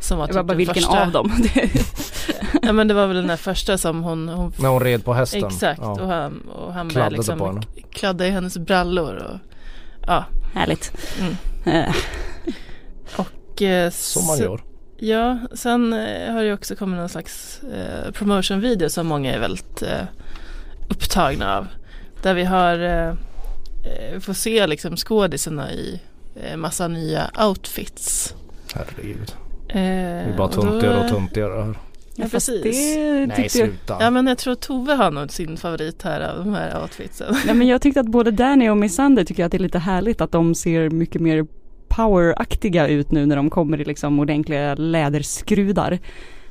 Som 0.00 0.18
var 0.18 0.28
Jag 0.28 0.34
bara, 0.34 0.40
typ 0.42 0.46
bara 0.46 0.52
den 0.52 0.56
vilken 0.56 0.74
första. 0.74 1.02
av 1.02 1.10
dem? 1.12 1.32
Ja 2.62 2.72
men 2.72 2.88
det 2.88 2.94
var 2.94 3.06
väl 3.06 3.16
den 3.16 3.26
där 3.26 3.36
första 3.36 3.78
som 3.78 4.02
hon, 4.02 4.28
hon 4.28 4.52
När 4.58 4.68
hon 4.68 4.80
red 4.80 5.04
på 5.04 5.14
hästen. 5.14 5.44
Exakt 5.46 5.80
Ja. 5.82 5.90
och 6.00 6.08
han, 6.08 6.40
och 6.40 6.72
han 6.72 6.88
Kladdade 6.90 6.94
började 6.94 7.16
liksom 7.16 7.38
på 7.38 7.46
henne. 7.46 7.62
kladda 7.92 8.26
i 8.26 8.30
hennes 8.30 8.58
brallor 8.58 9.14
och 9.16 9.38
ja. 10.06 10.24
Härligt. 10.54 10.92
Mm. 11.20 11.34
Eh, 11.64 11.94
Och, 13.16 13.62
eh, 13.62 13.90
Som 13.90 14.26
man 14.26 14.38
gör. 14.38 14.60
Ja, 14.98 15.38
sen 15.54 15.92
eh, 15.92 16.32
har 16.32 16.44
det 16.44 16.52
också 16.52 16.76
kommit 16.76 16.98
någon 16.98 17.08
slags 17.08 17.60
eh, 17.62 18.10
promotion-video 18.12 18.88
som 18.90 19.06
många 19.06 19.34
är 19.34 19.38
väldigt 19.38 19.82
eh, 19.82 20.02
upptagna 20.88 21.56
av. 21.58 21.66
Där 22.22 22.34
vi 22.34 22.44
har, 22.44 22.78
eh, 22.78 23.08
eh, 23.08 24.20
får 24.20 24.32
se 24.32 24.66
liksom 24.66 24.96
skådisarna 24.96 25.72
i 25.72 26.00
eh, 26.42 26.56
massa 26.56 26.88
nya 26.88 27.30
outfits. 27.48 28.34
Herregud. 28.74 29.32
Eh, 29.68 29.74
Det 29.74 29.80
är 29.80 30.36
bara 30.36 30.46
och 30.48 30.54
då- 30.54 30.62
tuntigare 30.62 31.04
och 31.04 31.08
tuntigare 31.10 31.62
här. 31.64 31.78
Ja, 32.16 32.28
fast 32.28 32.46
precis. 32.62 32.94
Det 32.94 33.26
Nej 33.26 33.36
tyckte 33.36 33.58
jag, 33.58 33.68
sluta. 33.68 33.96
Ja 34.00 34.10
men 34.10 34.26
jag 34.26 34.38
tror 34.38 34.54
Tove 34.54 34.94
har 34.94 35.10
nog 35.10 35.30
sin 35.32 35.56
favorit 35.56 36.02
här 36.02 36.20
av 36.20 36.44
de 36.44 36.54
här 36.54 36.82
outfitsen. 36.82 37.34
nej, 37.46 37.54
men 37.54 37.66
jag 37.66 37.82
tyckte 37.82 38.00
att 38.00 38.06
både 38.06 38.30
Danny 38.30 38.68
och 38.68 38.76
Missandei 38.76 39.24
tycker 39.24 39.44
att 39.44 39.52
det 39.52 39.56
är 39.56 39.62
lite 39.62 39.78
härligt 39.78 40.20
att 40.20 40.32
de 40.32 40.54
ser 40.54 40.90
mycket 40.90 41.20
mer 41.22 41.46
poweraktiga 41.88 42.88
ut 42.88 43.10
nu 43.10 43.26
när 43.26 43.36
de 43.36 43.50
kommer 43.50 43.80
i 43.80 43.84
liksom 43.84 44.18
ordentliga 44.20 44.74
läderskrudar. 44.74 45.98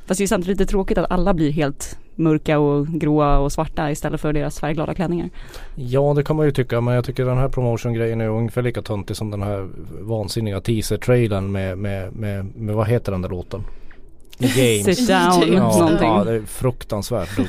Fast 0.05 0.17
det 0.17 0.23
är 0.23 0.27
samtidigt 0.27 0.59
lite 0.59 0.71
tråkigt 0.71 0.97
att 0.97 1.11
alla 1.11 1.33
blir 1.33 1.51
helt 1.51 1.97
mörka 2.17 2.59
och 2.59 2.87
gråa 2.87 3.37
och 3.39 3.51
svarta 3.51 3.91
istället 3.91 4.21
för 4.21 4.33
deras 4.33 4.59
färgglada 4.59 4.93
klänningar. 4.93 5.29
Ja 5.75 6.13
det 6.15 6.23
kan 6.23 6.35
man 6.35 6.45
ju 6.45 6.51
tycka 6.51 6.81
men 6.81 6.93
jag 6.93 7.05
tycker 7.05 7.25
den 7.25 7.37
här 7.37 7.49
promotion-grejen 7.49 8.21
är 8.21 8.29
ungefär 8.29 8.61
lika 8.61 8.81
töntig 8.81 9.15
som 9.17 9.31
den 9.31 9.41
här 9.41 9.67
vansinniga 10.01 10.61
teaser-trailern 10.61 11.51
med, 11.51 11.77
med, 11.77 12.15
med, 12.15 12.55
med 12.55 12.75
vad 12.75 12.87
heter 12.87 13.11
den 13.11 13.21
där 13.21 13.29
låten? 13.29 13.61
Games. 14.39 14.83
Sit 14.85 15.07
down, 15.07 15.17
Ja, 15.17 15.45
Ja, 15.47 15.77
någonting. 15.79 16.07
ja 16.07 16.23
det 16.23 16.33
är 16.35 16.41
fruktansvärt 16.41 17.35
dumt. 17.37 17.47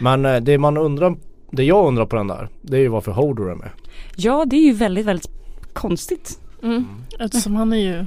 Men 0.00 0.24
eh, 0.26 0.36
det 0.36 0.58
man 0.58 0.76
undrar, 0.76 1.16
det 1.50 1.64
jag 1.64 1.86
undrar 1.86 2.06
på 2.06 2.16
den 2.16 2.26
där, 2.28 2.48
det 2.62 2.76
är 2.76 2.80
ju 2.80 2.88
varför 2.88 3.12
Hodor 3.12 3.50
är 3.50 3.54
med. 3.54 3.70
Ja, 4.16 4.44
det 4.46 4.56
är 4.56 4.60
ju 4.64 4.72
väldigt, 4.72 5.06
väldigt 5.06 5.30
konstigt. 5.72 6.38
Mm. 6.62 6.84
Eftersom 7.20 7.54
han 7.54 7.72
är 7.72 7.76
ju, 7.76 8.04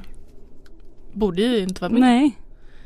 borde 1.13 1.41
ju 1.41 1.59
inte 1.59 1.81
vara 1.81 1.91
med. 1.91 2.01
Nej. 2.01 2.37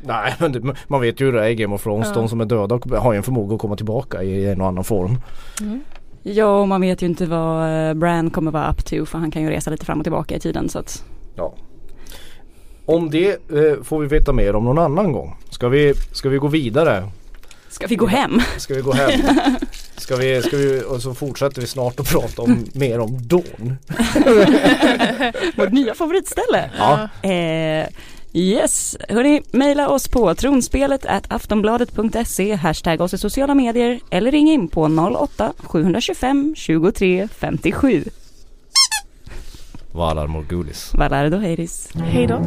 Nej 0.06 0.34
men 0.40 0.52
det, 0.52 0.76
man 0.88 1.02
vet 1.02 1.22
ju 1.22 1.26
hur 1.26 1.34
det 1.34 1.46
är 1.46 1.50
i 1.50 1.56
Game 1.56 1.76
of 1.76 1.84
Thrones. 1.84 2.08
Ja. 2.08 2.14
De 2.14 2.30
som 2.30 2.42
är 2.42 2.46
döda 2.46 2.80
har 3.00 3.14
ju 3.14 3.18
en 3.18 3.24
förmåga 3.24 3.56
att 3.56 3.62
komma 3.62 3.76
tillbaka 3.76 4.24
i 4.24 4.46
en 4.46 4.62
och 4.62 4.68
annan 4.68 4.84
form. 4.84 5.18
Mm. 5.62 5.82
Ja, 6.24 6.60
och 6.60 6.68
man 6.68 6.82
vet 6.82 7.02
ju 7.02 7.06
inte 7.06 7.26
vad 7.26 7.88
eh, 7.90 7.94
Bran 7.94 8.30
kommer 8.30 8.52
vara 8.52 8.70
up 8.70 8.86
to 8.86 9.06
för 9.06 9.18
han 9.18 9.32
kan 9.32 9.42
ju 9.42 9.50
resa 9.50 9.72
lite 9.72 9.86
fram 9.86 10.00
och 10.00 10.06
tillbaka 10.06 10.36
i 10.36 10.40
tiden 10.40 10.70
så 10.70 10.80
att 10.80 11.04
Ja. 11.36 11.54
Om 12.86 13.10
det 13.10 13.30
eh, 13.30 13.84
får 13.84 14.00
vi 14.00 14.08
veta 14.08 14.34
mer 14.34 14.56
om 14.56 14.64
någon 14.64 14.78
annan 14.78 15.12
gång. 15.12 15.38
Ska 15.50 15.70
vi, 15.70 15.94
ska 16.12 16.30
vi 16.30 16.38
gå 16.38 16.48
vidare? 16.48 17.10
Ska 17.70 17.88
vi 17.88 17.96
gå 17.96 18.06
hem? 18.08 18.42
Ska 18.58 18.74
vi 18.74 18.82
gå 18.82 18.94
hem? 18.94 19.20
Ska 19.98 20.16
vi, 20.16 20.42
ska 20.42 20.58
vi, 20.58 20.84
och 20.88 21.02
så 21.02 21.14
fortsätter 21.14 21.62
vi 21.62 21.68
snart 21.68 22.00
att 22.00 22.10
prata 22.10 22.42
om, 22.42 22.66
mer 22.74 23.00
om 23.00 23.28
Dawn. 23.28 23.78
Vårt 25.58 25.72
nya 25.72 25.96
favoritställe. 25.96 26.70
Ja. 26.78 27.10
Eh, 27.30 27.88
yes, 28.36 28.98
hörni, 29.10 29.42
mejla 29.52 29.90
oss 29.90 30.08
på 30.08 30.36
tronspelet 30.36 31.06
at 31.06 31.32
aftonbladet.se, 31.32 32.56
hashtag 32.56 33.02
oss 33.02 33.14
i 33.14 33.18
sociala 33.18 33.56
medier 33.56 34.00
eller 34.12 34.32
ring 34.32 34.50
in 34.50 34.68
på 34.68 34.88
08-725 34.88 36.56
23 36.56 37.28
57. 37.28 38.04
Valar 39.92 40.28
Morgulis. 40.28 40.94
Valardo 40.94 41.38
Heiris. 41.38 41.90
Hej 41.96 42.28
då. 42.28 42.42